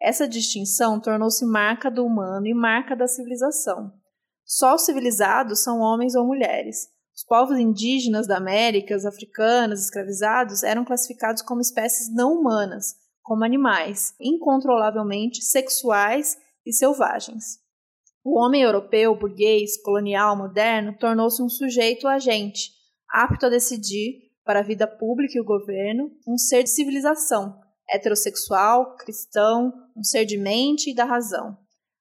Essa 0.00 0.28
distinção 0.28 1.00
tornou-se 1.00 1.44
marca 1.44 1.90
do 1.90 2.06
humano 2.06 2.46
e 2.46 2.54
marca 2.54 2.94
da 2.94 3.08
civilização. 3.08 3.92
Só 4.44 4.76
os 4.76 4.84
civilizados 4.84 5.62
são 5.62 5.80
homens 5.80 6.14
ou 6.14 6.24
mulheres. 6.24 6.88
Os 7.14 7.24
povos 7.24 7.58
indígenas 7.58 8.28
da 8.28 8.36
América, 8.36 8.96
os 8.96 9.04
africanos, 9.04 9.80
escravizados, 9.80 10.62
eram 10.62 10.84
classificados 10.84 11.42
como 11.42 11.60
espécies 11.60 12.14
não 12.14 12.34
humanas, 12.34 12.94
como 13.22 13.44
animais, 13.44 14.14
incontrolavelmente 14.20 15.44
sexuais 15.44 16.36
e 16.64 16.72
selvagens. 16.72 17.60
O 18.24 18.38
homem 18.38 18.62
europeu, 18.62 19.16
burguês, 19.16 19.82
colonial, 19.82 20.36
moderno, 20.36 20.96
tornou-se 20.96 21.42
um 21.42 21.48
sujeito 21.48 22.06
agente, 22.06 22.70
apto 23.12 23.46
a 23.46 23.50
decidir 23.50 24.30
para 24.44 24.60
a 24.60 24.62
vida 24.62 24.86
pública 24.86 25.36
e 25.36 25.40
o 25.40 25.44
governo, 25.44 26.10
um 26.26 26.36
ser 26.36 26.62
de 26.62 26.70
civilização, 26.70 27.60
heterossexual, 27.88 28.96
cristão, 28.96 29.72
um 29.96 30.02
ser 30.02 30.24
de 30.24 30.38
mente 30.38 30.90
e 30.90 30.94
da 30.94 31.04
razão. 31.04 31.56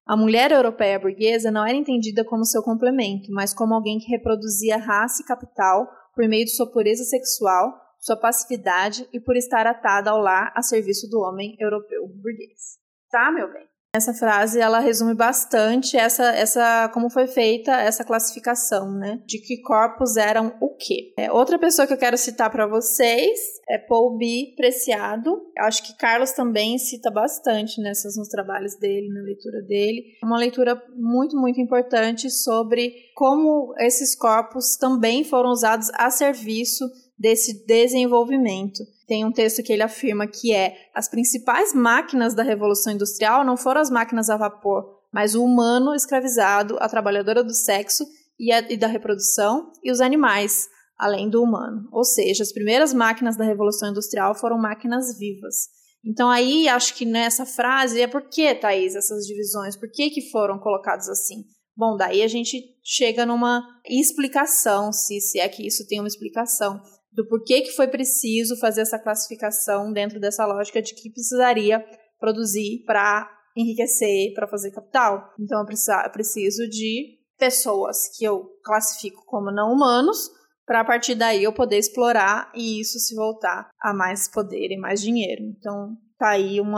A 0.06 0.18
mulher 0.18 0.52
europeia 0.52 1.00
burguesa 1.00 1.52
não 1.52 1.66
era 1.66 1.78
entendida 1.78 2.26
como 2.26 2.46
seu 2.46 2.64
complemento, 2.64 3.32
mas 3.32 3.54
como 3.54 3.74
alguém 3.74 4.00
que 4.00 4.10
reproduzia 4.10 4.78
raça 4.78 5.22
e 5.22 5.26
capital 5.26 5.88
por 6.16 6.28
meio 6.28 6.46
de 6.46 6.56
sua 6.56 6.70
pureza 6.72 7.04
sexual, 7.04 7.80
sua 8.00 8.18
passividade 8.18 9.08
e 9.14 9.20
por 9.20 9.38
estar 9.38 9.68
atada 9.68 10.10
ao 10.10 10.20
lar 10.20 10.52
a 10.56 10.62
serviço 10.62 11.08
do 11.08 11.20
homem 11.20 11.56
europeu 11.60 12.08
burguês. 12.08 12.80
Tá, 13.10 13.32
meu 13.32 13.52
bem? 13.52 13.71
Essa 13.94 14.14
frase 14.14 14.58
ela 14.58 14.80
resume 14.80 15.14
bastante 15.14 15.98
essa, 15.98 16.24
essa 16.34 16.88
como 16.94 17.10
foi 17.10 17.28
feita 17.28 17.74
essa 17.74 18.06
classificação, 18.06 18.90
né? 18.90 19.22
De 19.26 19.38
que 19.40 19.62
corpos 19.62 20.16
eram 20.16 20.56
o 20.62 20.70
quê? 20.78 21.14
É, 21.18 21.30
outra 21.30 21.60
pessoa 21.60 21.86
que 21.86 21.92
eu 21.92 21.98
quero 21.98 22.18
citar 22.18 22.50
para 22.50 22.66
vocês 22.66 23.38
é 23.70 23.78
Paul 23.78 24.18
B. 24.18 24.54
Preciado. 24.56 25.42
Acho 25.60 25.84
que 25.84 25.98
Carlos 25.98 26.32
também 26.32 26.78
cita 26.78 27.12
bastante 27.12 27.82
nessas 27.82 28.16
nos 28.16 28.30
trabalhos 28.30 28.78
dele, 28.80 29.10
na 29.10 29.24
leitura 29.24 29.62
dele. 29.62 30.04
Uma 30.24 30.38
leitura 30.38 30.82
muito 30.96 31.36
muito 31.36 31.60
importante 31.60 32.30
sobre 32.30 32.94
como 33.14 33.74
esses 33.78 34.16
corpos 34.16 34.78
também 34.78 35.26
foram 35.26 35.50
usados 35.50 35.90
a 35.96 36.10
serviço 36.10 36.86
desse 37.22 37.64
desenvolvimento. 37.68 38.84
Tem 39.08 39.24
um 39.24 39.32
texto 39.32 39.62
que 39.62 39.72
ele 39.72 39.84
afirma 39.84 40.26
que 40.26 40.52
é 40.52 40.76
as 40.94 41.08
principais 41.08 41.72
máquinas 41.72 42.34
da 42.34 42.42
Revolução 42.42 42.92
Industrial 42.92 43.46
não 43.46 43.56
foram 43.56 43.80
as 43.80 43.92
máquinas 43.92 44.28
a 44.30 44.38
vapor, 44.38 44.84
mas 45.14 45.36
o 45.36 45.44
humano 45.44 45.94
escravizado, 45.94 46.78
a 46.80 46.90
trabalhadora 46.90 47.44
do 47.44 47.54
sexo 47.54 48.04
e, 48.40 48.52
a, 48.52 48.60
e 48.72 48.76
da 48.76 48.88
reprodução 48.88 49.72
e 49.84 49.92
os 49.92 50.02
animais, 50.02 50.68
além 50.98 51.30
do 51.30 51.44
humano. 51.44 51.88
Ou 51.92 52.04
seja, 52.04 52.42
as 52.42 52.52
primeiras 52.52 52.92
máquinas 52.92 53.38
da 53.38 53.46
Revolução 53.46 53.92
Industrial 53.92 54.34
foram 54.34 54.58
máquinas 54.58 55.16
vivas. 55.20 55.68
Então 56.04 56.28
aí 56.28 56.68
acho 56.68 56.96
que 56.96 57.06
nessa 57.06 57.46
frase 57.46 58.02
é 58.02 58.08
por 58.08 58.30
que, 58.30 58.56
Thaís, 58.56 58.96
essas 58.96 59.28
divisões? 59.28 59.78
Por 59.78 59.92
que, 59.92 60.10
que 60.10 60.32
foram 60.32 60.58
colocados 60.58 61.08
assim? 61.08 61.44
Bom, 61.78 61.96
daí 61.96 62.24
a 62.24 62.28
gente 62.28 62.58
chega 62.84 63.28
numa 63.28 63.64
explicação, 63.88 64.92
se, 64.92 65.22
se 65.22 65.40
é 65.40 65.48
que 65.48 65.66
isso 65.66 65.86
tem 65.88 66.00
uma 66.00 66.08
explicação 66.08 66.82
do 67.12 67.28
porquê 67.28 67.62
que 67.62 67.72
foi 67.72 67.88
preciso 67.88 68.58
fazer 68.58 68.82
essa 68.82 69.00
classificação 69.00 69.92
dentro 69.92 70.20
dessa 70.20 70.46
lógica 70.46 70.82
de 70.82 70.94
que 70.94 71.12
precisaria 71.12 71.84
produzir 72.20 72.84
para 72.86 73.30
enriquecer, 73.56 74.34
para 74.34 74.48
fazer 74.48 74.72
capital. 74.72 75.30
Então 75.40 75.60
eu 75.60 75.66
preciso 76.12 76.68
de 76.70 77.20
pessoas 77.38 77.98
que 78.16 78.24
eu 78.24 78.46
classifico 78.64 79.24
como 79.26 79.52
não 79.52 79.74
humanos, 79.74 80.30
para 80.66 80.82
a 80.82 80.86
partir 80.86 81.16
daí 81.16 81.44
eu 81.44 81.52
poder 81.52 81.78
explorar 81.78 82.52
e 82.56 82.80
isso 82.80 82.98
se 83.00 83.16
voltar 83.16 83.70
a 83.82 83.94
mais 83.94 84.30
poder 84.30 84.72
e 84.72 84.78
mais 84.78 85.02
dinheiro. 85.02 85.44
Então 85.44 85.98
tá 86.18 86.30
aí 86.30 86.62
um 86.62 86.74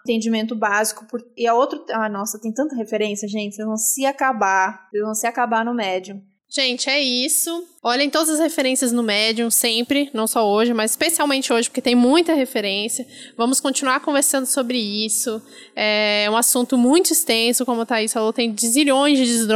entendimento 0.00 0.56
básico. 0.56 1.06
Por... 1.06 1.20
E 1.36 1.46
a 1.46 1.54
outro. 1.54 1.84
Ah, 1.90 2.08
nossa, 2.08 2.40
tem 2.40 2.52
tanta 2.52 2.74
referência, 2.74 3.28
gente. 3.28 3.54
Vocês 3.54 3.66
vão 3.66 3.76
se 3.76 4.06
acabar. 4.06 4.88
Vocês 4.90 5.04
vão 5.04 5.14
se 5.14 5.26
acabar 5.26 5.64
no 5.64 5.74
médium. 5.74 6.20
Gente, 6.48 6.88
é 6.88 7.00
isso. 7.00 7.66
Olhem 7.82 8.08
todas 8.08 8.30
as 8.30 8.38
referências 8.38 8.92
no 8.92 9.02
Medium, 9.02 9.50
sempre, 9.50 10.08
não 10.14 10.28
só 10.28 10.48
hoje, 10.48 10.72
mas 10.72 10.92
especialmente 10.92 11.52
hoje, 11.52 11.68
porque 11.68 11.82
tem 11.82 11.94
muita 11.94 12.34
referência. 12.34 13.06
Vamos 13.36 13.60
continuar 13.60 14.00
conversando 14.00 14.46
sobre 14.46 14.78
isso. 14.78 15.42
É 15.74 16.28
um 16.30 16.36
assunto 16.36 16.78
muito 16.78 17.12
extenso, 17.12 17.66
como 17.66 17.80
a 17.80 17.86
Thaís 17.86 18.12
falou, 18.12 18.32
tem 18.32 18.54
zilhões 18.58 19.18
de 19.18 19.46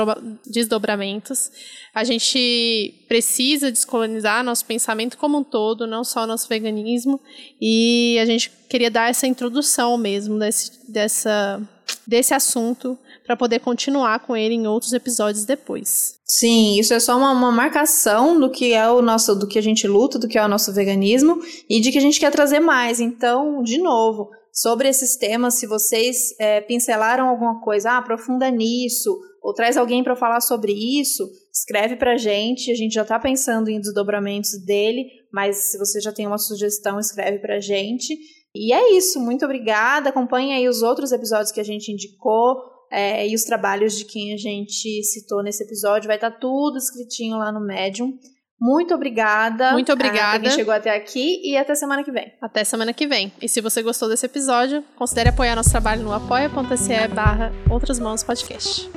desdobramentos. 0.46 1.50
A 1.94 2.02
gente 2.02 3.04
precisa 3.08 3.70
descolonizar 3.70 4.44
nosso 4.44 4.64
pensamento 4.64 5.16
como 5.16 5.38
um 5.38 5.44
todo, 5.44 5.86
não 5.86 6.02
só 6.02 6.26
nosso 6.26 6.48
veganismo. 6.48 7.20
E 7.60 8.18
a 8.20 8.26
gente 8.26 8.50
queria 8.68 8.90
dar 8.90 9.10
essa 9.10 9.28
introdução 9.28 9.96
mesmo 9.96 10.38
desse, 10.38 10.90
dessa, 10.90 11.60
desse 12.06 12.34
assunto 12.34 12.98
para 13.30 13.36
poder 13.36 13.60
continuar 13.60 14.18
com 14.26 14.36
ele 14.36 14.54
em 14.54 14.66
outros 14.66 14.92
episódios 14.92 15.44
depois. 15.44 16.18
Sim, 16.24 16.80
isso 16.80 16.92
é 16.92 16.98
só 16.98 17.16
uma, 17.16 17.30
uma, 17.30 17.52
marcação 17.52 18.40
do 18.40 18.50
que 18.50 18.72
é 18.72 18.90
o 18.90 19.00
nosso, 19.00 19.36
do 19.36 19.46
que 19.46 19.56
a 19.56 19.62
gente 19.62 19.86
luta, 19.86 20.18
do 20.18 20.26
que 20.26 20.36
é 20.36 20.44
o 20.44 20.48
nosso 20.48 20.72
veganismo 20.72 21.38
e 21.68 21.80
de 21.80 21.92
que 21.92 21.98
a 21.98 22.00
gente 22.00 22.18
quer 22.18 22.32
trazer 22.32 22.58
mais. 22.58 22.98
Então, 22.98 23.62
de 23.62 23.78
novo, 23.78 24.30
sobre 24.52 24.88
esses 24.88 25.14
temas, 25.14 25.54
se 25.54 25.66
vocês 25.68 26.34
é, 26.40 26.60
pincelaram 26.60 27.28
alguma 27.28 27.60
coisa, 27.60 27.92
ah, 27.92 27.98
aprofunda 27.98 28.50
nisso, 28.50 29.16
ou 29.40 29.54
traz 29.54 29.76
alguém 29.76 30.02
para 30.02 30.16
falar 30.16 30.40
sobre 30.40 30.72
isso, 30.72 31.30
escreve 31.52 31.94
para 31.94 32.14
a 32.14 32.18
gente. 32.18 32.72
A 32.72 32.74
gente 32.74 32.94
já 32.94 33.02
está 33.02 33.16
pensando 33.16 33.70
em 33.70 33.78
desdobramentos 33.78 34.58
dele, 34.64 35.06
mas 35.32 35.70
se 35.70 35.78
você 35.78 36.00
já 36.00 36.10
tem 36.10 36.26
uma 36.26 36.38
sugestão, 36.38 36.98
escreve 36.98 37.38
para 37.38 37.58
a 37.58 37.60
gente. 37.60 38.12
E 38.52 38.72
é 38.72 38.96
isso, 38.96 39.20
muito 39.20 39.44
obrigada. 39.44 40.10
Acompanhe 40.10 40.52
aí 40.52 40.68
os 40.68 40.82
outros 40.82 41.12
episódios 41.12 41.52
que 41.52 41.60
a 41.60 41.64
gente 41.64 41.92
indicou 41.92 42.69
é, 42.90 43.28
e 43.28 43.34
os 43.34 43.44
trabalhos 43.44 43.96
de 43.96 44.04
quem 44.04 44.34
a 44.34 44.36
gente 44.36 45.02
citou 45.04 45.42
nesse 45.42 45.62
episódio. 45.62 46.08
Vai 46.08 46.16
estar 46.16 46.30
tá 46.30 46.38
tudo 46.38 46.76
escritinho 46.76 47.38
lá 47.38 47.52
no 47.52 47.60
Medium. 47.60 48.18
Muito 48.60 48.94
obrigada. 48.94 49.72
Muito 49.72 49.90
obrigada. 49.90 50.40
quem 50.40 50.50
chegou 50.50 50.74
até 50.74 50.94
aqui 50.94 51.40
e 51.42 51.56
até 51.56 51.74
semana 51.74 52.04
que 52.04 52.12
vem. 52.12 52.30
Até 52.42 52.62
semana 52.62 52.92
que 52.92 53.06
vem. 53.06 53.32
E 53.40 53.48
se 53.48 53.60
você 53.62 53.82
gostou 53.82 54.08
desse 54.08 54.26
episódio, 54.26 54.84
considere 54.96 55.30
apoiar 55.30 55.56
nosso 55.56 55.70
trabalho 55.70 56.02
no 56.02 56.12
apoia.se 56.12 57.08
barra 57.08 57.52
Outras 57.70 57.98
Mãos 57.98 58.22
Podcast. 58.22 58.90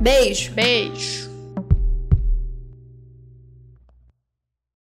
Beijo. 0.00 0.52
Beijo. 0.52 1.33